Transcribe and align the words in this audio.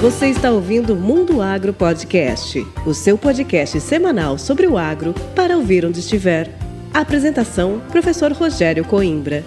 Você 0.00 0.26
está 0.26 0.50
ouvindo 0.50 0.94
Mundo 0.94 1.40
Agro 1.40 1.72
Podcast, 1.72 2.66
o 2.84 2.92
seu 2.92 3.16
podcast 3.16 3.80
semanal 3.80 4.36
sobre 4.36 4.66
o 4.66 4.76
agro 4.76 5.14
para 5.34 5.56
ouvir 5.56 5.86
onde 5.86 6.00
estiver. 6.00 6.50
apresentação: 6.92 7.80
Professor 7.90 8.30
Rogério 8.32 8.84
Coimbra. 8.84 9.42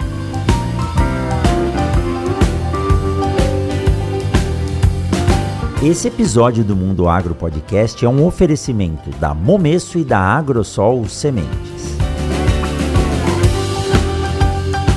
Esse 5.84 6.08
episódio 6.08 6.64
do 6.64 6.76
Mundo 6.76 7.08
Agro 7.08 7.36
Podcast 7.36 8.04
é 8.04 8.10
um 8.10 8.26
oferecimento 8.26 9.12
da 9.12 9.36
Momesso 9.36 10.00
e 10.00 10.04
da 10.04 10.20
Agrosol 10.20 11.08
Sementes. 11.08 11.89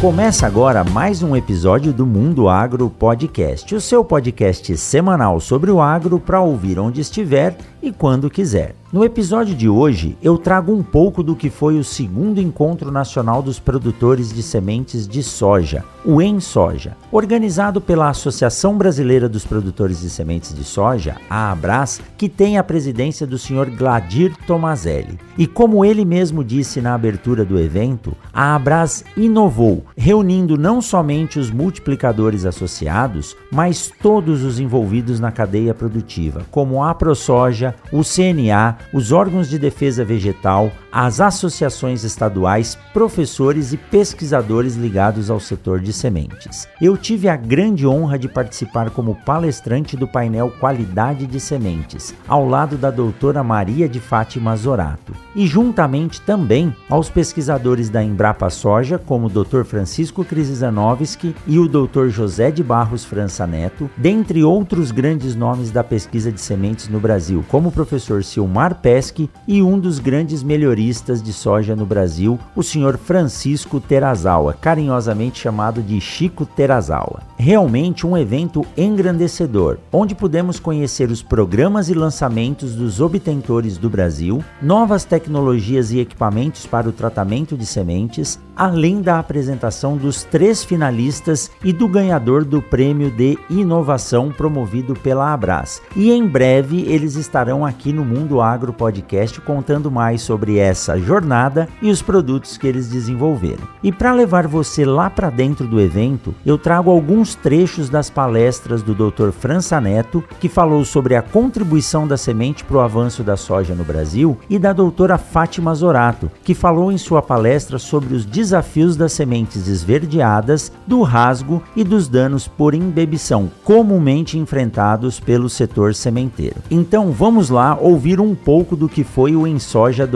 Começa 0.03 0.48
agora 0.48 0.82
mais 0.82 1.23
um 1.23 1.37
episódio 1.37 1.93
do 1.93 2.05
Mundo 2.05 2.48
Agro 2.48 2.91
Podcast, 2.91 3.73
o 3.73 3.80
seu 3.80 4.05
podcast 4.05 4.77
semanal 4.77 5.39
sobre 5.39 5.71
o 5.71 5.80
agro 5.80 6.19
para 6.19 6.41
ouvir 6.41 6.77
onde 6.77 7.01
estiver 7.01 7.56
e 7.82 7.91
quando 7.92 8.30
quiser. 8.30 8.74
No 8.92 9.02
episódio 9.06 9.54
de 9.54 9.70
hoje, 9.70 10.18
eu 10.23 10.36
trago 10.36 10.70
um 10.70 10.82
pouco 10.82 11.23
do 11.23 11.34
que 11.34 11.48
foi 11.48 11.78
o 11.78 11.84
segundo 11.84 12.42
Encontro 12.42 12.92
Nacional 12.92 13.42
dos 13.42 13.59
Produtores 13.59 14.30
de 14.30 14.42
Sementes 14.42 15.09
de 15.09 15.23
Soja, 15.23 15.82
o 16.04 16.20
EnSoja, 16.20 16.95
organizado 17.10 17.80
pela 17.80 18.10
Associação 18.10 18.76
Brasileira 18.76 19.30
dos 19.30 19.46
Produtores 19.46 20.02
de 20.02 20.10
Sementes 20.10 20.54
de 20.54 20.62
Soja, 20.62 21.16
a 21.30 21.50
Abras, 21.50 22.02
que 22.18 22.28
tem 22.28 22.59
a 22.59 22.62
presidência 22.62 23.26
do 23.26 23.38
Sr. 23.38 23.70
Gladir 23.74 24.37
Tomazelli. 24.46 25.18
E 25.38 25.46
como 25.46 25.87
ele 25.87 26.04
mesmo 26.04 26.45
disse 26.45 26.82
na 26.82 26.95
abertura 26.95 27.46
do 27.46 27.59
evento, 27.59 28.14
a 28.30 28.54
Abras 28.54 29.06
inovou, 29.16 29.87
reunindo 29.96 30.59
não 30.59 30.82
somente 30.82 31.38
os 31.38 31.51
multiplicadores 31.51 32.45
associados, 32.45 33.34
mas 33.51 33.90
todos 34.02 34.45
os 34.45 34.60
envolvidos 34.60 35.18
na 35.18 35.32
cadeia 35.32 35.73
produtiva, 35.73 36.42
como 36.51 36.84
a 36.84 36.95
ProSoja, 36.95 37.71
o 37.90 38.02
CNA, 38.02 38.78
os 38.92 39.12
órgãos 39.12 39.48
de 39.48 39.59
defesa 39.59 40.04
vegetal, 40.04 40.73
as 40.93 41.23
associações 41.23 42.04
estaduais, 42.04 42.76
professores 42.93 43.73
e 43.73 43.79
pesquisadores 43.79 44.76
ligados 44.76 45.30
ao 45.30 45.40
setor 45.40 45.80
de 45.80 45.90
sementes. 45.90 46.68
Eu 46.80 46.98
tive 46.98 47.30
a 47.30 47.37
grande 47.37 47.87
honra 47.87 48.18
de 48.18 48.29
participar 48.29 48.90
como 48.90 49.15
palestrante 49.24 49.96
do 49.96 50.07
painel 50.07 50.52
Qualidade 50.60 51.26
de 51.26 51.40
Sementes, 51.40 52.15
ao 52.29 52.46
lado 52.46 52.76
da 52.76 52.90
doutora 52.90 53.43
Maria 53.43 53.88
de 53.88 54.01
Fátima 54.01 54.54
Zorato, 54.54 55.15
e 55.35 55.46
juntamente 55.46 56.20
também 56.20 56.76
aos 56.90 57.09
pesquisadores 57.09 57.88
da 57.88 58.04
Embrapa 58.04 58.51
Soja, 58.51 58.98
como 58.98 59.29
o 59.29 59.30
Dr. 59.30 59.63
Francisco 59.65 60.23
Krisizanovski 60.23 61.35
e 61.46 61.59
o 61.59 61.66
Dr. 61.66 62.09
José 62.09 62.51
de 62.51 62.63
Barros 62.63 63.04
França 63.04 63.46
Neto, 63.46 63.88
dentre 63.96 64.44
outros 64.44 64.91
grandes 64.91 65.34
nomes 65.34 65.70
da 65.70 65.82
pesquisa 65.82 66.31
de 66.31 66.41
sementes 66.41 66.88
no 66.88 67.00
Brasil, 67.00 67.43
como 67.48 67.70
o 67.70 67.72
professor 67.72 68.22
Silmar 68.22 68.75
Pesque 68.75 69.31
e 69.48 69.62
um 69.62 69.78
dos 69.78 69.98
grandes 69.98 70.43
melhoristas 70.43 70.81
de 71.22 71.33
soja 71.33 71.77
no 71.77 71.87
Brasil, 71.87 72.38
o 72.56 72.62
senhor 72.62 72.99
Francisco 72.99 73.78
Terazawa, 73.78 74.53
carinhosamente 74.53 75.38
chamado 75.38 75.81
de 75.81 76.00
Chico 76.00 76.44
Terazawa. 76.44 77.22
Realmente 77.37 78.06
um 78.06 78.16
evento 78.16 78.65
engrandecedor, 78.77 79.78
onde 79.93 80.15
pudemos 80.15 80.59
conhecer 80.59 81.10
os 81.10 81.22
programas 81.22 81.88
e 81.88 81.94
lançamentos 81.94 82.75
dos 82.75 83.00
obtentores 83.00 83.78
do 83.78 83.88
Brasil, 83.88 84.43
novas 84.60 85.05
tecnologias 85.05 85.93
e 85.93 86.00
equipamentos 86.00 86.66
para 86.66 86.88
o 86.88 86.93
tratamento 86.93 87.56
de 87.56 87.66
sementes, 87.66 88.38
além 88.56 89.00
da 89.00 89.19
apresentação 89.19 89.97
dos 89.97 90.25
três 90.25 90.65
finalistas 90.65 91.50
e 91.65 91.72
do 91.72 91.88
ganhador 91.88 92.44
do 92.44 92.60
prêmio 92.60 93.10
de 93.10 93.38
inovação 93.49 94.31
promovido 94.31 94.94
pela 94.94 95.33
Abras. 95.33 95.81
E 95.97 96.10
em 96.10 96.27
breve 96.27 96.83
eles 96.83 97.15
estarão 97.15 97.65
aqui 97.65 97.93
no 97.93 98.05
Mundo 98.05 98.41
Agro 98.41 98.72
Podcast 98.72 99.41
contando 99.41 99.91
mais 99.91 100.22
sobre 100.22 100.59
essa 100.59 100.72
jornada 100.98 101.69
e 101.81 101.91
os 101.91 102.02
produtos 102.02 102.56
que 102.56 102.66
eles 102.66 102.88
desenvolveram. 102.88 103.66
E 103.82 103.92
para 103.92 104.12
levar 104.12 104.47
você 104.47 104.84
lá 104.84 105.10
para 105.10 105.30
dentro 105.30 105.66
do 105.66 105.80
evento, 105.80 106.34
eu 106.44 106.56
trago 106.58 106.91
alguns 106.91 107.34
trechos 107.34 107.88
das 107.88 108.10
palestras 108.10 108.82
do 108.82 108.94
Dr. 108.94 109.30
França 109.30 109.80
Neto, 109.80 110.22
que 110.41 110.48
falou 110.48 110.84
sobre 110.84 111.16
a 111.16 111.22
contribuição 111.22 112.06
da 112.06 112.16
semente 112.16 112.64
para 112.64 112.76
o 112.76 112.80
avanço 112.80 113.22
da 113.22 113.36
soja 113.36 113.74
no 113.74 113.84
Brasil, 113.84 114.38
e 114.48 114.58
da 114.58 114.72
doutora 114.72 115.19
Fátima 115.19 115.74
Zorato, 115.74 116.30
que 116.44 116.54
falou 116.54 116.91
em 116.91 116.98
sua 116.98 117.22
palestra 117.22 117.78
sobre 117.78 118.14
os 118.14 118.24
desafios 118.24 118.97
das 118.97 119.12
sementes 119.12 119.68
esverdeadas, 119.68 120.72
do 120.86 121.02
rasgo 121.02 121.62
e 121.76 121.84
dos 121.84 122.08
danos 122.08 122.47
por 122.48 122.74
imbebição 122.74 123.50
comumente 123.64 124.38
enfrentados 124.38 125.18
pelo 125.20 125.48
setor 125.48 125.94
sementeiro. 125.94 126.56
Então 126.70 127.10
vamos 127.10 127.50
lá 127.50 127.76
ouvir 127.80 128.20
um 128.20 128.34
pouco 128.34 128.76
do 128.76 128.88
que 128.88 129.04
foi 129.04 129.34
o 129.34 129.47
Ensoja 129.47 130.06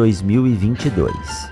2022. 0.54 1.50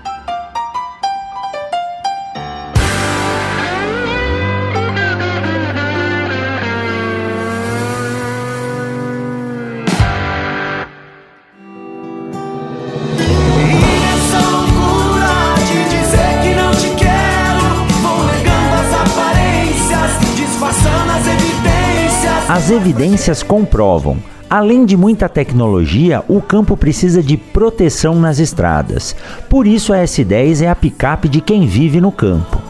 As 22.47 22.71
evidências 22.71 23.43
comprovam. 23.43 24.17
Além 24.49 24.85
de 24.85 24.95
muita 24.95 25.27
tecnologia, 25.27 26.23
o 26.27 26.39
campo 26.41 26.77
precisa 26.77 27.21
de 27.23 27.35
proteção 27.35 28.15
nas 28.15 28.37
estradas. 28.39 29.15
Por 29.49 29.65
isso 29.65 29.91
a 29.91 29.97
S10 29.97 30.61
é 30.61 30.69
a 30.69 30.75
picape 30.75 31.27
de 31.27 31.41
quem 31.41 31.65
vive 31.65 31.99
no 31.99 32.11
campo. 32.11 32.61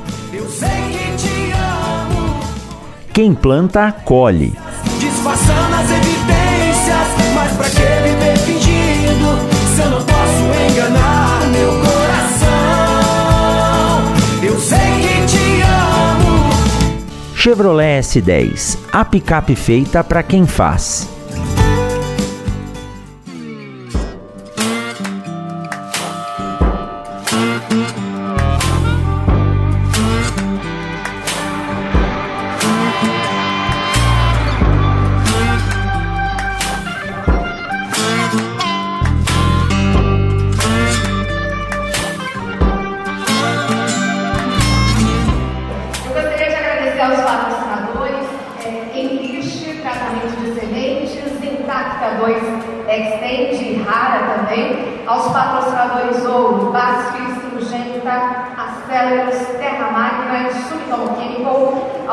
Quem 3.12 3.34
planta, 3.34 3.92
colhe. 4.04 4.54
Disfarçando 5.00 5.76
as 5.76 5.90
evidências, 5.90 7.08
mas 7.34 7.52
pra 7.54 7.70
que 7.70 8.04
viver 8.04 8.38
fingindo 8.40 9.40
se 9.74 9.82
eu 9.82 9.90
não 9.90 10.02
posso 10.04 10.44
enganar 10.72 11.48
meu 11.50 11.72
coração? 11.80 12.46
Eu 14.44 14.60
sei 14.60 14.78
que 14.78 15.26
te 15.28 15.62
amo. 15.62 16.50
Chevrolet 17.34 18.02
S10, 18.02 18.78
a 18.92 19.06
picape 19.06 19.56
feita 19.56 20.04
para 20.04 20.22
quem 20.22 20.46
faz. 20.46 21.15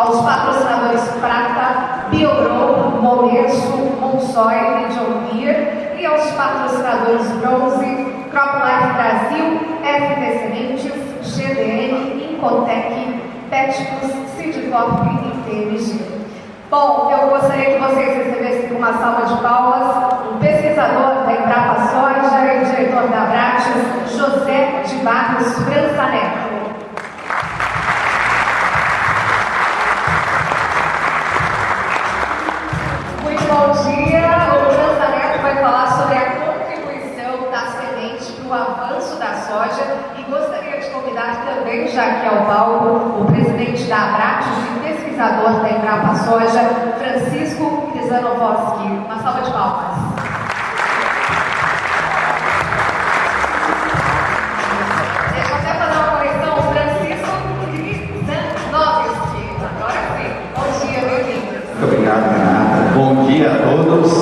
Aos 0.02 0.20
patrocinadores 0.22 1.00
Prata, 1.20 2.08
Biogro, 2.10 3.00
Momesso, 3.00 3.96
Monsoy 4.00 4.54
e 4.54 4.88
John 4.92 5.30
Deere, 5.30 5.96
e 5.96 6.04
aos 6.04 6.28
patrocinadores 6.32 7.26
Bronze, 7.40 7.86
CropLife 8.30 8.92
Brasil, 8.94 9.60
FT 9.82 10.38
Sementes, 10.40 11.36
GDN, 11.36 12.34
Incotec, 12.34 13.20
Peticus, 13.48 14.10
Sidcorp 14.36 15.06
e 15.06 15.50
TMG. 15.50 16.22
Bom, 16.68 17.10
eu 17.12 17.28
gostaria 17.28 17.74
que 17.74 17.80
vocês 17.80 18.16
recebessem 18.16 18.76
uma 18.76 18.94
salva 18.94 19.26
de 19.26 19.40
palmas 19.40 20.12
o 20.30 20.38
pesquisador 20.38 21.24
da 21.24 21.32
Embrapa 21.32 21.76
Soja 21.90 22.54
e 22.54 22.64
diretor 22.64 23.08
da 23.08 23.22
Abrates, 23.22 24.16
José 24.16 24.82
de 24.84 24.96
Barros 25.04 25.52
França 25.58 26.10
Neto. 26.10 26.41
Já 41.92 42.06
aqui 42.06 42.26
ao 42.26 42.46
palco, 42.46 43.20
o 43.20 43.24
presidente 43.26 43.84
da 43.84 43.96
Abrates 43.96 44.48
e 44.48 44.80
pesquisador 44.80 45.60
da 45.60 45.70
Embrapa 45.70 46.14
Soja, 46.14 46.70
Francisco 46.98 47.92
Zanovoski. 48.08 48.88
Uma 49.04 49.22
salva 49.22 49.42
de 49.42 49.50
palmas. 49.50 49.98
Deixa 55.34 55.52
eu 55.52 55.58
fazer 55.58 55.92
uma 55.92 56.04
correção. 56.12 56.54
Francisco 56.72 57.32
Zanovoski. 58.26 59.42
Agora 59.60 60.00
sim. 60.16 60.30
Bom 60.56 60.68
dia, 60.80 61.00
bem-vindo. 61.00 61.52
Muito 61.68 61.84
obrigado, 61.84 62.24
Renata. 62.32 62.78
Bom 62.94 63.26
dia 63.26 63.52
a 63.52 63.54
todos. 63.58 64.12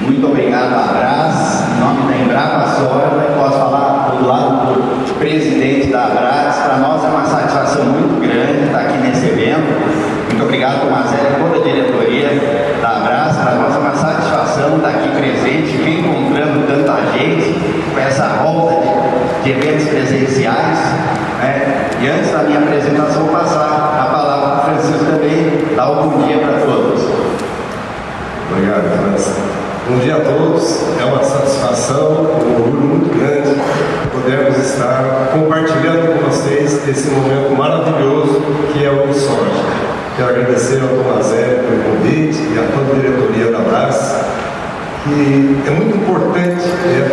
Muito 0.00 0.26
obrigado, 0.26 0.74
Abras. 0.74 1.64
Em 1.68 1.80
nome 1.80 2.12
da 2.12 2.16
Embrapa 2.18 2.66
Soja, 2.68 3.34
posso 3.36 3.58
falar 3.58 3.87
do 4.18 4.28
lado 4.28 4.72
do 5.06 5.14
presidente 5.18 5.88
da 5.88 6.04
Abras. 6.04 6.56
Para 6.56 6.76
nós 6.78 7.04
é 7.04 7.08
uma 7.08 7.24
satisfação 7.24 7.84
muito 7.84 8.20
grande 8.20 8.66
estar 8.66 8.80
aqui 8.80 8.98
nesse 8.98 9.26
evento. 9.26 10.28
Muito 10.28 10.42
obrigado, 10.42 10.80
Tomazé, 10.80 11.16
toda 11.38 11.56
a 11.56 11.62
diretoria 11.62 12.28
da 12.82 12.88
Abras. 12.88 13.36
Para 13.36 13.54
nós 13.54 13.74
é 13.74 13.78
uma 13.78 13.94
satisfação 13.94 14.76
estar 14.76 14.88
aqui 14.88 15.08
presente, 15.08 15.76
encontrando 15.88 16.66
tanta 16.66 17.12
gente 17.16 17.54
com 17.94 18.00
essa 18.00 18.28
volta 18.42 18.74
de, 18.80 19.44
de 19.44 19.50
eventos 19.58 19.88
presenciais. 19.88 20.78
Né? 21.40 21.88
E 22.00 22.08
antes 22.08 22.30
da 22.32 22.42
minha 22.42 22.58
apresentação, 22.58 23.28
passar 23.28 23.98
a 24.00 24.04
palavra 24.12 24.48
para 24.48 24.60
o 24.60 24.74
Francisco 24.74 25.04
também, 25.04 25.74
dar 25.76 25.90
um 25.90 26.08
bom 26.08 26.26
dia 26.26 26.38
para 26.38 26.60
todos. 26.60 27.02
Obrigado, 28.50 28.82
França. 28.98 29.57
Bom 29.88 30.00
dia 30.00 30.16
a 30.16 30.20
todos. 30.20 30.82
É 31.00 31.04
uma 31.06 31.24
satisfação, 31.24 32.12
um 32.12 32.62
orgulho 32.62 32.88
muito 32.88 33.18
grande 33.18 33.58
podermos 34.12 34.58
estar 34.58 35.30
compartilhando 35.32 36.12
com 36.12 36.30
vocês 36.30 36.86
esse 36.86 37.08
momento 37.08 37.56
maravilhoso 37.56 38.42
que 38.70 38.84
é 38.84 38.90
o 38.90 39.10
Soja. 39.14 39.64
Quero 40.14 40.28
agradecer 40.28 40.82
ao 40.82 40.88
Tomazé 40.88 41.62
pelo 41.64 41.82
convite 41.84 42.38
e 42.38 42.58
a 42.58 42.68
toda 42.70 42.92
a 42.92 43.00
diretoria 43.00 43.50
da 43.50 43.60
BRAS, 43.60 44.14
que 45.04 45.56
é 45.66 45.70
muito 45.70 45.96
importante 45.96 46.64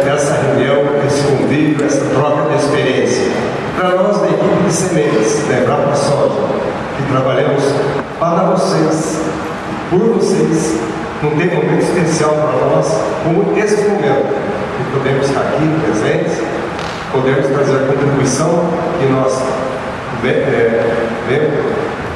essa 0.05 0.33
reunião, 0.33 0.83
esse 1.07 1.23
convívio, 1.23 1.85
essa 1.85 2.03
troca 2.13 2.49
de 2.49 2.55
experiência. 2.57 3.31
Para 3.77 3.91
nós 3.91 4.19
da 4.19 4.27
equipe 4.27 4.63
de 4.67 4.73
sementes, 4.73 5.47
da 5.47 5.59
Embrapa 5.59 5.95
Soja, 5.95 6.41
que 6.97 7.03
trabalhamos 7.09 7.63
para 8.19 8.43
vocês, 8.49 9.21
por 9.89 9.99
vocês, 10.15 10.77
não 11.23 11.31
tem 11.31 11.47
momento 11.47 11.81
especial 11.81 12.31
para 12.31 12.67
nós 12.67 12.87
como 13.23 13.57
esse 13.57 13.81
momento, 13.83 14.35
que 14.77 14.97
podemos 14.97 15.27
estar 15.27 15.41
aqui 15.41 15.69
presentes, 15.83 16.41
podemos 17.11 17.47
trazer 17.47 17.75
a 17.75 17.87
contribuição 17.87 18.69
que 18.99 19.05
nós 19.11 19.41
é, 20.23 20.95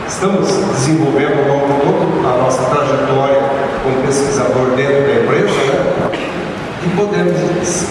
estamos 0.07 0.47
desenvolvendo 0.47 1.49
ao 1.49 1.57
longo 1.57 1.73
de 1.73 1.79
toda 1.81 2.27
a 2.27 2.37
nossa 2.43 2.63
trajetória 2.63 3.41
como 3.83 4.01
pesquisador 4.05 4.71
dentro 4.75 5.03
da 5.03 5.21
empresa, 5.21 5.53
né? 5.53 6.29
e 6.83 6.89
podemos 6.95 7.37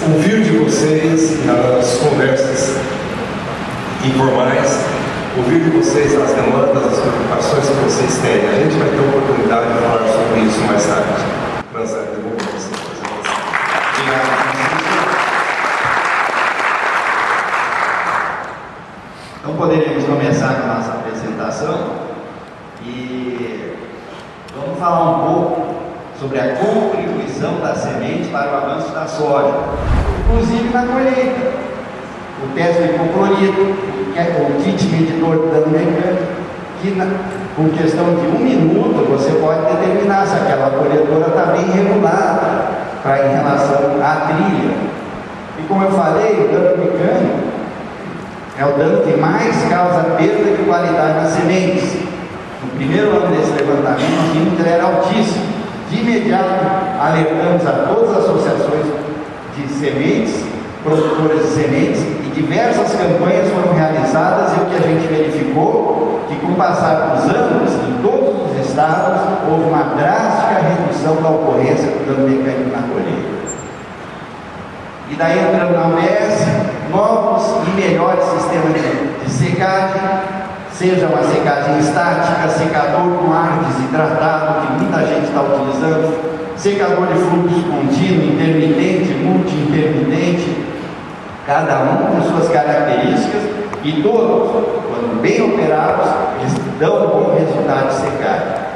ouvir 0.02 0.42
de 0.42 0.58
vocês 0.58 1.44
nas 1.44 1.94
conversas 1.98 2.76
informais, 4.04 4.78
ouvir 5.38 5.60
de 5.60 5.70
vocês 5.70 6.20
as 6.20 6.32
demandas, 6.32 6.84
as 6.84 6.98
preocupações 6.98 7.68
que 7.68 7.74
vocês 7.84 8.18
têm. 8.18 8.48
A 8.48 8.54
gente 8.54 8.76
vai 8.76 8.88
ter 8.90 8.98
a 8.98 9.02
oportunidade 9.02 9.72
de 9.72 9.78
falar 9.78 10.08
sobre 10.08 10.40
isso 10.40 10.60
mais 10.62 10.84
tarde. 10.84 11.24
França, 11.72 11.96
devolvo 11.96 12.36
você. 12.36 12.74
Obrigado, 14.00 14.48
Então 19.40 19.56
poderíamos 19.56 20.04
começar 20.04 20.54
com 20.54 20.70
a 20.70 20.74
nossa 20.74 20.92
apresentação 20.92 21.90
e 22.82 23.76
vamos 24.56 24.78
falar 24.78 25.10
um 25.10 25.26
pouco 25.26 25.74
sobre 26.18 26.40
a 26.40 26.56
contribuição 26.56 27.60
da 27.60 27.76
semente 27.76 28.28
para 28.30 28.52
o 28.52 28.56
avanço 28.56 28.90
da 28.90 29.06
soja, 29.06 29.54
inclusive 30.24 30.68
na 30.70 30.86
colheita. 30.86 31.67
O 32.44 32.54
teste 32.54 32.82
de 32.82 32.88
hipoclorito, 32.94 33.74
que 34.12 34.18
é 34.18 34.48
o 34.48 34.62
kit 34.62 34.86
medidor 34.86 35.36
mecânico, 35.66 36.38
que 36.80 36.90
na, 36.92 37.06
com 37.56 37.68
questão 37.70 38.04
de 38.14 38.26
um 38.28 38.38
minuto 38.38 39.04
você 39.10 39.32
pode 39.40 39.62
determinar 39.62 40.26
se 40.26 40.36
aquela 40.36 40.70
colhedora 40.70 41.28
está 41.28 41.52
bem 41.52 41.64
regulada 41.70 42.68
para 43.02 43.26
em 43.26 43.30
relação 43.30 43.98
à 44.02 44.26
trilha. 44.26 44.74
E 45.58 45.62
como 45.66 45.82
eu 45.82 45.90
falei, 45.90 46.44
o 46.44 46.52
dano 46.52 46.78
mecânico 46.78 47.48
é 48.58 48.64
o 48.64 48.72
dano 48.72 49.02
que 49.02 49.16
mais 49.20 49.56
causa 49.68 50.02
perda 50.16 50.56
de 50.56 50.64
qualidade 50.64 51.14
nas 51.14 51.28
sementes. 51.32 51.96
No 52.62 52.70
primeiro 52.76 53.10
ano 53.10 53.36
desse 53.36 53.52
levantamento, 53.52 54.32
que 54.32 54.62
ele 54.62 54.68
era 54.68 54.84
altíssimo. 54.84 55.46
De 55.90 56.00
imediato, 56.00 56.50
alertamos 57.00 57.66
a 57.66 57.72
todas 57.88 58.10
as 58.10 58.24
associações 58.24 58.84
de 59.56 59.68
sementes, 59.68 60.44
produtoras 60.84 61.40
de 61.40 61.48
sementes, 61.48 62.02
diversas 62.38 62.92
campanhas 62.92 63.50
foram 63.50 63.74
realizadas 63.74 64.52
e 64.56 64.60
o 64.60 64.66
que 64.66 64.76
a 64.76 64.80
gente 64.80 65.06
verificou, 65.08 66.20
que 66.28 66.36
com 66.36 66.52
o 66.52 66.54
passar 66.54 67.16
dos 67.16 67.24
anos, 67.34 67.72
em 67.88 68.00
todos 68.00 68.50
os 68.50 68.66
estados, 68.66 69.20
houve 69.50 69.64
uma 69.64 69.94
drástica 69.96 70.60
redução 70.62 71.16
da 71.16 71.30
ocorrência 71.30 71.86
do 71.86 72.06
dano 72.06 72.28
mecânico 72.28 72.70
na 72.70 72.82
colheita. 72.82 73.38
E 75.10 75.14
daí 75.16 75.38
entrando 75.38 75.72
na 75.72 75.88
UBS, 75.88 76.46
novos 76.90 77.66
e 77.66 77.80
melhores 77.80 78.24
sistemas 78.24 78.74
de, 78.74 79.24
de 79.24 79.30
secagem, 79.30 80.00
seja 80.72 81.06
uma 81.08 81.24
secagem 81.24 81.78
estática, 81.80 82.48
secador 82.50 83.18
com 83.18 83.32
ar 83.32 83.64
desidratado, 83.66 84.66
que 84.66 84.72
muita 84.84 85.06
gente 85.06 85.26
está 85.26 85.42
utilizando, 85.42 86.54
secador 86.56 87.06
de 87.08 87.14
fluxo 87.14 87.62
contínuo, 87.64 88.34
intermitente, 88.34 89.12
multi-intermitente, 89.24 90.77
cada 91.48 91.80
um 91.80 91.96
com 91.96 92.22
suas 92.28 92.50
características, 92.50 93.40
e 93.82 94.02
todos, 94.02 94.50
quando 94.50 95.22
bem 95.22 95.40
operados, 95.40 96.06
eles 96.38 96.52
dão 96.78 97.06
um 97.06 97.08
bom 97.08 97.38
resultado 97.38 97.88
de 97.88 97.94
secagem. 97.94 98.68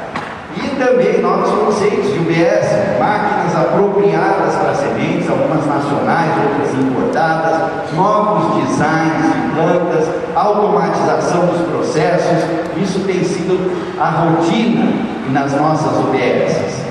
E 0.57 0.75
também 0.83 1.21
novos 1.21 1.51
conceitos 1.51 2.11
de 2.11 2.17
UBS, 2.17 2.99
máquinas 2.99 3.55
apropriadas 3.55 4.55
para 4.55 4.73
sementes, 4.73 5.29
algumas 5.29 5.67
nacionais, 5.67 6.31
outras 6.49 6.73
importadas, 6.73 7.93
novos 7.93 8.65
designs 8.65 9.33
de 9.33 9.53
plantas, 9.53 10.09
automatização 10.35 11.45
dos 11.45 11.61
processos, 11.67 12.43
isso 12.81 13.01
tem 13.01 13.23
sido 13.23 13.71
a 13.99 14.09
rotina 14.09 14.93
nas 15.29 15.53
nossas 15.53 15.95
UBS. 15.99 16.81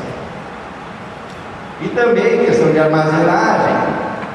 E 1.81 1.89
também 1.89 2.45
questão 2.45 2.71
de 2.71 2.79
armazenagem, 2.79 3.82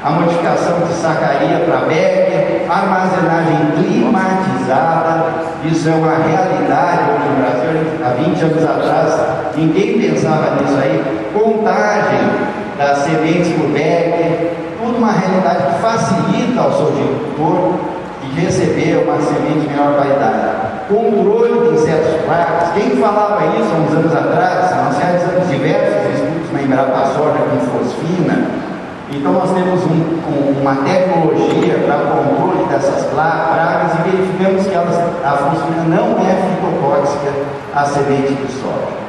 a 0.04 0.10
modificação 0.12 0.80
de 0.82 0.94
sacaria 0.94 1.66
para 1.66 1.88
Becker, 1.88 2.66
armazenagem 2.70 3.72
climatizada, 3.76 5.26
isso 5.66 5.90
é 5.90 5.94
uma 5.94 6.16
realidade 6.16 7.02
no 7.26 7.36
Brasil, 7.42 8.00
há 8.06 8.10
20 8.10 8.42
anos 8.44 8.64
atrás, 8.64 9.22
ninguém 9.56 10.00
pensava 10.00 10.56
nisso 10.56 10.78
aí, 10.82 11.04
contagem 11.34 12.30
das 12.78 13.00
sementes 13.00 13.52
por 13.54 13.70
Becker, 13.70 14.52
tudo 14.78 14.98
uma 14.98 15.12
realidade 15.12 15.74
que 15.74 15.82
facilita 15.82 16.62
ao 16.62 16.72
sojicultor 16.72 17.74
de 18.22 18.42
receber 18.42 19.04
uma 19.04 19.20
semente 19.22 19.62
de 19.62 19.70
melhor 19.70 19.96
qualidade. 19.96 20.68
Controle 20.88 21.70
de 21.70 21.76
insetos 21.76 22.22
pragas, 22.26 22.72
quem 22.74 22.96
falava 22.98 23.44
isso 23.58 23.70
há 23.74 23.78
uns 23.78 23.94
anos 23.94 24.16
atrás, 24.16 24.76
nós 24.86 24.98
realizamos 24.98 25.50
diversos 25.50 26.14
estudos 26.14 26.54
na 26.54 26.62
Embrapa 26.62 27.06
Soja 27.08 27.40
com 27.50 27.60
fosfina, 27.78 28.67
então 29.10 29.32
nós 29.32 29.52
temos 29.54 29.84
um, 29.86 30.20
um, 30.28 30.62
uma 30.62 30.76
tecnologia 30.84 31.80
para 31.86 31.98
controle 32.12 32.66
dessas 32.68 33.06
pragas 33.06 33.94
e 33.94 34.10
verificamos 34.10 34.68
que 34.68 34.74
elas, 34.74 34.98
a 35.24 35.32
fungicida 35.32 35.84
não 35.88 36.18
é 36.20 36.36
fitotóxica 36.36 37.32
a 37.74 37.86
semente 37.86 38.34
de 38.34 38.52
soja. 38.52 39.08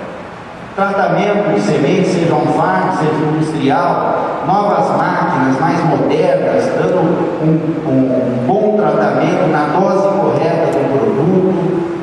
Tratamento 0.76 1.52
de 1.52 1.60
sementes, 1.60 2.12
seja 2.12 2.32
um 2.32 2.46
farm, 2.52 2.92
seja 2.96 3.24
industrial, 3.24 4.44
novas 4.46 4.96
máquinas 4.96 5.58
mais 5.60 5.84
modernas, 5.84 6.64
dando 6.78 7.00
um, 7.42 7.90
um 7.90 8.46
bom 8.46 8.76
tratamento 8.76 9.48
na 9.50 9.76
dose 9.76 10.06
correta 10.20 10.66
do 10.66 10.88
produto. 10.92 11.98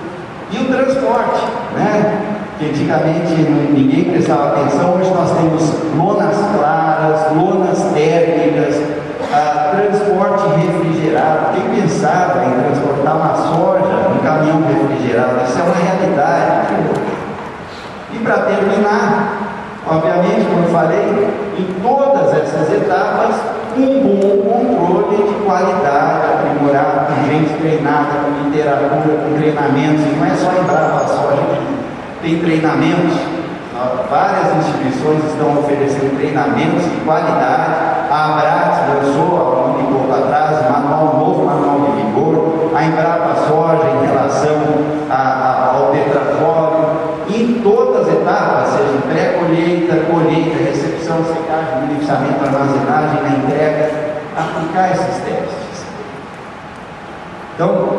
E 0.52 0.58
o 0.58 0.66
transporte, 0.66 1.44
né? 1.74 2.36
que 2.60 2.70
antigamente 2.70 3.34
ninguém 3.74 4.06
prestava 4.06 4.50
atenção, 4.50 4.96
hoje 4.96 5.12
nós 5.12 5.32
temos 5.32 5.74
lonas 5.98 6.38
claras, 7.16 7.32
lonas 7.32 7.80
térmicas, 7.94 8.82
ah, 9.34 9.72
transporte 9.72 10.44
refrigerado. 10.58 11.54
Quem 11.54 11.82
pensava 11.82 12.46
em 12.46 12.62
transportar 12.62 13.16
uma 13.16 13.36
soja 13.36 14.10
num 14.10 14.20
caminhão 14.20 14.64
refrigerado? 14.68 15.44
Isso 15.48 15.60
é 15.60 15.64
uma 15.64 15.76
realidade. 15.76 16.68
E 18.12 18.18
para 18.20 18.38
terminar, 18.40 19.38
obviamente, 19.88 20.46
como 20.46 20.66
eu 20.66 20.72
falei, 20.72 21.30
em 21.58 21.82
todas 21.82 22.34
essas 22.34 22.72
etapas, 22.72 23.36
um 23.78 24.00
bom 24.02 24.38
controle 24.50 25.18
de 25.18 25.46
qualidade, 25.46 26.28
aprimorado, 26.34 27.08
com 27.08 27.30
gente 27.30 27.58
treinada, 27.60 28.24
com 28.24 28.50
literatura, 28.50 29.18
com 29.18 29.38
treinamentos, 29.38 30.06
e 30.06 30.16
não 30.16 30.26
é 30.26 30.36
só 30.36 30.52
em 30.52 30.64
brava 30.64 31.08
soja 31.08 31.76
tem 32.26 32.40
treinamentos, 32.40 33.14
várias 34.10 34.56
instituições 34.58 35.24
estão 35.26 35.60
oferecendo 35.60 36.18
treinamentos 36.18 36.84
de 36.84 36.98
qualidade. 37.06 37.74
A 38.10 38.26
Abrax 38.26 38.78
lançou 38.94 39.38
há 39.38 39.80
um 39.80 39.86
pouco 39.92 40.14
atrás 40.14 40.66
um 40.66 40.72
manual 40.72 41.18
novo, 41.18 41.46
manual 41.46 41.80
de 41.80 42.02
vigor. 42.02 42.72
A 42.76 42.84
Embrapa 42.84 43.36
Soja 43.48 43.90
em 43.90 44.08
relação 44.08 44.58
a, 45.10 45.16
a, 45.16 45.76
ao 45.76 45.92
tetrafólio. 45.92 47.06
Em 47.28 47.62
todas 47.62 48.08
as 48.08 48.14
etapas, 48.14 48.68
seja 48.70 49.02
pré-colheita, 49.10 49.96
colheita, 50.12 50.64
recepção, 50.64 51.18
secagem, 51.26 51.88
beneficiamento, 51.88 52.46
armazenagem, 52.46 53.24
na 53.24 53.30
entrega, 53.30 53.90
aplicar 54.38 54.92
esses 54.92 55.24
testes. 55.24 55.86
Então, 57.56 57.90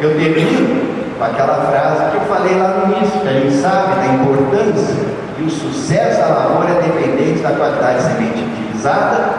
eu 0.00 0.16
termino 0.16 1.16
com 1.18 1.24
aquela 1.24 1.54
frase 1.66 2.10
que 2.10 2.16
eu 2.16 2.20
falei 2.22 2.58
lá 2.58 2.68
no 2.68 2.92
início, 2.92 3.20
que 3.20 3.28
a 3.28 3.32
gente 3.32 3.54
sabe 3.54 3.94
da 3.94 4.06
importância 4.06 5.13
e 5.38 5.42
o 5.42 5.50
sucesso 5.50 6.20
da 6.20 6.28
lavoura 6.28 6.70
é 6.70 6.82
dependente 6.82 7.40
da 7.40 7.50
qualidade 7.50 7.98
de 7.98 8.04
semente 8.04 8.44
utilizada, 8.44 9.34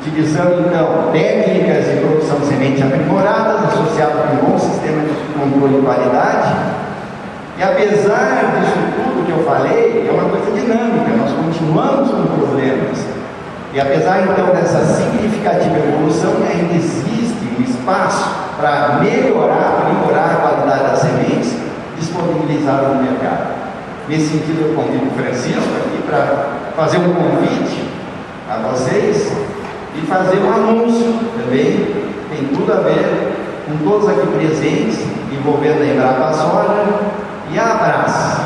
utilizando 0.00 0.66
então 0.68 1.10
técnicas 1.12 1.86
de 1.86 2.00
produção 2.00 2.40
de 2.40 2.46
semente 2.46 2.82
aprimoradas, 2.82 3.64
associadas 3.64 4.16
com 4.16 4.46
um 4.46 4.50
bom 4.50 4.58
sistema 4.58 5.02
de 5.02 5.14
controle 5.32 5.76
de 5.76 5.82
qualidade. 5.82 6.54
E 7.58 7.62
apesar 7.62 8.60
disso 8.60 8.78
tudo 8.94 9.26
que 9.26 9.32
eu 9.32 9.44
falei, 9.44 10.06
é 10.06 10.12
uma 10.12 10.28
coisa 10.28 10.50
dinâmica, 10.52 11.16
nós 11.16 11.32
continuamos 11.32 12.10
com 12.10 12.38
problemas. 12.38 12.98
E 13.72 13.80
apesar 13.80 14.22
então 14.22 14.46
dessa 14.46 14.84
significativa 14.84 15.78
evolução, 15.78 16.32
ainda 16.48 16.74
existe 16.74 17.48
um 17.58 17.62
espaço 17.62 18.28
para 18.58 18.98
melhorar, 19.00 19.82
aprimorar 19.82 20.30
a 20.30 20.36
qualidade 20.36 20.90
das 20.90 20.98
sementes 20.98 21.56
disponibilizadas 21.98 22.88
no 22.88 23.02
mercado. 23.02 23.57
Nesse 24.08 24.28
sentido, 24.28 24.68
eu 24.68 24.74
convido 24.74 25.06
o 25.06 25.10
Francisco 25.10 25.68
aqui 25.76 26.02
para 26.06 26.72
fazer 26.74 26.96
um 26.96 27.12
convite 27.12 27.84
a 28.48 28.56
vocês 28.68 29.30
e 29.94 30.06
fazer 30.06 30.38
um 30.38 30.50
anúncio 30.50 31.12
também, 31.36 31.94
tem 32.30 32.48
tudo 32.54 32.72
a 32.72 32.76
ver 32.76 33.34
com 33.66 33.76
todos 33.84 34.08
aqui 34.08 34.26
presentes, 34.28 35.00
envolvendo 35.30 35.82
a 35.82 35.86
Embrapa 35.86 36.32
Soja 36.32 36.84
e 37.50 37.58
a 37.58 37.64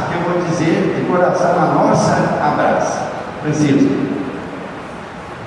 que 0.08 0.16
eu 0.16 0.32
vou 0.32 0.42
dizer 0.48 0.96
de 0.96 1.06
coração 1.06 1.52
a 1.52 1.66
nossa 1.74 2.12
Abraça. 2.42 3.12
Francisco. 3.42 3.88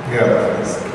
Obrigado, 0.07 0.55
Francisco. 0.55 0.85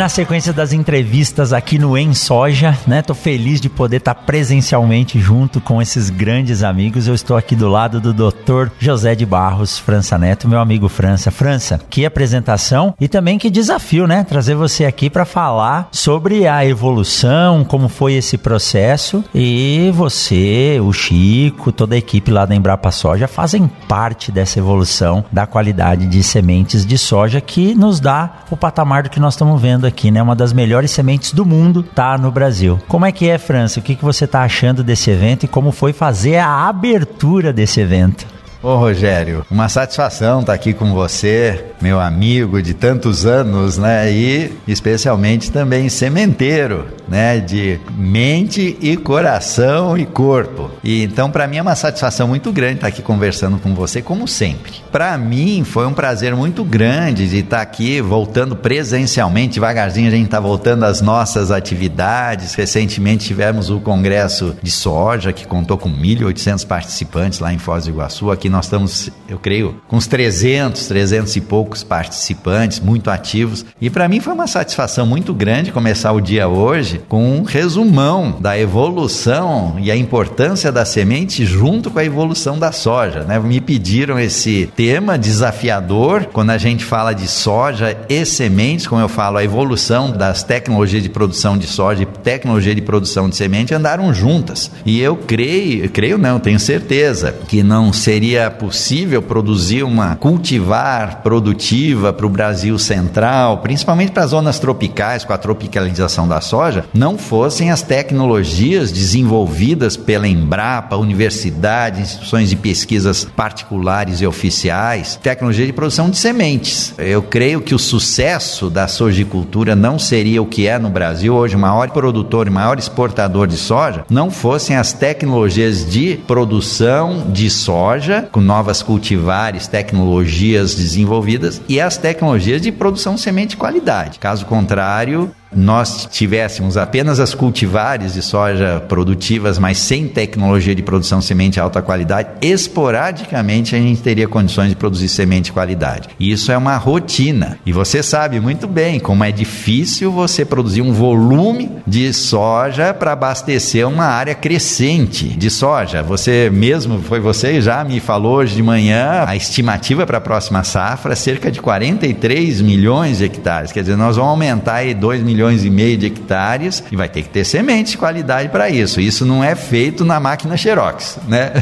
Na 0.00 0.08
sequência 0.08 0.50
das 0.50 0.72
entrevistas 0.72 1.52
aqui 1.52 1.78
no 1.78 1.94
Em 1.94 2.14
Soja, 2.14 2.74
né? 2.86 3.02
Tô 3.02 3.12
feliz 3.12 3.60
de 3.60 3.68
poder 3.68 3.98
estar 3.98 4.14
tá 4.14 4.22
presencialmente 4.22 5.20
junto 5.20 5.60
com 5.60 5.82
esses 5.82 6.08
grandes 6.08 6.62
amigos. 6.62 7.06
Eu 7.06 7.14
estou 7.14 7.36
aqui 7.36 7.54
do 7.54 7.68
lado 7.68 8.00
do 8.00 8.14
Dr. 8.14 8.70
José 8.78 9.14
de 9.14 9.26
Barros 9.26 9.78
França 9.78 10.16
Neto, 10.16 10.48
meu 10.48 10.58
amigo 10.58 10.88
França. 10.88 11.30
França, 11.30 11.78
que 11.90 12.06
apresentação 12.06 12.94
e 12.98 13.08
também 13.08 13.38
que 13.38 13.50
desafio, 13.50 14.06
né? 14.06 14.24
Trazer 14.24 14.54
você 14.54 14.86
aqui 14.86 15.10
para 15.10 15.26
falar 15.26 15.90
sobre 15.92 16.48
a 16.48 16.64
evolução, 16.64 17.62
como 17.62 17.86
foi 17.86 18.14
esse 18.14 18.38
processo 18.38 19.22
e 19.34 19.92
você, 19.94 20.80
o 20.82 20.94
Chico, 20.94 21.72
toda 21.72 21.94
a 21.94 21.98
equipe 21.98 22.30
lá 22.30 22.46
da 22.46 22.54
Embrapa 22.54 22.90
Soja 22.90 23.28
fazem 23.28 23.70
parte 23.86 24.32
dessa 24.32 24.58
evolução 24.58 25.26
da 25.30 25.46
qualidade 25.46 26.06
de 26.06 26.22
sementes 26.22 26.86
de 26.86 26.96
soja 26.96 27.38
que 27.38 27.74
nos 27.74 28.00
dá 28.00 28.44
o 28.50 28.56
patamar 28.56 29.02
do 29.02 29.10
que 29.10 29.20
nós 29.20 29.34
estamos 29.34 29.60
vendo 29.60 29.89
aqui, 29.90 30.10
né? 30.10 30.22
Uma 30.22 30.34
das 30.34 30.52
melhores 30.52 30.90
sementes 30.90 31.32
do 31.32 31.44
mundo 31.44 31.82
tá 31.82 32.16
no 32.16 32.32
Brasil. 32.32 32.80
Como 32.88 33.04
é 33.04 33.12
que 33.12 33.28
é, 33.28 33.36
França? 33.36 33.78
O 33.78 33.82
que, 33.82 33.94
que 33.94 34.04
você 34.04 34.26
tá 34.26 34.42
achando 34.42 34.82
desse 34.82 35.10
evento 35.10 35.44
e 35.44 35.48
como 35.48 35.70
foi 35.70 35.92
fazer 35.92 36.38
a 36.38 36.68
abertura 36.68 37.52
desse 37.52 37.80
evento? 37.80 38.26
Ô 38.62 38.76
Rogério, 38.76 39.46
uma 39.50 39.70
satisfação 39.70 40.40
estar 40.40 40.52
aqui 40.52 40.74
com 40.74 40.92
você, 40.92 41.64
meu 41.80 41.98
amigo 41.98 42.60
de 42.60 42.74
tantos 42.74 43.24
anos, 43.24 43.78
né? 43.78 44.12
E 44.12 44.52
especialmente 44.68 45.50
também 45.50 45.88
sementeiro, 45.88 46.86
né? 47.08 47.40
De 47.40 47.80
mente 47.96 48.76
e 48.78 48.98
coração 48.98 49.96
e 49.96 50.04
corpo. 50.04 50.70
E 50.84 51.02
então 51.02 51.30
para 51.30 51.46
mim 51.46 51.56
é 51.56 51.62
uma 51.62 51.74
satisfação 51.74 52.28
muito 52.28 52.52
grande 52.52 52.74
estar 52.74 52.88
aqui 52.88 53.00
conversando 53.00 53.56
com 53.56 53.74
você, 53.74 54.02
como 54.02 54.28
sempre. 54.28 54.72
Para 54.92 55.16
mim 55.16 55.64
foi 55.64 55.86
um 55.86 55.94
prazer 55.94 56.36
muito 56.36 56.62
grande 56.62 57.30
de 57.30 57.38
estar 57.38 57.62
aqui 57.62 58.02
voltando 58.02 58.54
presencialmente, 58.54 59.54
devagarzinho 59.54 60.08
a 60.08 60.10
gente 60.10 60.26
está 60.26 60.38
voltando 60.38 60.84
às 60.84 61.00
nossas 61.00 61.50
atividades. 61.50 62.52
Recentemente 62.52 63.26
tivemos 63.26 63.70
o 63.70 63.80
congresso 63.80 64.54
de 64.62 64.70
soja 64.70 65.32
que 65.32 65.46
contou 65.46 65.78
com 65.78 65.90
1.800 65.90 66.66
participantes 66.66 67.38
lá 67.38 67.54
em 67.54 67.58
Foz 67.58 67.84
do 67.84 67.90
Iguaçu, 67.90 68.30
aqui 68.30 68.49
nós 68.50 68.66
estamos, 68.66 69.10
eu 69.28 69.38
creio, 69.38 69.80
com 69.88 69.96
uns 69.96 70.06
300, 70.06 70.86
300 70.86 71.36
e 71.36 71.40
poucos 71.40 71.82
participantes, 71.82 72.80
muito 72.80 73.10
ativos. 73.10 73.64
E 73.80 73.88
para 73.88 74.08
mim 74.08 74.20
foi 74.20 74.32
uma 74.32 74.46
satisfação 74.46 75.06
muito 75.06 75.32
grande 75.32 75.72
começar 75.72 76.12
o 76.12 76.20
dia 76.20 76.48
hoje 76.48 77.00
com 77.08 77.36
um 77.36 77.42
resumão 77.42 78.36
da 78.40 78.58
evolução 78.58 79.76
e 79.78 79.90
a 79.90 79.96
importância 79.96 80.72
da 80.72 80.84
semente 80.84 81.44
junto 81.44 81.90
com 81.90 81.98
a 81.98 82.04
evolução 82.04 82.58
da 82.58 82.72
soja. 82.72 83.24
Né? 83.24 83.38
Me 83.38 83.60
pediram 83.60 84.18
esse 84.18 84.70
tema 84.74 85.18
desafiador 85.18 86.26
quando 86.32 86.50
a 86.50 86.58
gente 86.58 86.84
fala 86.84 87.12
de 87.12 87.28
soja 87.28 87.96
e 88.08 88.24
sementes, 88.24 88.86
como 88.86 89.00
eu 89.00 89.08
falo, 89.08 89.38
a 89.38 89.44
evolução 89.44 90.10
das 90.10 90.42
tecnologias 90.42 91.02
de 91.02 91.08
produção 91.08 91.56
de 91.56 91.66
soja 91.66 92.02
e 92.02 92.06
tecnologia 92.06 92.74
de 92.74 92.82
produção 92.82 93.28
de 93.28 93.36
semente 93.36 93.74
andaram 93.74 94.12
juntas. 94.12 94.70
E 94.84 95.00
eu 95.00 95.16
creio, 95.16 95.88
creio 95.90 96.18
não, 96.18 96.38
tenho 96.38 96.58
certeza 96.58 97.34
que 97.48 97.62
não 97.62 97.92
seria 97.92 98.39
seria 98.40 98.50
possível 98.50 99.20
produzir 99.20 99.82
uma 99.82 100.16
cultivar 100.16 101.20
produtiva 101.22 102.12
para 102.12 102.24
o 102.24 102.30
Brasil 102.30 102.78
central, 102.78 103.58
principalmente 103.58 104.12
para 104.12 104.24
as 104.24 104.30
zonas 104.30 104.58
tropicais, 104.58 105.24
com 105.24 105.32
a 105.32 105.38
tropicalização 105.38 106.26
da 106.26 106.40
soja, 106.40 106.84
não 106.94 107.18
fossem 107.18 107.70
as 107.70 107.82
tecnologias 107.82 108.90
desenvolvidas 108.90 109.96
pela 109.96 110.26
Embrapa, 110.26 110.96
universidades, 110.96 112.00
instituições 112.00 112.48
de 112.48 112.56
pesquisas 112.56 113.24
particulares 113.24 114.20
e 114.20 114.26
oficiais, 114.26 115.18
tecnologia 115.22 115.66
de 115.66 115.72
produção 115.72 116.08
de 116.08 116.16
sementes. 116.16 116.94
Eu 116.96 117.22
creio 117.22 117.60
que 117.60 117.74
o 117.74 117.78
sucesso 117.78 118.70
da 118.70 118.88
sojicultura 118.88 119.76
não 119.76 119.98
seria 119.98 120.40
o 120.40 120.46
que 120.46 120.66
é 120.66 120.78
no 120.78 120.88
Brasil 120.88 121.34
hoje, 121.34 121.56
maior 121.56 121.90
produtor 121.90 122.46
e 122.46 122.50
maior 122.50 122.78
exportador 122.78 123.46
de 123.46 123.56
soja, 123.56 124.04
não 124.08 124.30
fossem 124.30 124.76
as 124.76 124.92
tecnologias 124.92 125.84
de 125.90 126.16
produção 126.26 127.26
de 127.28 127.50
soja 127.50 128.29
com 128.30 128.40
novas 128.40 128.82
cultivares, 128.82 129.66
tecnologias 129.66 130.74
desenvolvidas 130.74 131.60
e 131.68 131.80
as 131.80 131.96
tecnologias 131.96 132.60
de 132.62 132.70
produção 132.72 133.14
de 133.14 133.20
semente 133.20 133.50
de 133.50 133.56
qualidade. 133.56 134.18
Caso 134.18 134.46
contrário, 134.46 135.30
nós 135.54 136.08
tivéssemos 136.10 136.76
apenas 136.76 137.20
as 137.20 137.34
cultivares 137.34 138.14
de 138.14 138.22
soja 138.22 138.80
produtivas, 138.88 139.58
mas 139.58 139.78
sem 139.78 140.06
tecnologia 140.08 140.74
de 140.74 140.82
produção 140.82 141.20
semente 141.20 141.54
de 141.54 141.60
alta 141.60 141.82
qualidade, 141.82 142.28
esporadicamente 142.40 143.74
a 143.74 143.78
gente 143.78 144.00
teria 144.00 144.28
condições 144.28 144.68
de 144.68 144.76
produzir 144.76 145.08
semente 145.08 145.46
de 145.46 145.52
qualidade. 145.52 146.08
E 146.18 146.30
isso 146.30 146.52
é 146.52 146.56
uma 146.56 146.76
rotina. 146.76 147.58
E 147.66 147.72
você 147.72 148.02
sabe 148.02 148.40
muito 148.40 148.66
bem 148.66 149.00
como 149.00 149.24
é 149.24 149.32
difícil 149.32 150.12
você 150.12 150.44
produzir 150.44 150.82
um 150.82 150.92
volume 150.92 151.70
de 151.86 152.12
soja 152.12 152.94
para 152.94 153.12
abastecer 153.12 153.86
uma 153.86 154.04
área 154.04 154.34
crescente 154.34 155.28
de 155.28 155.50
soja. 155.50 156.02
Você 156.02 156.50
mesmo, 156.52 157.00
foi 157.02 157.20
você 157.20 157.60
já 157.60 157.82
me 157.84 158.00
falou 158.00 158.36
hoje 158.36 158.54
de 158.54 158.62
manhã, 158.62 159.24
a 159.26 159.34
estimativa 159.36 160.06
para 160.06 160.18
a 160.18 160.20
próxima 160.20 160.62
safra 160.64 161.12
é 161.12 161.16
cerca 161.16 161.50
de 161.50 161.60
43 161.60 162.60
milhões 162.60 163.18
de 163.18 163.24
hectares. 163.24 163.72
Quer 163.72 163.80
dizer, 163.80 163.96
nós 163.96 164.16
vamos 164.16 164.30
aumentar 164.30 164.74
aí 164.74 164.94
2 164.94 165.22
milhões 165.22 165.39
milhões 165.40 165.64
e 165.64 165.70
meio 165.70 165.96
de 165.96 166.06
hectares 166.06 166.84
e 166.92 166.96
vai 166.96 167.08
ter 167.08 167.22
que 167.22 167.30
ter 167.30 167.44
sementes 167.44 167.92
de 167.92 167.98
qualidade 167.98 168.50
para 168.50 168.68
isso. 168.68 169.00
Isso 169.00 169.24
não 169.24 169.42
é 169.42 169.54
feito 169.54 170.04
na 170.04 170.20
máquina 170.20 170.54
Xerox, 170.54 171.18
né? 171.26 171.52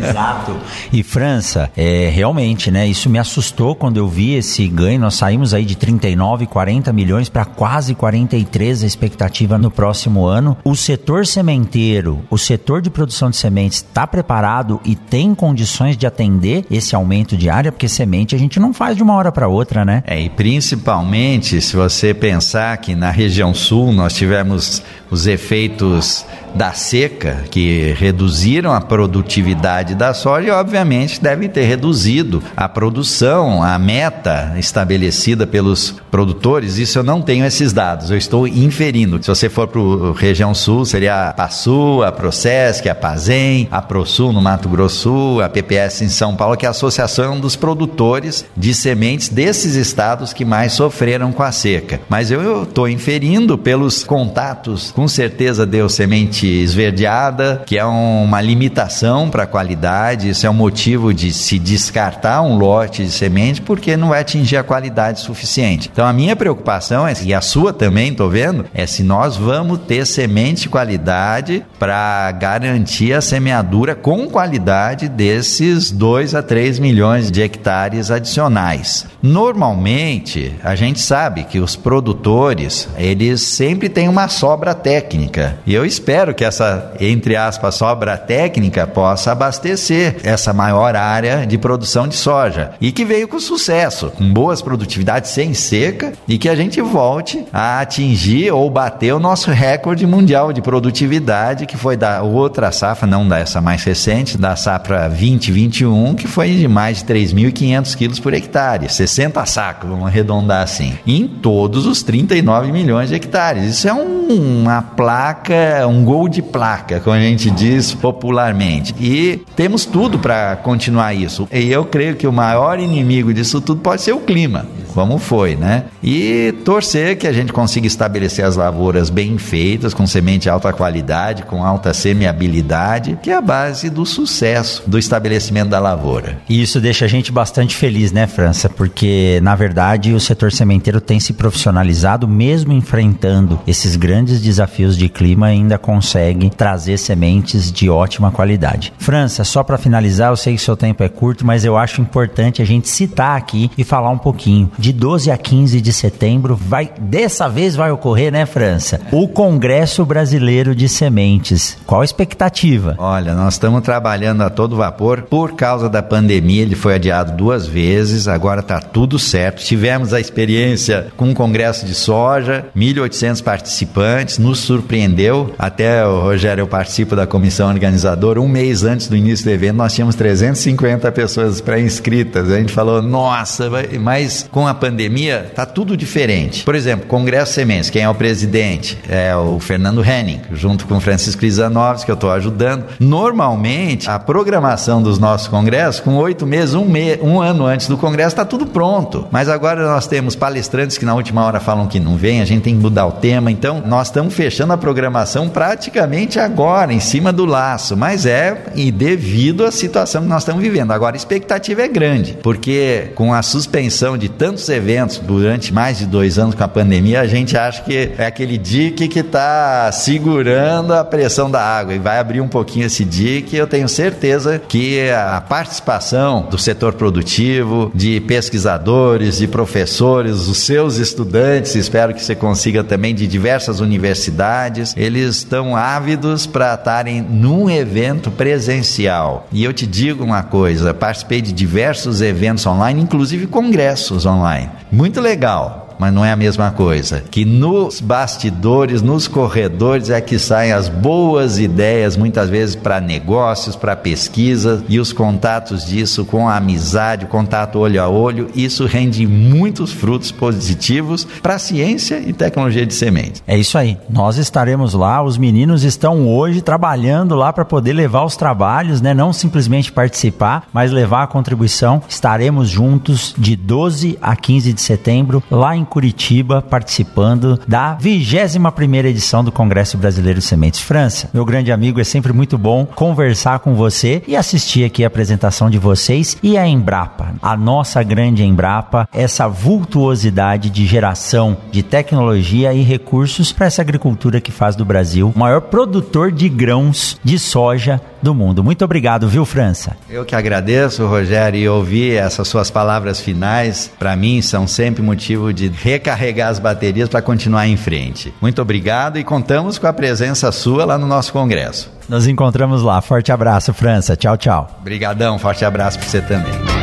Exato. 0.00 0.56
E 0.92 1.02
França, 1.02 1.68
é, 1.76 2.08
realmente, 2.08 2.70
né? 2.70 2.86
Isso 2.86 3.10
me 3.10 3.18
assustou 3.18 3.74
quando 3.74 3.96
eu 3.96 4.06
vi 4.06 4.34
esse 4.34 4.68
ganho. 4.68 5.00
Nós 5.00 5.14
saímos 5.14 5.52
aí 5.52 5.64
de 5.64 5.76
39, 5.76 6.46
40 6.46 6.92
milhões 6.92 7.28
para 7.28 7.44
quase 7.44 7.96
43 7.96 8.84
a 8.84 8.86
expectativa 8.86 9.58
no 9.58 9.72
próximo 9.72 10.24
ano. 10.24 10.56
O 10.62 10.76
setor 10.76 11.26
sementeiro, 11.26 12.22
o 12.30 12.38
setor 12.38 12.80
de 12.80 12.90
produção 12.90 13.28
de 13.28 13.36
sementes 13.36 13.78
está 13.78 14.06
preparado 14.06 14.80
e 14.84 14.94
tem 14.94 15.34
condições 15.34 15.96
de 15.96 16.06
atender 16.06 16.64
esse 16.70 16.94
aumento 16.94 17.36
de 17.36 17.50
área, 17.50 17.72
porque 17.72 17.88
semente 17.88 18.36
a 18.36 18.38
gente 18.38 18.60
não 18.60 18.72
faz 18.72 18.96
de 18.96 19.02
uma 19.02 19.14
hora 19.14 19.32
para 19.32 19.48
outra, 19.48 19.84
né? 19.84 20.04
É, 20.06 20.20
e 20.20 20.28
principalmente 20.28 21.60
se 21.60 21.74
você 21.74 22.14
pensar 22.14 22.76
que 22.76 22.94
na 22.94 23.15
região 23.16 23.54
sul 23.54 23.92
nós 23.92 24.14
tivemos 24.14 24.82
os 25.10 25.26
efeitos 25.26 26.24
da 26.56 26.72
seca, 26.72 27.44
que 27.50 27.94
reduziram 27.98 28.72
a 28.72 28.80
produtividade 28.80 29.94
da 29.94 30.14
soja 30.14 30.48
e, 30.48 30.50
obviamente, 30.50 31.20
deve 31.20 31.48
ter 31.48 31.64
reduzido 31.64 32.42
a 32.56 32.66
produção, 32.66 33.62
a 33.62 33.78
meta 33.78 34.54
estabelecida 34.56 35.46
pelos 35.46 35.96
produtores. 36.10 36.78
Isso 36.78 36.98
eu 36.98 37.02
não 37.02 37.20
tenho 37.20 37.44
esses 37.44 37.74
dados, 37.74 38.10
eu 38.10 38.16
estou 38.16 38.48
inferindo. 38.48 39.22
Se 39.22 39.28
você 39.28 39.50
for 39.50 39.68
para 39.68 39.80
a 39.80 40.18
região 40.18 40.54
sul, 40.54 40.86
seria 40.86 41.28
a 41.28 41.32
PASU, 41.34 42.02
a 42.02 42.10
Procesc, 42.10 42.88
a 42.88 42.94
Pazem, 42.94 43.68
a 43.70 43.82
ProSul 43.82 44.32
no 44.32 44.40
Mato 44.40 44.68
Grosso, 44.68 45.40
a 45.42 45.48
PPS 45.50 46.02
em 46.02 46.08
São 46.08 46.34
Paulo, 46.34 46.56
que 46.56 46.64
é 46.64 46.68
a 46.68 46.70
Associação 46.70 47.38
dos 47.38 47.54
Produtores 47.54 48.46
de 48.56 48.72
Sementes 48.72 49.28
desses 49.28 49.74
estados 49.74 50.32
que 50.32 50.44
mais 50.44 50.72
sofreram 50.72 51.32
com 51.32 51.42
a 51.42 51.52
seca. 51.52 52.00
Mas 52.08 52.30
eu 52.30 52.62
estou 52.62 52.88
inferindo 52.88 53.58
pelos 53.58 54.02
contatos, 54.02 54.90
com 54.96 55.06
certeza 55.06 55.66
deu 55.66 55.90
semente 55.90 56.46
esverdeada, 56.46 57.62
que 57.66 57.76
é 57.76 57.84
uma 57.84 58.40
limitação 58.40 59.28
para 59.28 59.42
a 59.42 59.46
qualidade, 59.46 60.30
isso 60.30 60.46
é 60.46 60.50
um 60.50 60.54
motivo 60.54 61.12
de 61.12 61.34
se 61.34 61.58
descartar 61.58 62.40
um 62.40 62.56
lote 62.56 63.04
de 63.04 63.10
semente 63.10 63.60
porque 63.60 63.94
não 63.94 64.08
vai 64.08 64.22
atingir 64.22 64.56
a 64.56 64.62
qualidade 64.62 65.20
suficiente. 65.20 65.90
Então 65.92 66.06
a 66.06 66.14
minha 66.14 66.34
preocupação 66.34 67.06
é, 67.06 67.12
e 67.22 67.34
a 67.34 67.42
sua 67.42 67.74
também, 67.74 68.12
estou 68.12 68.30
vendo, 68.30 68.64
é 68.72 68.86
se 68.86 69.02
nós 69.02 69.36
vamos 69.36 69.80
ter 69.80 70.06
semente 70.06 70.62
de 70.62 70.70
qualidade 70.70 71.62
para 71.78 72.32
garantir 72.32 73.12
a 73.12 73.20
semeadura 73.20 73.94
com 73.94 74.26
qualidade 74.30 75.10
desses 75.10 75.90
2 75.90 76.34
a 76.34 76.42
3 76.42 76.78
milhões 76.78 77.30
de 77.30 77.42
hectares 77.42 78.10
adicionais. 78.10 79.04
Normalmente, 79.22 80.54
a 80.64 80.74
gente 80.74 81.00
sabe 81.00 81.44
que 81.44 81.58
os 81.58 81.76
produtores, 81.76 82.88
eles 82.96 83.42
sempre 83.42 83.90
têm 83.90 84.08
uma 84.08 84.28
sobra 84.28 84.74
técnica. 84.86 85.58
E 85.66 85.74
eu 85.74 85.84
espero 85.84 86.32
que 86.32 86.44
essa, 86.44 86.92
entre 87.00 87.34
aspas, 87.34 87.74
sobra 87.74 88.16
técnica 88.16 88.86
possa 88.86 89.32
abastecer 89.32 90.18
essa 90.22 90.52
maior 90.52 90.94
área 90.94 91.44
de 91.44 91.58
produção 91.58 92.06
de 92.06 92.14
soja 92.14 92.70
e 92.80 92.92
que 92.92 93.04
veio 93.04 93.26
com 93.26 93.40
sucesso, 93.40 94.12
com 94.12 94.32
boas 94.32 94.62
produtividades 94.62 95.32
sem 95.32 95.54
seca 95.54 96.12
e 96.28 96.38
que 96.38 96.48
a 96.48 96.54
gente 96.54 96.80
volte 96.80 97.44
a 97.52 97.80
atingir 97.80 98.52
ou 98.52 98.70
bater 98.70 99.12
o 99.12 99.18
nosso 99.18 99.50
recorde 99.50 100.06
mundial 100.06 100.52
de 100.52 100.62
produtividade 100.62 101.66
que 101.66 101.76
foi 101.76 101.96
da 101.96 102.22
outra 102.22 102.70
safra, 102.70 103.08
não 103.08 103.26
dessa 103.28 103.60
mais 103.60 103.82
recente, 103.82 104.38
da 104.38 104.54
safra 104.54 105.08
2021, 105.08 106.14
que 106.14 106.28
foi 106.28 106.54
de 106.54 106.68
mais 106.68 106.98
de 106.98 107.06
3.500 107.06 107.96
quilos 107.96 108.20
por 108.20 108.32
hectare, 108.32 108.88
60 108.88 109.44
sacos, 109.46 109.90
vamos 109.90 110.06
arredondar 110.06 110.62
assim, 110.62 110.96
em 111.04 111.26
todos 111.26 111.86
os 111.86 112.04
39 112.04 112.70
milhões 112.70 113.08
de 113.08 113.16
hectares. 113.16 113.64
Isso 113.64 113.88
é 113.88 113.92
um, 113.92 114.62
uma 114.62 114.75
placa, 114.82 115.86
um 115.86 116.04
gol 116.04 116.28
de 116.28 116.42
placa, 116.42 117.00
como 117.00 117.16
a 117.16 117.20
gente 117.20 117.50
diz 117.50 117.94
popularmente. 117.94 118.94
E 119.00 119.42
temos 119.54 119.84
tudo 119.84 120.18
para 120.18 120.56
continuar 120.56 121.14
isso. 121.14 121.48
E 121.52 121.70
eu 121.70 121.84
creio 121.84 122.16
que 122.16 122.26
o 122.26 122.32
maior 122.32 122.78
inimigo 122.78 123.32
disso 123.32 123.60
tudo 123.60 123.80
pode 123.80 124.02
ser 124.02 124.12
o 124.12 124.20
clima, 124.20 124.66
como 124.96 125.18
foi, 125.18 125.56
né? 125.56 125.84
E 126.02 126.54
torcer 126.64 127.18
que 127.18 127.26
a 127.26 127.32
gente 127.32 127.52
consiga 127.52 127.86
estabelecer 127.86 128.42
as 128.42 128.56
lavouras 128.56 129.10
bem 129.10 129.36
feitas, 129.36 129.92
com 129.92 130.06
semente 130.06 130.44
de 130.44 130.48
alta 130.48 130.72
qualidade, 130.72 131.42
com 131.42 131.62
alta 131.62 131.92
semeabilidade, 131.92 133.18
que 133.22 133.30
é 133.30 133.34
a 133.34 133.42
base 133.42 133.90
do 133.90 134.06
sucesso 134.06 134.82
do 134.86 134.98
estabelecimento 134.98 135.68
da 135.68 135.78
lavoura. 135.78 136.38
E 136.48 136.62
isso 136.62 136.80
deixa 136.80 137.04
a 137.04 137.08
gente 137.08 137.30
bastante 137.30 137.76
feliz, 137.76 138.10
né, 138.10 138.26
França? 138.26 138.70
Porque, 138.70 139.38
na 139.42 139.54
verdade, 139.54 140.14
o 140.14 140.20
setor 140.20 140.50
sementeiro 140.50 140.98
tem 140.98 141.20
se 141.20 141.34
profissionalizado, 141.34 142.26
mesmo 142.26 142.72
enfrentando 142.72 143.60
esses 143.66 143.96
grandes 143.96 144.40
desafios 144.40 144.96
de 144.96 145.10
clima, 145.10 145.48
ainda 145.48 145.76
consegue 145.76 146.48
trazer 146.48 146.96
sementes 146.96 147.70
de 147.70 147.90
ótima 147.90 148.30
qualidade. 148.30 148.94
França, 148.96 149.44
só 149.44 149.62
para 149.62 149.76
finalizar, 149.76 150.30
eu 150.30 150.36
sei 150.38 150.54
que 150.54 150.62
seu 150.62 150.74
tempo 150.74 151.02
é 151.02 151.08
curto, 151.10 151.44
mas 151.44 151.66
eu 151.66 151.76
acho 151.76 152.00
importante 152.00 152.62
a 152.62 152.64
gente 152.64 152.88
citar 152.88 153.36
aqui 153.36 153.70
e 153.76 153.84
falar 153.84 154.08
um 154.08 154.16
pouquinho. 154.16 154.70
De 154.86 154.92
12 154.92 155.32
a 155.32 155.36
15 155.36 155.80
de 155.80 155.92
setembro, 155.92 156.54
vai 156.54 156.92
dessa 156.96 157.48
vez 157.48 157.74
vai 157.74 157.90
ocorrer, 157.90 158.30
né, 158.30 158.46
França? 158.46 159.00
O 159.10 159.26
Congresso 159.26 160.04
Brasileiro 160.04 160.76
de 160.76 160.88
Sementes. 160.88 161.76
Qual 161.84 162.02
a 162.02 162.04
expectativa? 162.04 162.94
Olha, 162.96 163.34
nós 163.34 163.54
estamos 163.54 163.82
trabalhando 163.82 164.42
a 164.42 164.48
todo 164.48 164.76
vapor. 164.76 165.22
Por 165.22 165.56
causa 165.56 165.88
da 165.88 166.04
pandemia, 166.04 166.62
ele 166.62 166.76
foi 166.76 166.94
adiado 166.94 167.32
duas 167.32 167.66
vezes, 167.66 168.28
agora 168.28 168.60
está 168.60 168.78
tudo 168.78 169.18
certo. 169.18 169.64
Tivemos 169.64 170.14
a 170.14 170.20
experiência 170.20 171.08
com 171.16 171.32
o 171.32 171.34
Congresso 171.34 171.84
de 171.84 171.92
Soja, 171.92 172.66
1.800 172.76 173.42
participantes, 173.42 174.38
nos 174.38 174.60
surpreendeu. 174.60 175.52
Até 175.58 176.06
o 176.06 176.20
Rogério, 176.20 176.62
eu 176.62 176.68
participo 176.68 177.16
da 177.16 177.26
comissão 177.26 177.66
organizadora. 177.70 178.40
Um 178.40 178.46
mês 178.46 178.84
antes 178.84 179.08
do 179.08 179.16
início 179.16 179.46
do 179.46 179.50
evento, 179.50 179.78
nós 179.78 179.92
tínhamos 179.92 180.14
350 180.14 181.10
pessoas 181.10 181.60
pré-inscritas. 181.60 182.52
A 182.52 182.56
gente 182.60 182.72
falou, 182.72 183.02
nossa, 183.02 183.68
mas 184.00 184.48
com 184.48 184.64
a 184.68 184.75
pandemia 184.76 185.50
tá 185.54 185.66
tudo 185.66 185.96
diferente. 185.96 186.62
Por 186.62 186.74
exemplo, 186.74 187.06
Congresso 187.06 187.52
Sementes, 187.52 187.90
quem 187.90 188.02
é 188.02 188.08
o 188.08 188.14
presidente? 188.14 188.98
É 189.08 189.34
o 189.34 189.58
Fernando 189.58 190.04
Henning, 190.04 190.40
junto 190.52 190.86
com 190.86 190.96
o 190.96 191.00
Francisco 191.00 191.40
Crisanovski, 191.40 192.06
que 192.06 192.10
eu 192.10 192.14
estou 192.14 192.30
ajudando. 192.30 192.84
Normalmente, 193.00 194.08
a 194.08 194.18
programação 194.18 195.02
dos 195.02 195.18
nossos 195.18 195.48
congressos, 195.48 196.00
com 196.00 196.16
oito 196.16 196.46
meses, 196.46 196.74
um, 196.74 196.84
me 196.84 197.16
um 197.22 197.40
ano 197.40 197.66
antes 197.66 197.88
do 197.88 197.96
congresso, 197.96 198.28
está 198.28 198.44
tudo 198.44 198.66
pronto. 198.66 199.26
Mas 199.30 199.48
agora 199.48 199.86
nós 199.86 200.06
temos 200.06 200.36
palestrantes 200.36 200.98
que 200.98 201.04
na 201.04 201.14
última 201.14 201.44
hora 201.44 201.60
falam 201.60 201.86
que 201.86 201.98
não 201.98 202.16
vem, 202.16 202.40
a 202.40 202.44
gente 202.44 202.62
tem 202.62 202.76
que 202.76 202.82
mudar 202.82 203.06
o 203.06 203.12
tema. 203.12 203.50
Então, 203.50 203.82
nós 203.84 204.08
estamos 204.08 204.34
fechando 204.34 204.72
a 204.72 204.76
programação 204.76 205.48
praticamente 205.48 206.38
agora, 206.38 206.92
em 206.92 207.00
cima 207.00 207.32
do 207.32 207.44
laço. 207.44 207.96
Mas 207.96 208.26
é 208.26 208.66
e 208.74 208.90
devido 208.90 209.64
à 209.64 209.70
situação 209.70 210.22
que 210.22 210.28
nós 210.28 210.42
estamos 210.42 210.62
vivendo. 210.62 210.92
Agora, 210.92 211.16
a 211.16 211.18
expectativa 211.18 211.82
é 211.82 211.88
grande, 211.88 212.38
porque 212.42 213.10
com 213.14 213.32
a 213.32 213.42
suspensão 213.42 214.16
de 214.18 214.28
tantos 214.28 214.65
eventos 214.68 215.18
durante 215.18 215.72
mais 215.72 215.98
de 215.98 216.06
dois 216.06 216.38
anos 216.38 216.54
com 216.54 216.64
a 216.64 216.68
pandemia, 216.68 217.20
a 217.20 217.26
gente 217.26 217.56
acha 217.56 217.82
que 217.82 218.12
é 218.16 218.26
aquele 218.26 218.58
dique 218.58 219.08
que 219.08 219.20
está 219.20 219.90
segurando 219.92 220.92
a 220.92 221.04
pressão 221.04 221.50
da 221.50 221.62
água 221.62 221.94
e 221.94 221.98
vai 221.98 222.18
abrir 222.18 222.40
um 222.40 222.48
pouquinho 222.48 222.86
esse 222.86 223.04
dique. 223.04 223.56
Eu 223.56 223.66
tenho 223.66 223.88
certeza 223.88 224.58
que 224.58 225.10
a 225.10 225.40
participação 225.40 226.46
do 226.50 226.58
setor 226.58 226.94
produtivo, 226.94 227.90
de 227.94 228.20
pesquisadores, 228.20 229.38
de 229.38 229.46
professores, 229.46 230.48
os 230.48 230.58
seus 230.58 230.96
estudantes, 230.96 231.74
espero 231.74 232.14
que 232.14 232.22
você 232.22 232.34
consiga 232.34 232.82
também 232.82 233.14
de 233.14 233.26
diversas 233.26 233.80
universidades, 233.80 234.94
eles 234.96 235.36
estão 235.36 235.76
ávidos 235.76 236.46
para 236.46 236.74
estarem 236.74 237.22
num 237.22 237.68
evento 237.68 238.30
presencial. 238.30 239.46
E 239.52 239.64
eu 239.64 239.72
te 239.72 239.86
digo 239.86 240.24
uma 240.24 240.42
coisa, 240.42 240.94
participei 240.94 241.40
de 241.40 241.52
diversos 241.52 242.20
eventos 242.20 242.66
online, 242.66 243.02
inclusive 243.02 243.46
congressos 243.46 244.26
online. 244.26 244.45
Muito 244.92 245.20
legal 245.20 245.85
mas 245.98 246.12
não 246.12 246.24
é 246.24 246.32
a 246.32 246.36
mesma 246.36 246.70
coisa. 246.70 247.22
Que 247.30 247.44
nos 247.44 248.00
bastidores, 248.00 249.02
nos 249.02 249.28
corredores 249.28 250.10
é 250.10 250.20
que 250.20 250.38
saem 250.38 250.72
as 250.72 250.88
boas 250.88 251.58
ideias, 251.58 252.16
muitas 252.16 252.48
vezes 252.48 252.74
para 252.74 253.00
negócios, 253.00 253.76
para 253.76 253.96
pesquisa 253.96 254.84
e 254.88 254.98
os 255.00 255.12
contatos 255.12 255.86
disso 255.86 256.24
com 256.24 256.48
a 256.48 256.56
amizade, 256.56 257.26
contato 257.26 257.78
olho 257.78 258.02
a 258.02 258.08
olho, 258.08 258.48
isso 258.54 258.86
rende 258.86 259.26
muitos 259.26 259.92
frutos 259.92 260.30
positivos 260.30 261.24
para 261.42 261.54
a 261.54 261.58
ciência 261.58 262.18
e 262.18 262.32
tecnologia 262.32 262.86
de 262.86 262.94
sementes. 262.94 263.42
É 263.46 263.56
isso 263.56 263.78
aí. 263.78 263.98
Nós 264.08 264.36
estaremos 264.36 264.94
lá, 264.94 265.22
os 265.22 265.38
meninos 265.38 265.84
estão 265.84 266.28
hoje 266.28 266.60
trabalhando 266.60 267.34
lá 267.34 267.52
para 267.52 267.64
poder 267.64 267.92
levar 267.92 268.24
os 268.24 268.36
trabalhos, 268.36 269.00
né? 269.00 269.14
Não 269.14 269.32
simplesmente 269.32 269.92
participar, 269.92 270.68
mas 270.72 270.90
levar 270.90 271.22
a 271.22 271.26
contribuição. 271.26 272.02
Estaremos 272.08 272.68
juntos 272.68 273.34
de 273.36 273.56
12 273.56 274.18
a 274.20 274.36
15 274.36 274.72
de 274.72 274.80
setembro 274.80 275.42
lá 275.50 275.76
em 275.76 275.84
Curitiba, 275.86 276.60
participando 276.60 277.58
da 277.66 277.94
21 277.94 278.70
primeira 278.72 279.08
edição 279.08 279.42
do 279.42 279.52
Congresso 279.52 279.96
Brasileiro 279.96 280.40
de 280.40 280.44
Sementes 280.44 280.80
França. 280.80 281.30
Meu 281.32 281.44
grande 281.44 281.72
amigo, 281.72 282.00
é 282.00 282.04
sempre 282.04 282.32
muito 282.32 282.58
bom 282.58 282.84
conversar 282.84 283.60
com 283.60 283.74
você 283.74 284.22
e 284.26 284.36
assistir 284.36 284.84
aqui 284.84 285.04
a 285.04 285.06
apresentação 285.06 285.70
de 285.70 285.78
vocês 285.78 286.36
e 286.42 286.58
a 286.58 286.66
Embrapa, 286.66 287.34
a 287.40 287.56
nossa 287.56 288.02
grande 288.02 288.44
Embrapa, 288.44 289.08
essa 289.12 289.48
vultuosidade 289.48 290.68
de 290.68 290.84
geração 290.86 291.56
de 291.70 291.82
tecnologia 291.82 292.74
e 292.74 292.82
recursos 292.82 293.52
para 293.52 293.66
essa 293.66 293.82
agricultura 293.82 294.40
que 294.40 294.52
faz 294.52 294.76
do 294.76 294.84
Brasil 294.84 295.32
o 295.34 295.38
maior 295.38 295.60
produtor 295.62 296.32
de 296.32 296.48
grãos 296.48 297.18
de 297.22 297.38
soja 297.38 298.00
do 298.26 298.34
mundo. 298.34 298.62
Muito 298.62 298.84
obrigado, 298.84 299.28
viu, 299.28 299.44
França? 299.44 299.96
Eu 300.10 300.24
que 300.24 300.34
agradeço, 300.34 301.06
Rogério, 301.06 301.58
e 301.58 301.68
ouvir 301.68 302.16
essas 302.16 302.46
suas 302.48 302.70
palavras 302.70 303.20
finais, 303.20 303.90
para 303.98 304.14
mim, 304.16 304.42
são 304.42 304.66
sempre 304.66 305.02
motivo 305.02 305.52
de 305.52 305.68
recarregar 305.68 306.50
as 306.50 306.58
baterias 306.58 307.08
para 307.08 307.22
continuar 307.22 307.66
em 307.66 307.76
frente. 307.76 308.34
Muito 308.40 308.60
obrigado 308.60 309.18
e 309.18 309.24
contamos 309.24 309.78
com 309.78 309.86
a 309.86 309.92
presença 309.92 310.50
sua 310.52 310.84
lá 310.84 310.98
no 310.98 311.06
nosso 311.06 311.32
congresso. 311.32 311.90
Nos 312.08 312.26
encontramos 312.26 312.82
lá. 312.82 313.00
Forte 313.00 313.32
abraço, 313.32 313.72
França. 313.72 314.16
Tchau, 314.16 314.36
tchau. 314.36 314.68
Obrigadão, 314.80 315.38
forte 315.38 315.64
abraço 315.64 315.98
para 315.98 316.08
você 316.08 316.20
também. 316.20 316.75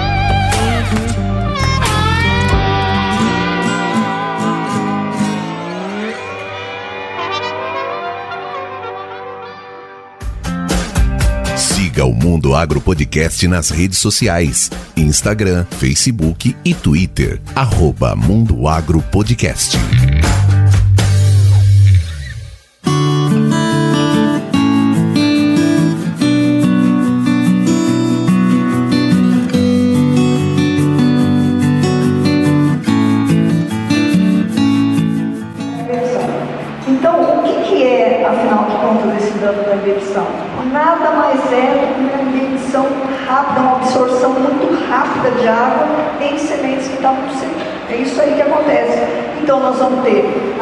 Mundo 12.24 12.56
Agro 12.56 12.80
Podcast 12.80 13.46
nas 13.50 13.70
redes 13.70 13.98
sociais: 13.98 14.72
Instagram, 14.96 15.66
Facebook 15.72 16.56
e 16.64 16.74
Twitter. 16.74 17.42
Arroba 17.54 18.16
Mundo 18.16 18.66
Agro 18.66 19.02
Podcast. 19.12 19.78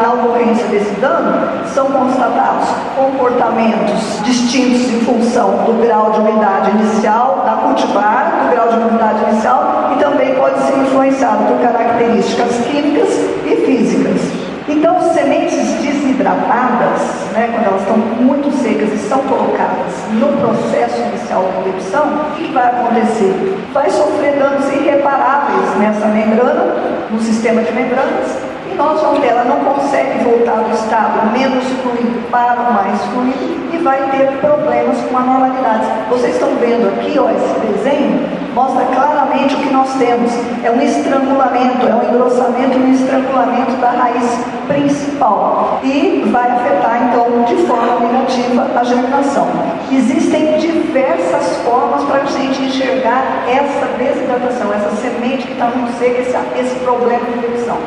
Ter 0.02 0.06
a 0.06 0.14
ocorrência 0.14 0.66
desse 0.68 1.00
dano, 1.00 1.66
são 1.68 1.86
constatados 1.92 2.68
comportamentos 2.96 4.24
distintos 4.24 4.82
em 4.92 5.02
função 5.02 5.64
do 5.66 5.82
grau 5.82 6.12
de 6.12 6.20
umidade 6.20 6.72
inicial 6.72 7.44
da 7.46 7.54
cultivar, 7.54 8.46
do 8.46 8.52
grau 8.52 8.68
de 8.68 8.76
umidade 8.76 9.24
inicial 9.30 9.92
e 9.94 10.00
também 10.00 10.36
pode 10.36 10.60
ser 10.64 10.78
influenciado 10.80 11.46
por 11.46 11.60
características 11.60 12.66
químicas 12.66 13.10
e 13.46 13.56
físicas. 13.66 14.22
Então, 14.68 15.00
sementes 15.14 15.58
desidratadas, 15.82 17.02
né, 17.34 17.50
quando 17.52 17.66
elas 17.66 17.82
estão 17.82 17.98
muito 17.98 18.52
secas 18.62 18.94
e 18.94 18.98
são 18.98 19.20
colocadas 19.20 19.94
no 20.14 20.28
processo 20.38 21.02
inicial 21.02 21.44
de 21.44 21.52
conversão, 21.54 22.06
o 22.06 22.36
que 22.36 22.52
vai 22.54 22.68
acontecer? 22.68 23.58
Vai 23.74 23.90
sofrer 23.90 24.38
danos 24.38 24.72
irreparáveis 24.72 25.78
nessa 25.78 26.06
membrana, 26.08 26.76
no 27.10 27.20
sistema 27.20 27.62
de 27.64 27.74
membranas, 27.74 28.51
e 28.72 28.76
nós 28.76 29.02
vamos 29.02 29.20
ter, 29.20 29.28
ela 29.28 29.44
não 29.44 29.60
consegue 29.74 30.24
voltar 30.24 30.62
do 30.64 30.74
estado 30.74 31.32
menos 31.32 31.64
fluido 31.82 32.22
para 32.30 32.62
o 32.62 32.74
mais 32.74 33.02
fluido 33.06 33.74
e 33.74 33.78
vai 33.78 33.98
ter 34.12 34.38
problemas 34.40 34.98
com 35.02 35.18
anormalidades. 35.18 35.88
Vocês 36.10 36.36
estão 36.36 36.56
vendo 36.56 36.88
aqui, 36.90 37.18
ó, 37.20 37.30
esse 37.30 37.60
desenho, 37.68 38.30
mostra 38.54 38.86
claramente 38.86 39.56
o 39.56 39.60
que 39.60 39.74
nós 39.74 39.94
temos. 39.96 40.32
É 40.64 40.72
um 40.72 40.82
estrangulamento, 40.82 41.88
é 41.88 41.96
um 41.96 42.04
engrossamento 42.10 42.78
e 42.78 42.82
um 42.82 42.94
estrangulamento 42.94 43.72
da 43.78 43.92
raiz 43.92 44.40
principal. 44.68 45.80
E 45.84 46.24
vai 46.32 46.50
afetar, 46.50 47.10
então, 47.10 47.44
de 47.44 47.56
forma 47.64 48.00
negativa 48.00 48.68
a 48.76 48.84
germinação. 48.84 49.48
Existem 49.92 50.58
diversas 50.58 51.58
formas 51.58 52.04
para 52.04 52.22
a 52.22 52.26
gente 52.26 52.62
enxergar 52.62 53.44
essa 53.48 53.86
desidratação, 53.98 54.74
essa 54.74 54.92
semente 54.98 55.48
que 55.48 55.54
está 55.54 55.66
muito 55.68 55.98
seca, 55.98 56.22
esse, 56.22 56.38
esse 56.60 56.80
problema 56.80 57.26
de 57.26 57.46
erupção. 57.46 57.78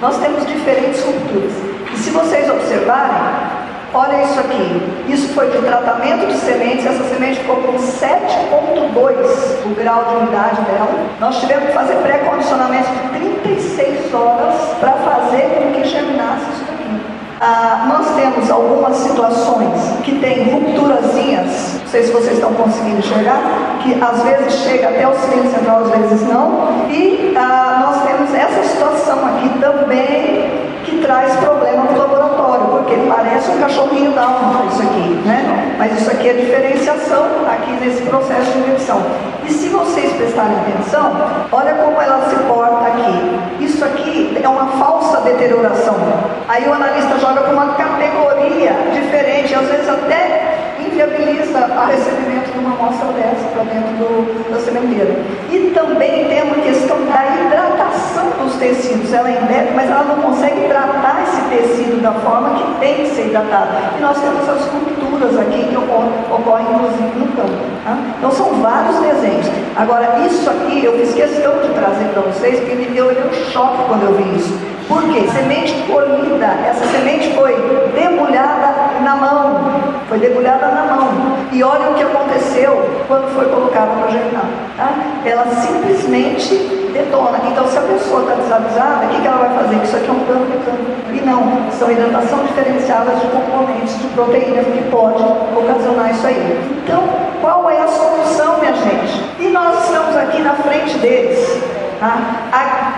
Nós 0.00 0.16
temos 0.18 0.46
diferentes 0.46 1.02
culturas. 1.02 1.52
E 1.92 1.96
se 1.98 2.10
vocês 2.10 2.48
observarem, 2.48 3.58
Olha 3.94 4.22
isso 4.22 4.38
aqui. 4.38 4.82
Isso 5.08 5.28
foi 5.28 5.50
de 5.50 5.58
tratamento 5.58 6.26
de 6.26 6.34
sementes. 6.34 6.84
Essa 6.84 7.04
semente 7.04 7.40
ficou 7.40 7.56
com 7.56 7.72
7,2 7.72 9.64
o 9.64 9.74
grau 9.74 10.04
de 10.04 10.16
umidade 10.16 10.60
dela. 10.62 11.06
Nós 11.18 11.40
tivemos 11.40 11.68
que 11.68 11.72
fazer 11.72 11.94
pré-condicionamento 11.96 12.90
de 12.90 13.08
36 13.18 14.12
horas 14.12 14.54
para 14.78 14.92
fazer 14.92 15.42
com 15.54 15.72
que 15.72 15.88
germinasse 15.88 16.50
isso 16.52 16.64
aqui. 16.64 17.00
Ah, 17.40 17.86
nós 17.88 18.14
temos 18.14 18.50
algumas 18.50 18.94
situações 18.96 19.80
que 20.04 20.18
tem 20.18 20.50
rupturazinhas, 20.50 21.77
não 21.88 21.92
sei 21.92 22.02
se 22.02 22.12
vocês 22.12 22.34
estão 22.34 22.52
conseguindo 22.52 22.98
enxergar, 22.98 23.40
que 23.82 23.98
às 23.98 24.22
vezes 24.22 24.52
chega 24.60 24.90
até 24.90 25.08
o 25.08 25.14
cilindro 25.14 25.50
central, 25.50 25.84
às 25.84 25.90
vezes 25.90 26.28
não. 26.28 26.86
E 26.90 27.32
ah, 27.34 27.86
nós 27.86 28.02
temos 28.02 28.34
essa 28.34 28.62
situação 28.62 29.24
aqui 29.24 29.48
também 29.58 30.68
que 30.84 31.00
traz 31.00 31.34
problema 31.36 31.86
para 31.86 31.94
o 31.94 31.98
laboratório, 31.98 32.66
porque 32.66 32.94
parece 33.08 33.50
um 33.52 33.58
cachorrinho 33.58 34.12
da 34.12 34.22
alma 34.22 34.66
isso 34.70 34.82
aqui, 34.82 35.22
né? 35.24 35.76
Mas 35.78 35.98
isso 35.98 36.10
aqui 36.10 36.28
é 36.28 36.34
diferenciação 36.34 37.24
aqui 37.50 37.70
nesse 37.82 38.02
processo 38.02 38.52
de 38.52 38.58
inversão. 38.58 39.02
E 39.46 39.50
se 39.50 39.70
vocês 39.70 40.12
prestarem 40.12 40.58
atenção, 40.58 41.10
olha 41.50 41.72
como 41.72 42.02
ela 42.02 42.28
se 42.28 42.36
porta 42.36 42.86
aqui. 42.86 43.64
Isso 43.64 43.82
aqui 43.82 44.38
é 44.42 44.46
uma 44.46 44.66
falsa 44.72 45.22
deterioração. 45.22 45.96
Aí 46.48 46.68
o 46.68 46.72
analista 46.74 47.18
joga 47.18 47.40
para 47.40 47.52
uma 47.54 47.68
categoria 47.68 48.72
diferente, 48.92 49.54
às 49.54 49.66
vezes 49.68 49.88
até 49.88 50.57
inviabiliza 50.98 51.58
o 51.58 51.86
recebimento 51.86 52.52
de 52.52 52.58
uma 52.58 52.74
amostra 52.74 53.12
dessa 53.12 53.46
para 53.54 53.62
dentro 53.62 53.92
do, 53.98 54.50
da 54.50 54.58
sementeira. 54.58 55.14
E 55.48 55.70
também 55.70 56.26
tem 56.26 56.42
uma 56.42 56.56
questão 56.56 56.96
da 57.06 57.24
hidratação 57.38 58.30
dos 58.42 58.56
tecidos. 58.56 59.12
Ela 59.12 59.30
é 59.30 59.72
mas 59.76 59.88
ela 59.88 60.02
não 60.02 60.16
consegue 60.16 60.62
tratar 60.66 61.22
esse 61.22 61.40
tecido 61.42 62.02
da 62.02 62.12
forma 62.12 62.58
que 62.58 62.80
tem 62.80 62.94
que 62.96 63.10
ser 63.10 63.26
hidratado. 63.28 63.70
E 63.96 64.00
nós 64.00 64.20
temos 64.20 64.40
essas 64.42 64.64
culturas 64.66 65.38
aqui 65.38 65.68
que 65.68 65.76
ocorrem, 65.76 66.10
ocorrem 66.30 66.66
inclusive 66.74 67.18
no 67.18 67.26
campo. 67.36 67.58
Tá? 67.84 67.96
Então 68.18 68.30
são 68.32 68.54
vários 68.60 68.96
desenhos. 68.98 69.46
Agora, 69.76 70.18
isso 70.26 70.50
aqui 70.50 70.84
eu 70.84 70.98
fiz 70.98 71.14
questão 71.14 71.60
de 71.62 71.68
trazer 71.74 72.08
para 72.12 72.22
vocês, 72.22 72.58
porque 72.58 72.74
me 72.74 72.86
deu 72.86 73.06
um 73.06 73.52
choque 73.52 73.84
quando 73.86 74.02
eu 74.02 74.14
vi 74.14 74.36
isso. 74.36 74.58
Por 74.88 75.02
quê? 75.02 75.28
Semente 75.30 75.74
colhida, 75.86 76.46
essa 76.66 76.84
semente 76.86 77.34
foi 77.34 77.54
debulhada 77.94 78.74
na 79.04 79.16
mão. 79.16 79.77
Foi 80.08 80.18
debulhada 80.18 80.68
na 80.68 80.84
mão. 80.84 81.08
E 81.52 81.62
olha 81.62 81.90
o 81.90 81.94
que 81.94 82.02
aconteceu 82.02 82.88
quando 83.06 83.32
foi 83.34 83.44
colocada 83.46 83.92
para 84.00 84.10
germinar. 84.10 84.46
Tá? 84.76 84.90
Ela 85.24 85.44
simplesmente 85.46 86.54
detona. 86.92 87.38
Então, 87.50 87.68
se 87.68 87.76
a 87.76 87.82
pessoa 87.82 88.22
está 88.22 88.34
desavisada, 88.34 89.06
o 89.06 89.08
que, 89.10 89.20
que 89.20 89.26
ela 89.26 89.36
vai 89.36 89.54
fazer? 89.62 89.82
Isso 89.84 89.96
aqui 89.96 90.08
é 90.08 90.12
um 90.12 90.24
dano 90.24 90.46
mecânico. 90.46 90.90
E 91.12 91.20
não, 91.20 91.70
são 91.72 91.90
hidratação 91.90 92.38
diferenciadas 92.44 93.20
de 93.20 93.26
componentes 93.28 93.98
de 94.00 94.08
proteínas 94.08 94.66
que 94.66 94.82
pode 94.90 95.22
ocasionar 95.56 96.10
isso 96.10 96.26
aí. 96.26 96.80
Então, 96.84 97.02
qual 97.40 97.68
é 97.70 97.80
a 97.80 97.88
solução, 97.88 98.58
minha 98.58 98.74
gente? 98.74 99.22
E 99.38 99.48
nós 99.48 99.84
estamos 99.84 100.16
aqui 100.16 100.40
na 100.40 100.54
frente 100.54 100.98
deles. 100.98 101.62
Tá? 102.00 102.16
A 102.52 102.96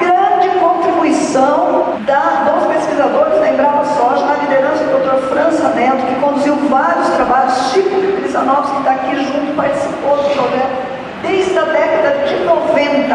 contribuição 1.01 1.95
da, 2.07 2.53
dos 2.53 2.67
pesquisadores 2.67 3.41
da 3.41 3.49
Embrapa 3.49 3.85
Soja, 3.85 4.27
na 4.27 4.35
liderança 4.35 4.85
do 4.85 4.99
Dr. 4.99 5.29
França 5.29 5.69
Neto, 5.71 6.07
que 6.07 6.15
conduziu 6.21 6.55
vários 6.69 7.09
trabalhos, 7.09 7.73
Chico 7.73 7.89
Crisanovski, 8.21 8.73
que 8.73 8.79
está 8.79 8.91
aqui 8.93 9.17
junto, 9.25 9.57
participou 9.57 10.17
do 10.17 10.31
projeto 10.31 10.91
desde 11.23 11.59
a 11.59 11.63
década 11.63 12.25
de 12.27 12.45
90, 12.45 13.15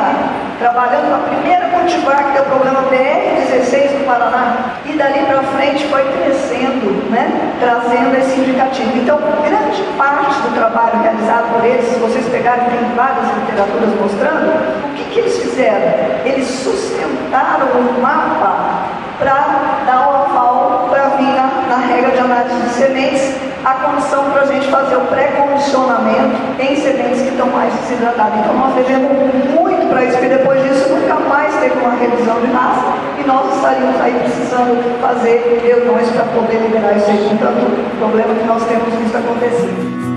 trabalhando 0.60 1.10
na 1.10 1.18
primeira 1.28 1.70
cultivar, 1.70 2.32
que 2.32 2.38
é 2.38 2.42
o 2.42 2.46
programa 2.46 2.82
BR-16 2.90 4.00
no 4.00 4.06
Paraná, 4.06 4.56
e 4.86 4.94
dali 4.94 5.26
para 5.26 5.42
frente 5.58 5.86
foi 5.86 6.04
crescendo, 6.04 7.10
né, 7.10 7.54
trazendo 7.60 8.16
esse 8.18 8.40
indicativo. 8.40 8.98
Então, 8.98 9.20
grande 9.44 9.82
parte 9.98 10.42
do 10.42 10.54
trabalho 10.54 11.02
realizado 11.02 11.54
por 11.54 11.66
eles, 11.66 11.86
se 11.86 12.00
vocês 12.00 12.28
pegarem, 12.30 12.66
tem 12.66 12.96
várias 12.96 13.26
literaturas 13.36 13.90
mostrando, 14.00 14.95
que, 15.16 15.20
eles 15.22 15.38
fizeram? 15.38 16.26
Eles 16.26 16.46
sustentaram 16.46 17.68
um 17.80 18.02
mapa 18.02 18.90
para 19.18 19.86
dar 19.86 20.08
o 20.10 20.16
aval 20.26 20.88
para 20.90 21.10
vir 21.16 21.34
na, 21.34 21.48
na 21.70 21.78
regra 21.78 22.12
de 22.12 22.20
análise 22.20 22.62
de 22.62 22.70
sementes 22.72 23.36
a 23.64 23.74
condição 23.76 24.30
para 24.32 24.42
a 24.42 24.46
gente 24.46 24.68
fazer 24.68 24.98
o 24.98 25.02
pré-condicionamento 25.02 26.36
em 26.60 26.76
sementes 26.76 27.22
que 27.22 27.30
estão 27.30 27.48
mais 27.48 27.74
desidratadas. 27.74 28.40
Então 28.40 28.58
nós 28.58 28.76
devemos 28.76 29.10
muito 29.56 29.90
para 29.90 30.04
isso, 30.04 30.18
porque 30.18 30.36
depois 30.36 30.62
disso 30.64 30.90
nunca 30.90 31.16
mais 31.30 31.56
teve 31.56 31.80
uma 31.80 31.96
revisão 31.96 32.42
de 32.42 32.48
raça 32.48 32.94
e 33.18 33.24
nós 33.26 33.56
estaríamos 33.56 34.02
aí 34.02 34.20
precisando 34.20 35.00
fazer 35.02 35.62
reuniões 35.66 36.10
para 36.10 36.26
poder 36.26 36.58
liberar 36.58 36.98
isso 36.98 37.10
aí 37.10 37.30
com 37.30 37.38
tanto 37.38 37.98
problema 37.98 38.36
que 38.36 38.46
nós 38.46 38.64
temos 38.66 38.94
visto 38.94 39.16
acontecer. 39.16 40.15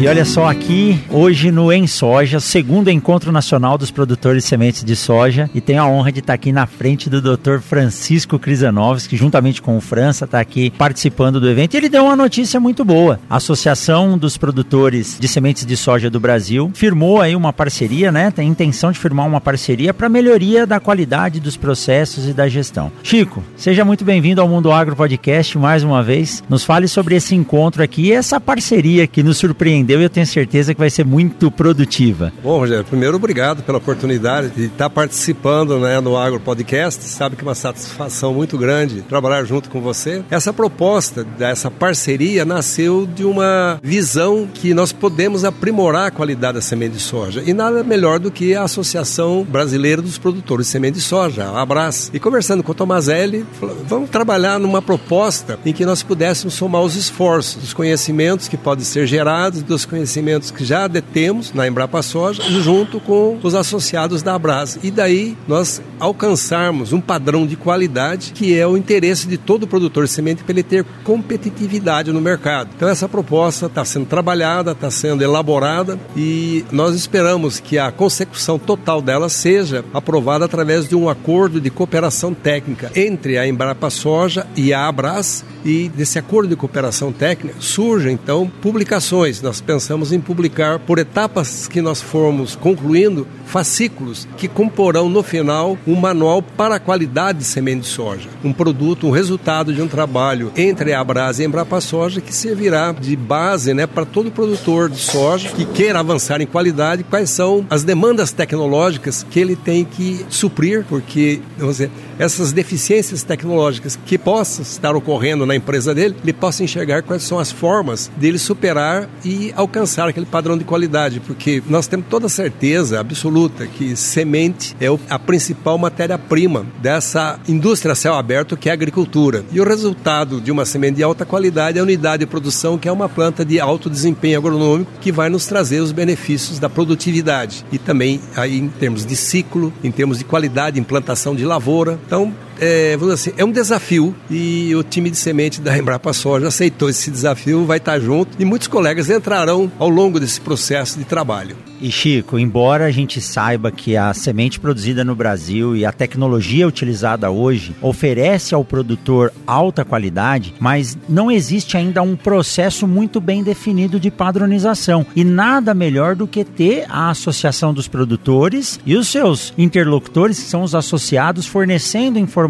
E 0.00 0.06
olha 0.06 0.24
só 0.24 0.46
aqui, 0.46 1.02
hoje 1.10 1.50
no 1.50 1.72
Em 1.72 1.84
Soja, 1.88 2.38
segundo 2.38 2.88
encontro 2.88 3.32
nacional 3.32 3.76
dos 3.76 3.90
produtores 3.90 4.44
de 4.44 4.48
sementes 4.48 4.84
de 4.84 4.94
soja, 4.94 5.50
e 5.52 5.60
tenho 5.60 5.82
a 5.82 5.88
honra 5.88 6.12
de 6.12 6.20
estar 6.20 6.34
aqui 6.34 6.52
na 6.52 6.68
frente 6.68 7.10
do 7.10 7.20
Dr. 7.20 7.58
Francisco 7.58 8.38
Crisanovski, 8.38 9.08
que 9.08 9.16
juntamente 9.16 9.60
com 9.60 9.76
o 9.76 9.80
França 9.80 10.24
está 10.24 10.38
aqui 10.38 10.70
participando 10.70 11.40
do 11.40 11.50
evento. 11.50 11.74
E 11.74 11.78
ele 11.78 11.88
deu 11.88 12.04
uma 12.04 12.14
notícia 12.14 12.60
muito 12.60 12.84
boa. 12.84 13.18
A 13.28 13.38
Associação 13.38 14.16
dos 14.16 14.36
Produtores 14.36 15.18
de 15.18 15.26
Sementes 15.26 15.66
de 15.66 15.76
Soja 15.76 16.08
do 16.08 16.20
Brasil 16.20 16.70
firmou 16.74 17.20
aí 17.20 17.34
uma 17.34 17.52
parceria, 17.52 18.12
né? 18.12 18.30
Tem 18.30 18.46
intenção 18.46 18.92
de 18.92 19.00
firmar 19.00 19.26
uma 19.26 19.40
parceria 19.40 19.92
para 19.92 20.08
melhoria 20.08 20.64
da 20.64 20.78
qualidade 20.78 21.40
dos 21.40 21.56
processos 21.56 22.28
e 22.28 22.32
da 22.32 22.46
gestão. 22.46 22.92
Chico, 23.02 23.42
seja 23.56 23.84
muito 23.84 24.04
bem-vindo 24.04 24.40
ao 24.40 24.48
Mundo 24.48 24.70
Agro 24.70 24.94
Podcast 24.94 25.58
mais 25.58 25.82
uma 25.82 26.04
vez. 26.04 26.40
Nos 26.48 26.62
fale 26.62 26.86
sobre 26.86 27.16
esse 27.16 27.34
encontro 27.34 27.82
aqui 27.82 28.02
e 28.02 28.12
essa 28.12 28.40
parceria 28.40 29.04
que 29.04 29.24
nos 29.24 29.38
surpreendeu 29.38 29.87
aprendeu 29.88 30.00
e 30.00 30.04
eu 30.04 30.10
tenho 30.10 30.26
certeza 30.26 30.74
que 30.74 30.80
vai 30.80 30.90
ser 30.90 31.04
muito 31.04 31.50
produtiva. 31.50 32.30
Bom, 32.42 32.58
Rogério, 32.58 32.84
primeiro 32.84 33.16
obrigado 33.16 33.62
pela 33.62 33.78
oportunidade 33.78 34.50
de 34.50 34.66
estar 34.66 34.90
participando 34.90 35.78
né, 35.78 35.98
no 36.00 36.16
Agro 36.16 36.38
Podcast. 36.38 37.02
Sabe 37.04 37.36
que 37.36 37.42
é 37.42 37.46
uma 37.46 37.54
satisfação 37.54 38.34
muito 38.34 38.58
grande 38.58 39.02
trabalhar 39.02 39.44
junto 39.44 39.70
com 39.70 39.80
você. 39.80 40.22
Essa 40.30 40.52
proposta, 40.52 41.24
dessa 41.24 41.70
parceria, 41.70 42.44
nasceu 42.44 43.06
de 43.06 43.24
uma 43.24 43.80
visão 43.82 44.46
que 44.52 44.74
nós 44.74 44.92
podemos 44.92 45.44
aprimorar 45.44 46.08
a 46.08 46.10
qualidade 46.10 46.54
da 46.54 46.60
semente 46.60 46.96
de 46.96 47.00
soja. 47.00 47.42
E 47.46 47.54
nada 47.54 47.82
melhor 47.82 48.18
do 48.18 48.30
que 48.30 48.54
a 48.54 48.64
Associação 48.64 49.46
Brasileira 49.48 50.02
dos 50.02 50.18
Produtores 50.18 50.66
de 50.66 50.72
Semente 50.72 50.98
de 50.98 51.00
Soja, 51.00 51.44
a 51.44 51.62
Abras. 51.62 52.10
E 52.12 52.20
conversando 52.20 52.62
com 52.62 52.72
o 52.72 52.74
Tomazelli, 52.74 53.46
vamos 53.86 54.10
trabalhar 54.10 54.58
numa 54.58 54.82
proposta 54.82 55.58
em 55.64 55.72
que 55.72 55.86
nós 55.86 56.02
pudéssemos 56.02 56.54
somar 56.54 56.82
os 56.82 56.96
esforços, 56.96 57.62
os 57.62 57.72
conhecimentos 57.72 58.48
que 58.48 58.56
podem 58.56 58.84
ser 58.84 59.06
gerados, 59.06 59.62
dos 59.78 59.84
conhecimentos 59.84 60.50
que 60.50 60.64
já 60.64 60.88
detemos 60.88 61.52
na 61.52 61.68
Embrapa 61.68 62.02
Soja, 62.02 62.42
junto 62.42 62.98
com 62.98 63.38
os 63.40 63.54
associados 63.54 64.22
da 64.22 64.34
Abras. 64.34 64.76
E 64.82 64.90
daí 64.90 65.36
nós 65.46 65.80
alcançarmos 66.00 66.92
um 66.92 67.00
padrão 67.00 67.46
de 67.46 67.54
qualidade 67.54 68.32
que 68.32 68.58
é 68.58 68.66
o 68.66 68.76
interesse 68.76 69.28
de 69.28 69.36
todo 69.36 69.68
produtor 69.68 70.04
de 70.04 70.10
semente 70.10 70.42
para 70.42 70.52
ele 70.52 70.62
ter 70.64 70.84
competitividade 71.04 72.12
no 72.12 72.20
mercado. 72.20 72.70
Então 72.74 72.88
essa 72.88 73.08
proposta 73.08 73.66
está 73.66 73.84
sendo 73.84 74.06
trabalhada, 74.06 74.72
está 74.72 74.90
sendo 74.90 75.22
elaborada 75.22 75.98
e 76.16 76.64
nós 76.72 76.96
esperamos 76.96 77.60
que 77.60 77.78
a 77.78 77.92
consecução 77.92 78.58
total 78.58 79.00
dela 79.00 79.28
seja 79.28 79.84
aprovada 79.94 80.44
através 80.44 80.88
de 80.88 80.96
um 80.96 81.08
acordo 81.08 81.60
de 81.60 81.70
cooperação 81.70 82.34
técnica 82.34 82.90
entre 82.96 83.38
a 83.38 83.46
Embrapa 83.46 83.90
Soja 83.90 84.44
e 84.56 84.72
a 84.72 84.86
Abras 84.86 85.44
e 85.64 85.88
desse 85.88 86.18
acordo 86.18 86.48
de 86.48 86.56
cooperação 86.56 87.12
técnica 87.12 87.60
surgem 87.60 88.12
então 88.12 88.50
publicações. 88.60 89.40
Nós 89.42 89.60
pensamos 89.68 90.14
em 90.14 90.18
publicar 90.18 90.78
por 90.78 90.98
etapas 90.98 91.68
que 91.68 91.82
nós 91.82 92.00
formos 92.00 92.56
concluindo 92.56 93.28
fascículos 93.44 94.26
que 94.38 94.48
comporão 94.48 95.10
no 95.10 95.22
final 95.22 95.76
um 95.86 95.94
manual 95.94 96.40
para 96.40 96.76
a 96.76 96.80
qualidade 96.80 97.40
de 97.40 97.44
semente 97.44 97.82
de 97.82 97.88
soja, 97.88 98.30
um 98.42 98.50
produto, 98.50 99.06
um 99.06 99.10
resultado 99.10 99.70
de 99.70 99.82
um 99.82 99.86
trabalho 99.86 100.50
entre 100.56 100.94
a 100.94 101.00
Abras 101.00 101.38
e 101.38 101.42
a 101.42 101.44
Embrapa 101.44 101.82
Soja 101.82 102.18
que 102.18 102.34
servirá 102.34 102.92
de 102.92 103.14
base, 103.14 103.74
né, 103.74 103.86
para 103.86 104.06
todo 104.06 104.30
produtor 104.30 104.88
de 104.88 105.00
soja 105.00 105.50
que 105.50 105.66
queira 105.66 106.00
avançar 106.00 106.40
em 106.40 106.46
qualidade, 106.46 107.04
quais 107.04 107.28
são 107.28 107.66
as 107.68 107.84
demandas 107.84 108.32
tecnológicas 108.32 109.26
que 109.30 109.38
ele 109.38 109.54
tem 109.54 109.84
que 109.84 110.24
suprir, 110.30 110.86
porque 110.88 111.42
vamos 111.58 111.76
dizer, 111.76 111.90
essas 112.18 112.52
deficiências 112.52 113.22
tecnológicas 113.22 113.98
que 114.06 114.18
possam 114.18 114.62
estar 114.62 114.96
ocorrendo 114.96 115.46
na 115.46 115.54
empresa 115.54 115.94
dele, 115.94 116.16
ele 116.22 116.32
possa 116.32 116.64
enxergar 116.64 117.02
quais 117.02 117.22
são 117.22 117.38
as 117.38 117.52
formas 117.52 118.10
dele 118.16 118.38
superar 118.38 119.08
e 119.24 119.52
alcançar 119.56 120.08
aquele 120.08 120.26
padrão 120.26 120.56
de 120.56 120.64
qualidade, 120.64 121.20
porque 121.20 121.62
nós 121.68 121.86
temos 121.86 122.06
toda 122.08 122.28
certeza 122.28 123.00
absoluta 123.00 123.66
que 123.66 123.96
semente 123.96 124.76
é 124.80 124.86
a 125.08 125.18
principal 125.18 125.78
matéria-prima 125.78 126.66
dessa 126.80 127.38
indústria 127.48 127.94
céu 127.94 128.14
aberto 128.14 128.56
que 128.56 128.68
é 128.68 128.72
a 128.72 128.74
agricultura. 128.74 129.44
E 129.52 129.60
o 129.60 129.64
resultado 129.64 130.40
de 130.40 130.50
uma 130.50 130.64
semente 130.64 130.96
de 130.96 131.02
alta 131.02 131.24
qualidade 131.24 131.78
é 131.78 131.80
a 131.80 131.84
unidade 131.84 132.20
de 132.20 132.26
produção, 132.26 132.78
que 132.78 132.88
é 132.88 132.92
uma 132.92 133.08
planta 133.08 133.44
de 133.44 133.60
alto 133.60 133.90
desempenho 133.90 134.38
agronômico 134.38 134.90
que 135.00 135.12
vai 135.12 135.28
nos 135.28 135.46
trazer 135.46 135.80
os 135.80 135.92
benefícios 135.92 136.58
da 136.58 136.68
produtividade 136.68 137.64
e 137.72 137.78
também 137.78 138.20
aí 138.36 138.58
em 138.58 138.68
termos 138.68 139.04
de 139.04 139.16
ciclo, 139.16 139.72
em 139.82 139.90
termos 139.90 140.18
de 140.18 140.24
qualidade, 140.24 140.80
implantação 140.80 141.34
de 141.34 141.44
lavoura. 141.44 141.98
Então, 142.08 142.32
é, 142.60 142.96
vamos 142.96 143.14
assim, 143.14 143.32
é 143.36 143.44
um 143.44 143.52
desafio 143.52 144.14
e 144.30 144.74
o 144.74 144.82
time 144.82 145.10
de 145.10 145.16
semente 145.16 145.60
da 145.60 145.76
Embrapa 145.76 146.12
Soja 146.12 146.48
aceitou 146.48 146.88
esse 146.88 147.10
desafio, 147.10 147.64
vai 147.64 147.78
estar 147.78 147.98
junto 148.00 148.30
e 148.38 148.44
muitos 148.44 148.68
colegas 148.68 149.08
entrarão 149.10 149.70
ao 149.78 149.88
longo 149.88 150.18
desse 150.18 150.40
processo 150.40 150.98
de 150.98 151.04
trabalho. 151.04 151.56
E 151.80 151.92
Chico, 151.92 152.38
embora 152.38 152.86
a 152.86 152.90
gente 152.90 153.20
saiba 153.20 153.70
que 153.70 153.96
a 153.96 154.12
semente 154.12 154.58
produzida 154.58 155.04
no 155.04 155.14
Brasil 155.14 155.76
e 155.76 155.86
a 155.86 155.92
tecnologia 155.92 156.66
utilizada 156.66 157.30
hoje 157.30 157.74
oferece 157.80 158.52
ao 158.52 158.64
produtor 158.64 159.32
alta 159.46 159.84
qualidade, 159.84 160.54
mas 160.58 160.98
não 161.08 161.30
existe 161.30 161.76
ainda 161.76 162.02
um 162.02 162.16
processo 162.16 162.86
muito 162.86 163.20
bem 163.20 163.44
definido 163.44 164.00
de 164.00 164.10
padronização. 164.10 165.06
E 165.14 165.22
nada 165.22 165.72
melhor 165.72 166.16
do 166.16 166.26
que 166.26 166.44
ter 166.44 166.84
a 166.88 167.10
associação 167.10 167.72
dos 167.72 167.86
produtores 167.86 168.80
e 168.84 168.96
os 168.96 169.06
seus 169.06 169.54
interlocutores, 169.56 170.40
que 170.40 170.48
são 170.48 170.62
os 170.62 170.74
associados, 170.74 171.46
fornecendo 171.46 172.18
informações, 172.18 172.47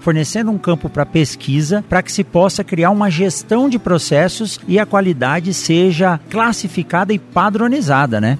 fornecendo 0.00 0.50
um 0.50 0.58
campo 0.58 0.88
para 0.88 1.06
pesquisa, 1.06 1.84
para 1.88 2.02
que 2.02 2.12
se 2.12 2.22
possa 2.22 2.62
criar 2.62 2.90
uma 2.90 3.10
gestão 3.10 3.68
de 3.68 3.78
processos 3.78 4.60
e 4.68 4.78
a 4.78 4.86
qualidade 4.86 5.54
seja 5.54 6.20
classificada 6.28 7.12
e 7.12 7.18
padronizada, 7.18 8.20
né? 8.20 8.38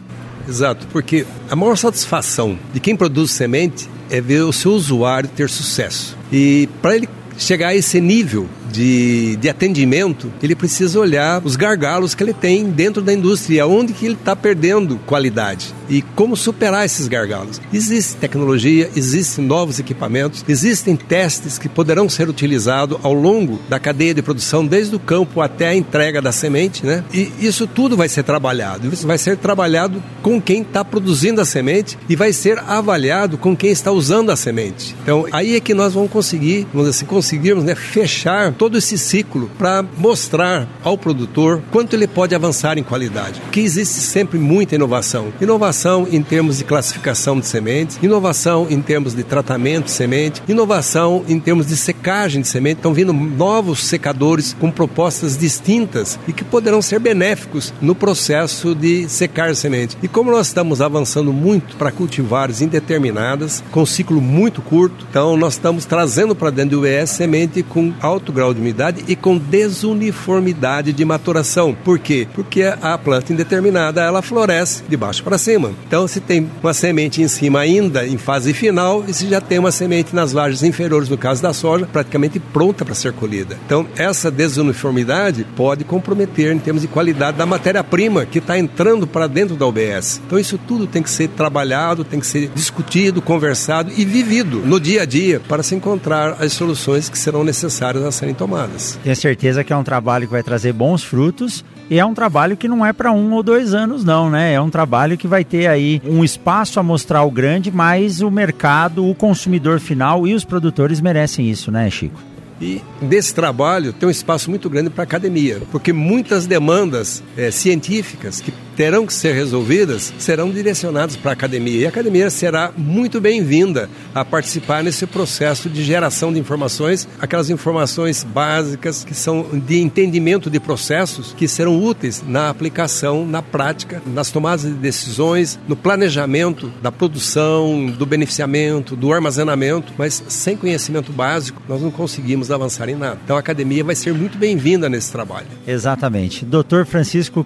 Exato, 0.48 0.86
porque 0.92 1.26
a 1.48 1.56
maior 1.56 1.76
satisfação 1.76 2.58
de 2.72 2.80
quem 2.80 2.96
produz 2.96 3.30
semente 3.30 3.88
é 4.10 4.20
ver 4.20 4.42
o 4.42 4.52
seu 4.52 4.72
usuário 4.72 5.28
ter 5.28 5.48
sucesso. 5.48 6.16
E 6.32 6.68
para 6.82 6.96
ele 6.96 7.08
chegar 7.40 7.68
a 7.68 7.74
esse 7.74 8.00
nível 8.00 8.48
de, 8.70 9.36
de 9.36 9.48
atendimento, 9.48 10.32
ele 10.42 10.54
precisa 10.54 10.98
olhar 10.98 11.42
os 11.44 11.56
gargalos 11.56 12.14
que 12.14 12.22
ele 12.22 12.32
tem 12.32 12.70
dentro 12.70 13.02
da 13.02 13.12
indústria, 13.12 13.66
onde 13.66 13.92
que 13.92 14.06
ele 14.06 14.14
está 14.14 14.36
perdendo 14.36 14.98
qualidade 15.06 15.74
e 15.88 16.02
como 16.02 16.36
superar 16.36 16.84
esses 16.84 17.08
gargalos. 17.08 17.60
Existe 17.72 18.16
tecnologia, 18.16 18.88
existem 18.94 19.44
novos 19.44 19.78
equipamentos, 19.78 20.44
existem 20.48 20.94
testes 20.94 21.58
que 21.58 21.68
poderão 21.68 22.08
ser 22.08 22.28
utilizados 22.28 22.98
ao 23.02 23.12
longo 23.12 23.58
da 23.68 23.80
cadeia 23.80 24.14
de 24.14 24.22
produção, 24.22 24.64
desde 24.64 24.94
o 24.94 25.00
campo 25.00 25.40
até 25.40 25.68
a 25.68 25.74
entrega 25.74 26.22
da 26.22 26.30
semente, 26.30 26.86
né? 26.86 27.02
E 27.12 27.32
isso 27.40 27.66
tudo 27.66 27.96
vai 27.96 28.08
ser 28.08 28.22
trabalhado. 28.22 28.88
Isso 28.92 29.06
vai 29.06 29.18
ser 29.18 29.36
trabalhado 29.36 30.02
com 30.22 30.40
quem 30.40 30.62
está 30.62 30.84
produzindo 30.84 31.40
a 31.40 31.44
semente 31.44 31.98
e 32.08 32.14
vai 32.14 32.32
ser 32.32 32.58
avaliado 32.58 33.36
com 33.36 33.56
quem 33.56 33.70
está 33.70 33.90
usando 33.90 34.30
a 34.30 34.36
semente. 34.36 34.94
Então, 35.02 35.26
aí 35.32 35.56
é 35.56 35.60
que 35.60 35.74
nós 35.74 35.94
vamos 35.94 36.10
conseguir, 36.10 36.66
vamos 36.72 36.88
dizer 36.88 36.98
assim, 36.98 37.06
conseguirmos 37.30 37.62
né, 37.62 37.76
fechar 37.76 38.52
todo 38.52 38.76
esse 38.76 38.98
ciclo 38.98 39.48
para 39.56 39.84
mostrar 39.96 40.68
ao 40.82 40.98
produtor 40.98 41.62
quanto 41.70 41.94
ele 41.94 42.08
pode 42.08 42.34
avançar 42.34 42.76
em 42.76 42.82
qualidade. 42.82 43.40
Que 43.52 43.60
existe 43.60 44.00
sempre 44.00 44.36
muita 44.36 44.74
inovação. 44.74 45.32
Inovação 45.40 46.08
em 46.10 46.22
termos 46.22 46.58
de 46.58 46.64
classificação 46.64 47.38
de 47.38 47.46
sementes, 47.46 47.98
inovação 48.02 48.66
em 48.68 48.82
termos 48.82 49.14
de 49.14 49.22
tratamento 49.22 49.84
de 49.84 49.92
semente, 49.92 50.42
inovação 50.48 51.24
em 51.28 51.38
termos 51.38 51.66
de 51.66 51.76
secagem 51.76 52.42
de 52.42 52.48
semente. 52.48 52.78
Estão 52.78 52.92
vindo 52.92 53.12
novos 53.12 53.84
secadores 53.84 54.56
com 54.58 54.70
propostas 54.70 55.36
distintas 55.38 56.18
e 56.26 56.32
que 56.32 56.42
poderão 56.42 56.82
ser 56.82 56.98
benéficos 56.98 57.72
no 57.80 57.94
processo 57.94 58.74
de 58.74 59.08
secar 59.08 59.54
semente. 59.54 59.96
E 60.02 60.08
como 60.08 60.32
nós 60.32 60.48
estamos 60.48 60.80
avançando 60.80 61.32
muito 61.32 61.76
para 61.76 61.92
cultivares 61.92 62.60
indeterminadas, 62.60 63.62
com 63.70 63.86
ciclo 63.86 64.20
muito 64.20 64.60
curto, 64.60 65.06
então 65.08 65.36
nós 65.36 65.52
estamos 65.52 65.84
trazendo 65.84 66.34
para 66.34 66.50
dentro 66.50 66.70
do 66.70 66.80
UES 66.80 67.19
semente 67.20 67.62
com 67.62 67.92
alto 68.00 68.32
grau 68.32 68.54
de 68.54 68.60
umidade 68.60 69.04
e 69.06 69.14
com 69.14 69.36
desuniformidade 69.36 70.90
de 70.90 71.04
maturação. 71.04 71.76
Por 71.84 71.98
quê? 71.98 72.26
Porque 72.32 72.62
a 72.62 72.96
planta 72.96 73.30
indeterminada 73.30 74.00
ela 74.00 74.22
floresce 74.22 74.82
de 74.88 74.96
baixo 74.96 75.22
para 75.22 75.36
cima. 75.36 75.72
Então, 75.86 76.08
se 76.08 76.18
tem 76.18 76.50
uma 76.62 76.72
semente 76.72 77.20
em 77.20 77.28
cima 77.28 77.60
ainda 77.60 78.06
em 78.06 78.16
fase 78.16 78.54
final, 78.54 79.04
e 79.06 79.12
se 79.12 79.28
já 79.28 79.38
tem 79.38 79.58
uma 79.58 79.70
semente 79.70 80.14
nas 80.14 80.32
lajes 80.32 80.62
inferiores, 80.62 81.10
no 81.10 81.18
caso 81.18 81.42
da 81.42 81.52
soja, 81.52 81.86
praticamente 81.92 82.40
pronta 82.40 82.86
para 82.86 82.94
ser 82.94 83.12
colhida. 83.12 83.58
Então, 83.66 83.86
essa 83.98 84.30
desuniformidade 84.30 85.46
pode 85.54 85.84
comprometer 85.84 86.54
em 86.54 86.58
termos 86.58 86.80
de 86.80 86.88
qualidade 86.88 87.36
da 87.36 87.44
matéria-prima 87.44 88.24
que 88.24 88.38
está 88.38 88.58
entrando 88.58 89.06
para 89.06 89.26
dentro 89.26 89.56
da 89.56 89.66
UBS. 89.66 90.22
Então, 90.26 90.38
isso 90.38 90.56
tudo 90.56 90.86
tem 90.86 91.02
que 91.02 91.10
ser 91.10 91.28
trabalhado, 91.28 92.02
tem 92.02 92.18
que 92.18 92.26
ser 92.26 92.48
discutido, 92.54 93.20
conversado 93.20 93.92
e 93.94 94.06
vivido 94.06 94.62
no 94.64 94.80
dia 94.80 95.02
a 95.02 95.04
dia 95.04 95.38
para 95.38 95.62
se 95.62 95.74
encontrar 95.74 96.38
as 96.40 96.54
soluções 96.54 97.09
que 97.10 97.18
serão 97.18 97.44
necessárias 97.44 98.04
a 98.04 98.12
serem 98.12 98.34
tomadas. 98.34 98.98
Tenho 99.02 99.16
certeza 99.16 99.64
que 99.64 99.72
é 99.72 99.76
um 99.76 99.84
trabalho 99.84 100.26
que 100.26 100.32
vai 100.32 100.42
trazer 100.42 100.72
bons 100.72 101.02
frutos 101.02 101.64
e 101.90 101.98
é 101.98 102.04
um 102.04 102.14
trabalho 102.14 102.56
que 102.56 102.68
não 102.68 102.86
é 102.86 102.92
para 102.92 103.10
um 103.10 103.32
ou 103.32 103.42
dois 103.42 103.74
anos, 103.74 104.04
não, 104.04 104.30
né? 104.30 104.52
É 104.52 104.60
um 104.60 104.70
trabalho 104.70 105.18
que 105.18 105.26
vai 105.26 105.44
ter 105.44 105.66
aí 105.66 106.00
um 106.04 106.22
espaço 106.22 106.78
amostral 106.78 107.30
grande, 107.30 107.70
mas 107.70 108.20
o 108.20 108.30
mercado, 108.30 109.08
o 109.08 109.14
consumidor 109.14 109.80
final 109.80 110.26
e 110.26 110.34
os 110.34 110.44
produtores 110.44 111.00
merecem 111.00 111.50
isso, 111.50 111.70
né, 111.70 111.90
Chico? 111.90 112.20
E 112.60 112.80
desse 113.00 113.34
trabalho 113.34 113.92
tem 113.92 114.06
um 114.06 114.10
espaço 114.10 114.50
muito 114.50 114.68
grande 114.68 114.90
para 114.90 115.02
a 115.02 115.04
academia, 115.04 115.62
porque 115.72 115.92
muitas 115.92 116.46
demandas 116.46 117.22
é, 117.36 117.50
científicas 117.50 118.40
que 118.40 118.52
terão 118.80 119.04
que 119.04 119.12
ser 119.12 119.34
resolvidas 119.34 120.10
serão 120.16 120.50
direcionadas 120.50 121.14
para 121.14 121.32
a 121.32 121.34
academia. 121.34 121.82
E 121.82 121.84
a 121.84 121.90
academia 121.90 122.30
será 122.30 122.72
muito 122.74 123.20
bem-vinda 123.20 123.90
a 124.14 124.24
participar 124.24 124.82
nesse 124.82 125.06
processo 125.06 125.68
de 125.68 125.84
geração 125.84 126.32
de 126.32 126.38
informações, 126.38 127.06
aquelas 127.20 127.50
informações 127.50 128.24
básicas 128.24 129.04
que 129.04 129.12
são 129.12 129.46
de 129.52 129.82
entendimento 129.82 130.48
de 130.48 130.58
processos 130.58 131.34
que 131.34 131.46
serão 131.46 131.78
úteis 131.78 132.24
na 132.26 132.48
aplicação, 132.48 133.26
na 133.26 133.42
prática, 133.42 134.00
nas 134.06 134.30
tomadas 134.30 134.62
de 134.62 134.70
decisões, 134.70 135.60
no 135.68 135.76
planejamento 135.76 136.72
da 136.80 136.90
produção, 136.90 137.84
do 137.84 138.06
beneficiamento, 138.06 138.96
do 138.96 139.12
armazenamento, 139.12 139.92
mas 139.98 140.24
sem 140.26 140.56
conhecimento 140.56 141.12
básico 141.12 141.60
nós 141.68 141.82
não 141.82 141.90
conseguimos 141.90 142.50
avançar 142.50 142.88
em 142.88 142.94
nada. 142.94 143.18
Então 143.22 143.36
a 143.36 143.40
academia 143.40 143.84
vai 143.84 143.94
ser 143.94 144.14
muito 144.14 144.38
bem-vinda 144.38 144.88
nesse 144.88 145.12
trabalho. 145.12 145.48
Exatamente. 145.66 146.46
Dr. 146.46 146.86
Francisco 146.86 147.44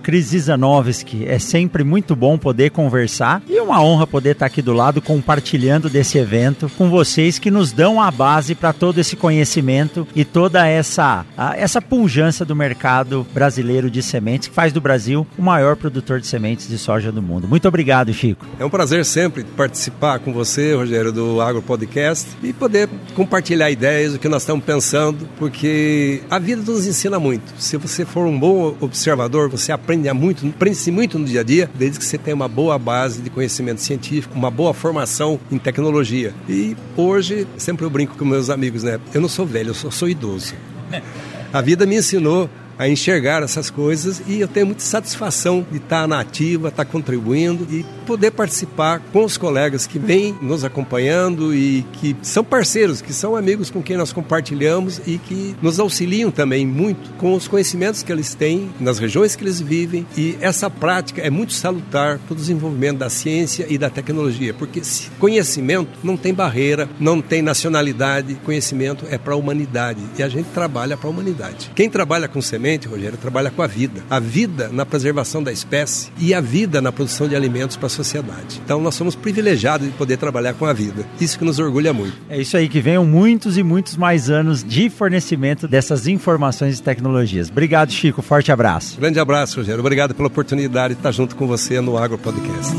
É 1.27 1.39
sempre 1.39 1.85
muito 1.85 2.15
bom 2.15 2.39
poder 2.39 2.71
conversar 2.71 3.43
e 3.49 3.59
uma 3.61 3.83
honra 3.83 4.07
poder 4.07 4.31
estar 4.31 4.47
aqui 4.47 4.63
do 4.63 4.73
lado 4.73 5.01
compartilhando 5.01 5.89
desse 5.89 6.19
evento 6.19 6.71
com 6.77 6.91
vocês 6.91 7.39
que 7.39 7.51
nos 7.51 7.73
dão 7.73 8.01
a 8.01 8.11
base 8.11 8.55
para 8.55 8.73
todo 8.73 8.99
esse 8.99 9.17
conhecimento 9.17 10.07
e 10.15 10.25
toda 10.25 10.67
essa, 10.67 11.25
essa 11.57 11.81
pujança 11.81 12.45
do 12.45 12.55
mercado 12.55 13.27
brasileiro 13.33 13.91
de 13.91 14.03
sementes 14.03 14.49
que 14.49 14.55
faz 14.55 14.73
do 14.73 14.81
Brasil 14.81 15.27
o 15.39 15.43
maior 15.43 15.77
produtor 15.77 16.21
de 16.21 16.27
sementes 16.27 16.69
de 16.69 16.79
soja 16.79 17.11
do 17.11 17.23
mundo. 17.23 17.49
Muito 17.49 17.67
obrigado, 17.67 18.13
Chico. 18.13 18.47
É 18.59 18.65
um 18.65 18.71
prazer 18.71 19.05
sempre 19.05 19.45
participar 19.45 20.19
com 20.19 20.33
você, 20.33 20.75
Rogério, 20.75 21.13
do 21.13 21.41
Agro 21.41 21.63
Podcast 21.63 22.29
e 22.43 22.53
poder 22.53 22.89
compartilhar 23.15 23.71
ideias, 23.71 24.15
o 24.15 24.19
que 24.19 24.29
nós 24.29 24.43
estamos 24.43 24.65
pensando, 24.65 25.29
porque 25.39 26.23
a 26.31 26.39
vida 26.39 26.63
nos 26.63 26.87
ensina 26.87 27.19
muito. 27.19 27.53
Se 27.59 27.77
você 27.77 28.05
for 28.05 28.27
um 28.27 28.39
bom 28.39 28.77
observador, 28.81 29.49
você 29.49 29.73
aprende 29.73 30.13
muito, 30.13 30.47
aprende 30.47 30.91
muito 30.91 31.13
no 31.18 31.24
dia 31.24 31.40
a 31.40 31.44
dia, 31.44 31.70
desde 31.74 31.98
que 31.98 32.05
você 32.05 32.18
tenha 32.18 32.35
uma 32.35 32.48
boa 32.48 32.79
base 32.79 33.22
de 33.22 33.31
conhecimento 33.31 33.81
científico, 33.81 34.35
uma 34.35 34.50
boa 34.50 34.74
formação 34.74 35.38
em 35.50 35.59
tecnologia. 35.59 36.35
E 36.48 36.77
hoje, 36.96 37.46
sempre 37.57 37.85
eu 37.85 37.90
brinco 37.90 38.16
com 38.16 38.24
meus 38.24 38.50
amigos, 38.50 38.83
né? 38.83 39.00
Eu 39.12 39.20
não 39.20 39.29
sou 39.29 39.46
velho, 39.46 39.70
eu 39.70 39.74
sou, 39.74 39.90
sou 39.90 40.09
idoso. 40.09 40.55
A 41.53 41.61
vida 41.61 41.87
me 41.87 41.96
ensinou 41.96 42.50
a 42.79 42.89
enxergar 42.89 43.43
essas 43.43 43.71
coisas 43.71 44.23
e 44.27 44.41
eu 44.41 44.49
tenho 44.49 44.67
muita 44.67 44.83
satisfação 44.83 45.65
de 45.71 45.79
estar 45.79 46.07
na 46.07 46.21
ativa, 46.21 46.69
estar 46.69 46.85
contribuindo 46.85 47.67
e 47.71 47.85
poder 48.07 48.31
participar 48.33 49.01
com 49.13 49.25
os 49.25 49.37
colegas 49.37 49.87
que 49.87 49.99
vêm 49.99 50.37
nos 50.43 50.65
acompanhando 50.65 51.55
e 51.55 51.85
que 51.95 52.17
são 52.23 52.45
parceiros, 52.45 53.01
que 53.01 53.13
são 53.13 53.37
amigos 53.37 53.71
com 53.71 53.83
quem 53.83 53.97
nós 53.97 54.13
compartilhamos 54.13 55.01
e 55.07 55.19
que 55.19 55.55
nos 55.63 55.79
auxiliam 55.79 56.31
também 56.31 56.67
muito 56.67 57.11
com 57.13 57.35
os 57.35 57.49
conhecimentos 57.49 58.03
que 58.03 58.13
eles 58.13 58.35
têm 58.35 58.71
nas 58.81 58.99
regiões 58.99 59.37
que 59.37 59.45
eles 59.45 59.61
vivem 59.61 60.07
e 60.17 60.37
essa 60.41 60.69
prática 60.69 61.23
é 61.23 61.31
muito 61.31 61.53
salutar 61.53 62.19
para 62.19 62.33
o 62.33 62.37
desenvolvimento 62.37 62.99
da 62.99 63.11
ciência 63.11 63.67
e 63.69 63.79
da 63.79 63.89
tecnologia, 63.89 64.53
porque 64.53 64.83
conhecimento 65.19 65.91
não 66.03 66.17
tem 66.17 66.35
barreira, 66.35 66.89
não 66.99 67.21
tem 67.21 67.41
nacionalidade, 67.43 68.35
conhecimento 68.45 69.07
é 69.09 69.17
para 69.17 69.35
a 69.35 69.37
humanidade 69.37 70.01
e 70.19 70.23
a 70.23 70.29
gente 70.29 70.47
trabalha 70.47 70.97
para 70.97 71.09
a 71.09 71.11
humanidade. 71.11 71.71
Quem 71.75 71.89
trabalha 71.89 72.29
com 72.29 72.41
semente 72.43 72.63
Rogério, 72.88 73.18
trabalha 73.18 73.50
com 73.50 73.62
a 73.62 73.66
vida. 73.66 74.03
A 74.09 74.18
vida 74.18 74.70
na 74.72 74.87
preservação 74.87 75.42
da 75.42 75.53
espécie 75.53 76.11
e 76.18 76.33
a 76.33 76.40
vida 76.40 76.81
na 76.81 76.90
produção 76.90 77.29
de 77.29 77.37
alimentos 77.37 77.77
para 77.77 77.87
a 77.87 77.90
sociedade. 77.90 78.61
Então 78.64 78.81
nós 78.81 78.94
somos 78.94 79.14
privilegiados 79.14 79.87
de 79.87 79.92
poder 79.92 80.16
trabalhar 80.16 80.55
com 80.55 80.64
a 80.64 80.72
vida. 80.72 81.05
Isso 81.20 81.38
que 81.38 81.44
nos 81.44 81.59
orgulha 81.59 81.92
muito. 81.92 82.16
É 82.29 82.40
isso 82.40 82.57
aí, 82.57 82.68
que 82.68 82.81
venham 82.81 83.05
muitos 83.05 83.59
e 83.59 83.62
muitos 83.62 83.96
mais 83.96 84.31
anos 84.31 84.64
de 84.64 84.88
fornecimento 84.88 85.68
dessas 85.68 86.07
informações 86.07 86.79
e 86.79 86.83
tecnologias. 86.83 87.50
Obrigado, 87.50 87.92
Chico. 87.92 88.22
Forte 88.22 88.50
abraço. 88.50 88.98
Grande 88.98 89.20
abraço, 89.20 89.59
Rogério. 89.59 89.81
Obrigado 89.81 90.14
pela 90.14 90.29
oportunidade 90.29 90.94
de 90.94 91.00
estar 91.00 91.12
junto 91.12 91.37
com 91.37 91.46
você 91.46 91.81
no 91.81 91.98
Agro 91.98 92.16
Podcast. 92.16 92.74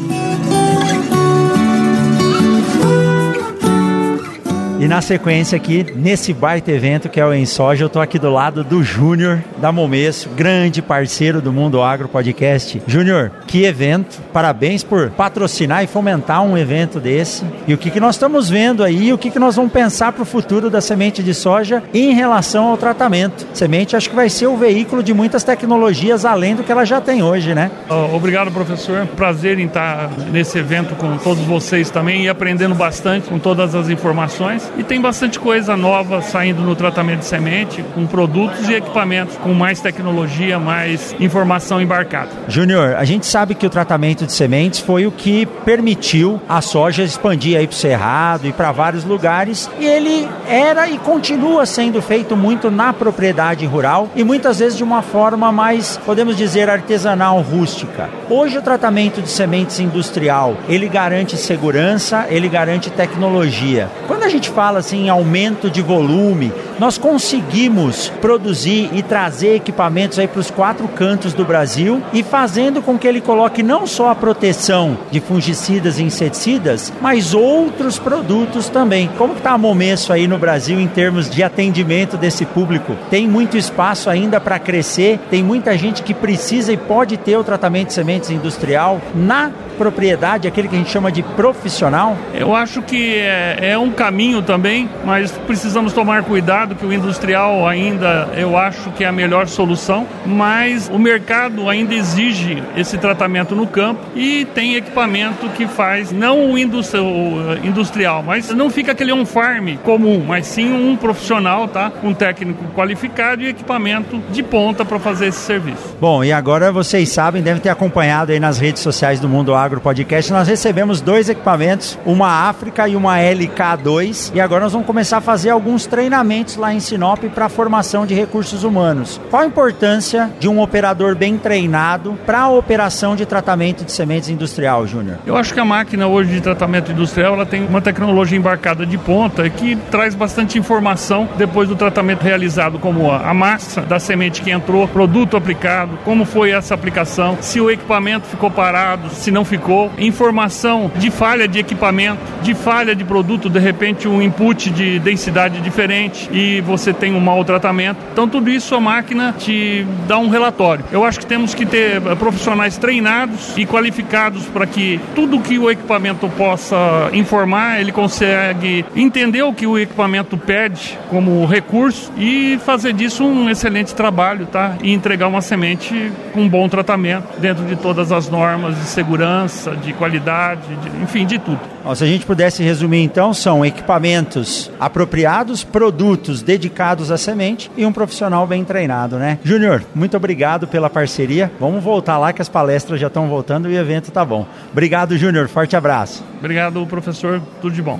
E 4.86 4.88
na 4.88 5.02
sequência 5.02 5.56
aqui, 5.56 5.84
nesse 5.96 6.32
baita 6.32 6.72
evento 6.72 7.10
que 7.10 7.20
é 7.20 7.26
o 7.26 7.34
Ensoja, 7.34 7.84
eu 7.84 7.90
tô 7.90 8.00
aqui 8.00 8.20
do 8.20 8.30
lado 8.30 8.64
do 8.64 8.84
Júnior 8.84 9.44
da 9.58 9.72
Momesso, 9.72 10.30
grande 10.38 10.80
parceiro 10.80 11.42
do 11.42 11.52
Mundo 11.52 11.82
Agro 11.82 12.08
Podcast. 12.08 12.80
Júnior, 12.86 13.32
que 13.48 13.64
evento! 13.64 14.22
Parabéns 14.32 14.84
por 14.84 15.10
patrocinar 15.10 15.84
e 15.84 15.88
fomentar 15.88 16.44
um 16.44 16.56
evento 16.56 17.00
desse. 17.00 17.44
E 17.68 17.74
o 17.74 17.80
que, 17.80 17.90
que 17.90 18.00
nós 18.00 18.14
estamos 18.14 18.48
vendo 18.48 18.84
aí, 18.84 19.12
o 19.12 19.18
que, 19.18 19.32
que 19.32 19.40
nós 19.40 19.56
vamos 19.56 19.72
pensar 19.72 20.14
para 20.14 20.22
o 20.22 20.26
futuro 20.26 20.70
da 20.70 20.80
semente 20.82 21.24
de 21.24 21.34
soja 21.34 21.82
em 21.92 22.14
relação 22.14 22.68
ao 22.68 22.78
tratamento. 22.78 23.48
Semente 23.56 23.96
acho 23.96 24.08
que 24.08 24.16
vai 24.16 24.30
ser 24.30 24.46
o 24.46 24.56
veículo 24.56 25.02
de 25.02 25.16
muitas 25.16 25.44
tecnologias 25.44 26.26
além 26.26 26.56
do 26.56 26.64
que 26.64 26.72
ela 26.72 26.86
já 26.86 27.02
tem 27.02 27.24
hoje, 27.24 27.56
né? 27.56 27.72
Obrigado, 28.14 28.52
professor. 28.52 29.08
Prazer 29.16 29.58
em 29.58 29.66
estar 29.66 30.12
nesse 30.32 30.60
evento 30.60 30.94
com 30.94 31.18
todos 31.18 31.44
vocês 31.44 31.90
também 31.90 32.26
e 32.26 32.30
aprendendo 32.30 32.76
bastante 32.76 33.28
com 33.28 33.40
todas 33.40 33.74
as 33.74 33.90
informações. 33.90 34.75
E 34.78 34.84
tem 34.84 35.00
bastante 35.00 35.40
coisa 35.40 35.78
nova 35.78 36.22
saindo 36.22 36.62
no 36.62 36.76
tratamento 36.76 37.20
de 37.20 37.26
semente, 37.26 37.84
com 37.94 38.06
produtos 38.06 38.68
e 38.68 38.74
equipamentos 38.74 39.38
com 39.38 39.54
mais 39.54 39.80
tecnologia, 39.80 40.60
mais 40.60 41.16
informação 41.18 41.82
embarcada. 41.82 42.30
Júnior, 42.50 42.96
a 42.96 43.06
gente 43.06 43.26
sabe 43.26 43.56
que 43.56 43.66
o 43.66 43.70
tratamento 43.70 44.26
de 44.26 44.34
sementes 44.34 44.82
foi 44.82 45.08
o 45.08 45.12
que 45.12 45.46
permitiu 45.46 46.42
a 46.50 46.60
soja 46.62 47.04
expandir 47.04 47.58
aí 47.58 47.68
para 47.68 47.74
o 47.74 47.78
Cerrado 47.78 48.48
e 48.48 48.52
para 48.52 48.72
vários 48.72 49.06
lugares, 49.06 49.70
e 49.80 49.86
ele 49.86 50.28
era 50.48 50.90
e 50.90 50.98
continua 50.98 51.66
sendo 51.66 52.02
feito 52.02 52.36
muito 52.36 52.70
na 52.70 52.92
propriedade 52.92 53.66
rural 53.66 54.10
e 54.16 54.24
muitas 54.24 54.60
vezes 54.60 54.78
de 54.78 54.84
uma 54.84 55.02
forma 55.02 55.52
mais, 55.52 55.98
podemos 56.06 56.36
dizer, 56.36 56.70
artesanal, 56.70 57.40
rústica. 57.42 58.10
Hoje 58.30 58.58
o 58.58 58.62
tratamento 58.62 59.22
de 59.22 59.30
sementes 59.30 59.80
industrial, 59.80 60.58
ele 60.68 60.90
garante 60.90 61.38
segurança, 61.38 62.26
ele 62.30 62.50
garante 62.50 62.90
tecnologia. 62.90 63.90
Quando 64.08 64.24
a 64.24 64.30
gente 64.30 64.50
fala 64.50 64.65
assim 64.74 65.06
em 65.06 65.10
aumento 65.10 65.70
de 65.70 65.82
volume, 65.82 66.52
nós 66.80 66.98
conseguimos 66.98 68.12
produzir 68.22 68.90
e 68.94 69.04
trazer 69.04 69.56
equipamentos 69.56 70.18
aí 70.18 70.28
para 70.28 70.40
os 70.40 70.50
quatro 70.50 70.88
cantos 70.88 71.34
do 71.34 71.46
Brasil 71.46 72.02
e 72.12 72.24
fazendo 72.24 72.82
com 72.82 72.98
que 72.98 73.08
ele 73.08 73.22
coloque 73.22 73.62
não 73.62 73.86
só 73.86 74.10
a 74.10 74.16
proteção 74.16 74.98
de 75.12 75.20
fungicidas 75.20 76.00
e 76.00 76.04
inseticidas, 76.04 76.92
mas 77.02 77.34
outros 77.34 78.00
produtos 78.00 78.70
também. 78.70 79.10
Como 79.18 79.34
está 79.34 79.52
a 79.52 79.58
Momesso 79.58 80.12
aí 80.12 80.28
no 80.28 80.38
Brasil 80.38 80.80
em 80.80 80.88
termos 80.88 81.30
de 81.30 81.44
atendimento 81.44 82.18
desse 82.18 82.46
público? 82.46 82.96
Tem 83.10 83.28
muito 83.28 83.58
espaço 83.58 84.10
ainda 84.10 84.40
para 84.40 84.58
crescer, 84.58 85.20
tem 85.30 85.44
muita 85.44 85.78
gente 85.78 86.02
que 86.02 86.14
precisa 86.14 86.74
e 86.74 86.78
pode 86.78 87.18
ter 87.18 87.38
o 87.38 87.44
tratamento 87.44 87.88
de 87.88 87.94
sementes 87.94 88.30
industrial 88.30 89.02
na 89.14 89.52
propriedade, 89.76 90.48
aquele 90.48 90.68
que 90.68 90.76
a 90.76 90.78
gente 90.78 90.90
chama 90.90 91.12
de 91.12 91.22
profissional? 91.22 92.18
Eu 92.34 92.56
acho 92.56 92.82
que 92.82 93.16
é, 93.16 93.58
é 93.72 93.78
um 93.78 93.92
caminho 93.92 94.42
também, 94.42 94.90
mas 95.04 95.32
precisamos 95.46 95.94
tomar 95.94 96.24
cuidado 96.24 96.76
que 96.76 96.86
o 96.86 96.92
industrial 96.92 97.68
ainda 97.68 98.30
eu 98.36 98.58
acho 98.58 98.90
que 98.92 99.04
é 99.04 99.08
a 99.08 99.12
melhor 99.12 99.48
solução, 99.48 100.08
mas 100.26 100.90
o 100.92 100.98
mercado 100.98 101.70
ainda 101.70 101.94
exige 101.94 102.62
esse 102.76 102.98
tratamento 102.98 103.56
no 103.56 103.68
campo 103.68 104.02
e 104.16 104.46
tem 104.54 104.76
equipamento 104.76 105.50
que 105.50 105.68
faz 105.68 106.12
não 106.12 106.52
o 106.52 106.58
industrial, 106.58 108.24
mas 108.24 108.50
não 108.50 108.70
fica 108.70 108.92
aquele 108.92 109.12
on 109.12 109.26
farm 109.26 109.76
comum, 109.84 110.24
mas 110.26 110.48
sim 110.48 110.72
um 110.72 110.96
profissional, 110.96 111.68
tá? 111.68 111.92
Um 112.04 112.14
técnico 112.14 112.64
qualificado 112.76 113.42
e 113.42 113.48
equipamento 113.48 114.22
de 114.32 114.44
ponta 114.44 114.86
para 114.86 115.00
fazer 115.00 115.28
esse 115.28 115.40
serviço. 115.40 115.96
Bom, 116.00 116.24
e 116.24 116.32
agora 116.32 116.72
vocês 116.72 117.10
sabem, 117.10 117.42
devem 117.42 117.62
ter 117.62 117.70
acompanhado 117.70 118.32
aí 118.32 118.40
nas 118.40 118.60
redes 118.60 118.82
sociais 118.82 119.20
do 119.20 119.28
Mundo 119.28 119.54
Agro 119.54 119.65
Podcast, 119.82 120.32
nós 120.32 120.48
recebemos 120.48 121.02
dois 121.02 121.28
equipamentos, 121.28 121.98
uma 122.06 122.48
África 122.48 122.88
e 122.88 122.96
uma 122.96 123.18
LK2, 123.18 124.32
e 124.34 124.40
agora 124.40 124.64
nós 124.64 124.74
vamos 124.74 124.86
começar 124.86 125.18
a 125.18 125.22
fazer 125.22 125.50
alguns 125.50 125.88
treinamentos 125.88 126.56
lá 126.56 126.72
em 126.72 126.80
Sinop 126.80 127.24
para 127.34 127.50
formação 127.50 128.06
de 128.06 128.14
recursos 128.14 128.64
humanos. 128.64 129.20
Qual 129.30 129.42
a 129.42 129.46
importância 129.46 130.30
de 130.40 130.48
um 130.48 130.62
operador 130.62 131.16
bem 131.16 131.38
treinado 131.38 132.18
para 132.26 132.42
a 132.42 132.50
operação 132.50 133.16
de 133.16 133.26
tratamento 133.26 133.84
de 133.84 133.92
sementes 133.92 134.30
industrial, 134.30 134.86
Júnior? 134.86 135.18
Eu 135.26 135.36
acho 135.36 135.54
que 135.54 135.60
a 135.60 135.66
máquina 135.66 136.06
hoje 136.08 136.32
de 136.32 136.42
tratamento 136.42 136.92
industrial 136.92 137.34
ela 137.34 137.46
tem 137.46 137.66
uma 137.66 137.82
tecnologia 137.82 138.38
embarcada 138.38 138.86
de 138.86 138.98
ponta 138.98 139.50
que 139.50 139.76
traz 139.90 140.14
bastante 140.14 140.60
informação 140.60 141.28
depois 141.38 141.68
do 141.68 141.76
tratamento 141.76 142.22
realizado, 142.22 142.78
como 142.78 143.12
a 143.12 143.34
massa 143.34 143.82
da 143.82 144.00
semente 144.00 144.42
que 144.42 144.52
entrou, 144.52 144.88
produto 144.88 145.36
aplicado, 145.36 145.98
como 146.06 146.24
foi 146.24 146.52
essa 146.52 146.76
aplicação, 146.76 147.38
se 147.42 147.60
o 147.60 147.72
equipamento 147.72 148.28
ficou 148.28 148.52
parado, 148.52 149.10
se 149.10 149.32
não 149.32 149.44
ficou 149.44 149.55
ficou, 149.56 149.92
informação 149.98 150.92
de 150.96 151.10
falha 151.10 151.48
de 151.48 151.60
equipamento, 151.60 152.20
de 152.42 152.54
falha 152.54 152.96
de 152.96 153.04
produto, 153.04 153.50
de 153.50 153.60
repente 153.60 154.08
um 154.08 154.22
input 154.22 154.70
de 154.70 155.00
densidade 155.00 155.62
diferente 155.62 156.30
e 156.32 156.62
você 156.62 156.94
tem 156.94 157.14
um 157.14 157.20
mau 157.20 157.44
tratamento. 157.44 157.98
Então, 158.12 158.28
tudo 158.28 158.50
isso 158.50 158.76
a 158.76 158.80
máquina 158.80 159.34
te 159.38 159.86
dá 160.08 160.18
um 160.18 160.30
relatório. 160.30 160.84
Eu 160.92 161.04
acho 161.04 161.20
que 161.20 161.26
temos 161.26 161.54
que 161.54 161.66
ter 161.66 162.02
eh, 162.06 162.16
profissionais 162.16 162.78
treinados 162.78 163.58
e 163.58 163.66
qualificados 163.66 164.46
para 164.46 164.66
que 164.66 165.00
tudo 165.14 165.40
que 165.40 165.58
o 165.58 165.72
equipamento 165.72 166.28
possa 166.30 167.10
informar, 167.14 167.80
ele 167.80 167.92
consegue 167.92 168.86
entender 168.96 169.44
o 169.44 169.54
que 169.54 169.66
o 169.66 169.78
equipamento 169.78 170.38
pede 170.38 170.98
como 171.10 171.46
recurso 171.46 172.12
e 172.18 172.60
fazer 172.66 172.94
disso 172.94 173.24
um 173.26 173.50
excelente 173.50 173.96
trabalho, 173.96 174.46
tá? 174.46 174.76
E 174.82 174.94
entregar 174.94 175.28
uma 175.28 175.42
semente 175.42 176.12
com 176.34 176.48
bom 176.48 176.68
tratamento 176.68 177.40
dentro 177.40 177.64
de 177.66 177.76
todas 177.76 178.12
as 178.12 178.30
normas 178.30 178.76
de 178.76 178.86
segurança, 178.86 179.45
de 179.82 179.94
qualidade, 179.94 180.76
de, 180.76 181.04
enfim, 181.04 181.26
de 181.26 181.40
tudo. 181.40 181.60
se 181.96 182.04
a 182.04 182.08
gente 182.08 182.26
pudesse 182.26 182.64
resumir 182.64 183.04
então, 183.04 183.34
são 183.34 183.66
equipamentos 183.66 184.72
apropriados, 184.80 185.64
produtos 185.64 186.42
dedicados 186.42 187.12
à 187.12 187.18
semente 187.18 187.72
e 187.78 187.86
um 187.86 187.92
profissional 187.92 188.46
bem 188.48 188.64
treinado, 188.64 189.18
né? 189.18 189.40
Júnior, 189.44 189.84
muito 189.94 190.18
obrigado 190.18 190.68
pela 190.68 190.90
parceria. 190.90 191.52
Vamos 191.60 191.84
voltar 191.84 192.18
lá 192.18 192.34
que 192.34 192.42
as 192.42 192.50
palestras 192.50 193.00
já 193.00 193.08
estão 193.08 193.28
voltando 193.28 193.70
e 193.70 193.76
o 193.76 193.80
evento 193.80 194.12
tá 194.12 194.24
bom. 194.26 194.46
Obrigado, 194.72 195.18
Júnior. 195.18 195.48
Forte 195.48 195.76
abraço. 195.76 196.24
Obrigado, 196.40 196.86
professor. 196.88 197.42
Tudo 197.62 197.74
de 197.74 197.82
bom. 197.82 198.00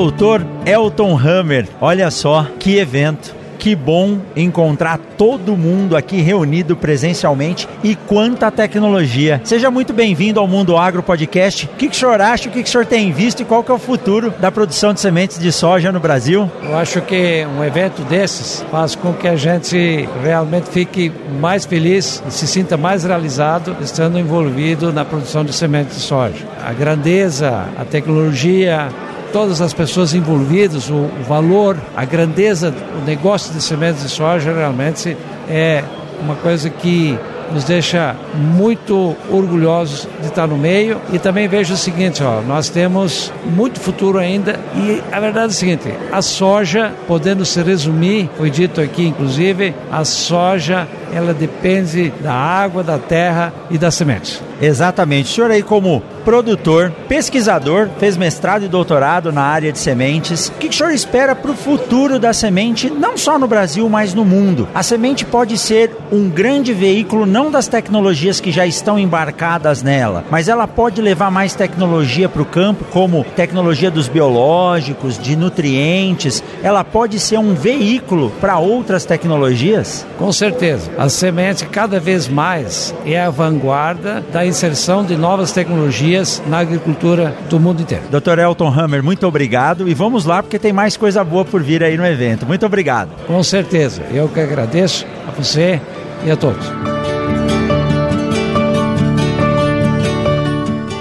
Doutor 0.09 0.43
Elton 0.65 1.19
Hammer, 1.19 1.69
olha 1.83 2.11
só 2.11 2.47
que 2.59 2.79
evento. 2.79 3.37
Que 3.59 3.77
bom 3.77 4.19
encontrar 4.35 4.99
todo 5.19 5.55
mundo 5.55 5.95
aqui 5.95 6.23
reunido 6.23 6.75
presencialmente 6.75 7.69
e 7.85 7.95
quanta 7.95 8.51
tecnologia. 8.51 9.39
Seja 9.45 9.71
muito 9.71 9.93
bem-vindo 9.93 10.41
ao 10.41 10.49
Mundo 10.49 10.79
Agro 10.79 11.03
Podcast. 11.03 11.67
O 11.67 11.77
que, 11.77 11.89
que 11.89 11.95
o 11.95 11.99
senhor 11.99 12.23
acha, 12.23 12.49
o 12.49 12.53
que, 12.53 12.63
que 12.63 12.69
o 12.69 12.73
senhor 12.73 12.87
tem 12.87 13.13
visto 13.13 13.43
e 13.43 13.45
qual 13.45 13.63
que 13.63 13.71
é 13.71 13.75
o 13.75 13.79
futuro 13.79 14.33
da 14.41 14.51
produção 14.51 14.95
de 14.95 15.01
sementes 15.01 15.39
de 15.39 15.53
soja 15.53 15.93
no 15.93 16.01
Brasil? 16.01 16.51
Eu 16.63 16.79
acho 16.79 17.03
que 17.03 17.47
um 17.59 17.63
evento 17.63 18.01
desses 18.05 18.65
faz 18.71 18.95
com 18.95 19.13
que 19.13 19.29
a 19.29 19.37
gente 19.37 20.09
realmente 20.23 20.71
fique 20.71 21.13
mais 21.39 21.67
feliz 21.67 22.23
e 22.27 22.31
se 22.31 22.47
sinta 22.47 22.79
mais 22.79 23.05
realizado 23.05 23.77
estando 23.83 24.19
envolvido 24.19 24.91
na 24.91 25.05
produção 25.05 25.45
de 25.45 25.53
sementes 25.53 25.97
de 25.97 26.03
soja. 26.03 26.47
A 26.65 26.73
grandeza, 26.73 27.69
a 27.77 27.85
tecnologia, 27.85 28.89
todas 29.33 29.61
as 29.61 29.73
pessoas 29.73 30.15
envolvidas, 30.15 30.89
o, 30.89 30.95
o 30.95 31.25
valor, 31.27 31.77
a 31.97 32.05
grandeza, 32.05 32.75
o 33.01 33.05
negócio 33.05 33.53
de 33.53 33.63
sementes 33.63 34.03
de 34.03 34.09
soja 34.09 34.53
realmente 34.53 35.17
é 35.49 35.85
uma 36.21 36.35
coisa 36.35 36.69
que 36.69 37.19
nos 37.53 37.65
deixa 37.65 38.15
muito 38.35 39.17
orgulhosos 39.31 40.09
de 40.21 40.27
estar 40.27 40.47
no 40.47 40.57
meio. 40.57 41.01
E 41.13 41.19
também 41.19 41.49
vejo 41.49 41.75
o 41.75 41.77
seguinte, 41.77 42.23
ó, 42.23 42.41
nós 42.43 42.69
temos 42.69 43.33
muito 43.45 43.81
futuro 43.81 44.19
ainda. 44.19 44.59
E 44.75 45.03
a 45.11 45.21
verdade 45.21 45.47
é 45.47 45.49
o 45.49 45.53
seguinte, 45.53 45.95
a 46.13 46.23
soja, 46.23 46.93
podendo 47.07 47.45
se 47.45 47.63
resumir, 47.63 48.29
foi 48.37 48.51
dito 48.51 48.81
aqui 48.81 49.07
inclusive, 49.07 49.75
a 49.91 50.05
soja 50.05 50.87
ela 51.13 51.33
depende 51.33 52.13
da 52.21 52.33
água, 52.33 52.83
da 52.83 52.99
terra 52.99 53.53
e 53.71 53.79
das 53.79 53.95
sementes. 53.95 54.43
Exatamente. 54.61 55.31
O 55.31 55.35
senhor 55.35 55.51
aí 55.51 55.63
como 55.63 56.03
produtor, 56.25 56.93
pesquisador, 57.09 57.89
fez 57.99 58.17
mestrado 58.17 58.65
e 58.65 58.69
doutorado 58.69 59.33
na 59.33 59.43
área 59.43 59.73
de 59.73 59.79
sementes. 59.79 60.49
O 60.49 60.53
que 60.53 60.69
o 60.69 60.73
senhor 60.73 60.93
espera 60.93 61.35
para 61.35 61.51
o 61.51 61.57
futuro 61.57 62.19
da 62.19 62.33
semente, 62.33 62.91
não 62.91 63.17
só 63.17 63.39
no 63.39 63.47
Brasil, 63.47 63.89
mas 63.89 64.13
no 64.13 64.25
mundo? 64.25 64.69
A 64.75 64.83
semente 64.83 65.25
pode 65.25 65.57
ser 65.57 65.91
um 66.13 66.29
grande 66.29 66.75
veículo 66.75 67.25
não 67.25 67.51
das 67.51 67.67
tecnologias 67.67 68.41
que 68.41 68.53
já 68.53 68.67
estão 68.67 68.99
embarcadas 68.99 69.83
nela, 69.83 70.25
mas 70.31 70.49
ela 70.49 70.67
pode 70.67 71.01
levar 71.01 71.31
mais 71.31 71.55
tecnologia 71.55 72.29
para 72.29 72.43
o 72.43 72.47
campo, 72.47 72.85
como 72.91 73.25
tecnologia 73.37 73.91
dos 73.91 74.09
biológicos, 74.09 75.19
de 75.19 75.37
nutrientes. 75.37 76.43
Ela 76.63 76.85
pode 76.85 77.19
ser 77.19 77.39
um 77.39 77.55
veículo 77.55 78.31
para 78.41 78.59
outras 78.59 79.05
tecnologias? 79.05 80.07
Com 80.19 80.33
certeza. 80.33 80.91
A 80.99 81.09
semente 81.09 81.65
cada 81.67 82.01
vez 82.01 82.27
mais 82.27 82.93
é 83.07 83.21
a 83.21 83.31
vanguarda 83.31 84.21
da 84.33 84.45
inserção 84.45 85.05
de 85.05 85.17
novas 85.17 85.53
tecnologias 85.53 86.43
na 86.49 86.59
agricultura 86.59 87.33
do 87.49 87.61
mundo 87.61 87.83
inteiro. 87.83 88.03
Dr. 88.11 88.41
Elton 88.41 88.69
Hammer, 88.69 89.01
muito 89.01 89.25
obrigado 89.25 89.89
e 89.89 89.95
vamos 89.95 90.25
lá 90.25 90.43
porque 90.43 90.59
tem 90.59 90.73
mais 90.73 90.97
coisa 90.97 91.23
boa 91.23 91.45
por 91.45 91.63
vir 91.63 91.85
aí 91.85 91.97
no 91.97 92.05
evento. 92.05 92.45
Muito 92.45 92.67
obrigado. 92.67 93.11
Com 93.29 93.41
certeza. 93.45 94.03
Eu 94.13 94.29
que 94.29 94.41
agradeço 94.41 95.07
a 95.27 95.31
você 95.31 95.81
e 96.25 96.33
a 96.33 96.37
todos. 96.37 96.98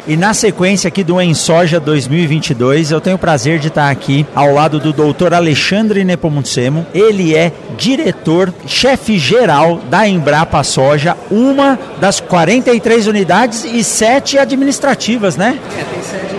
E 0.07 0.15
na 0.15 0.33
sequência 0.33 0.87
aqui 0.87 1.03
do 1.03 1.21
Ensoja 1.21 1.81
2022, 1.81 2.91
eu 2.91 3.01
tenho 3.01 3.17
o 3.17 3.19
prazer 3.19 3.59
de 3.59 3.67
estar 3.67 3.89
aqui 3.89 4.25
ao 4.33 4.53
lado 4.53 4.79
do 4.79 4.93
Dr. 4.93 5.33
Alexandre 5.33 6.05
Nepomucemo. 6.05 6.87
Ele 6.93 7.35
é 7.35 7.51
diretor, 7.75 8.53
chefe 8.65 9.17
geral 9.17 9.81
da 9.89 10.07
Embrapa 10.07 10.63
Soja, 10.63 11.17
uma 11.29 11.77
das 11.99 12.21
43 12.21 13.05
unidades 13.07 13.65
e 13.65 13.83
sete 13.83 14.37
administrativas, 14.37 15.35
né? 15.35 15.59
É, 15.77 15.83
tem 15.83 16.01
sede 16.01 16.36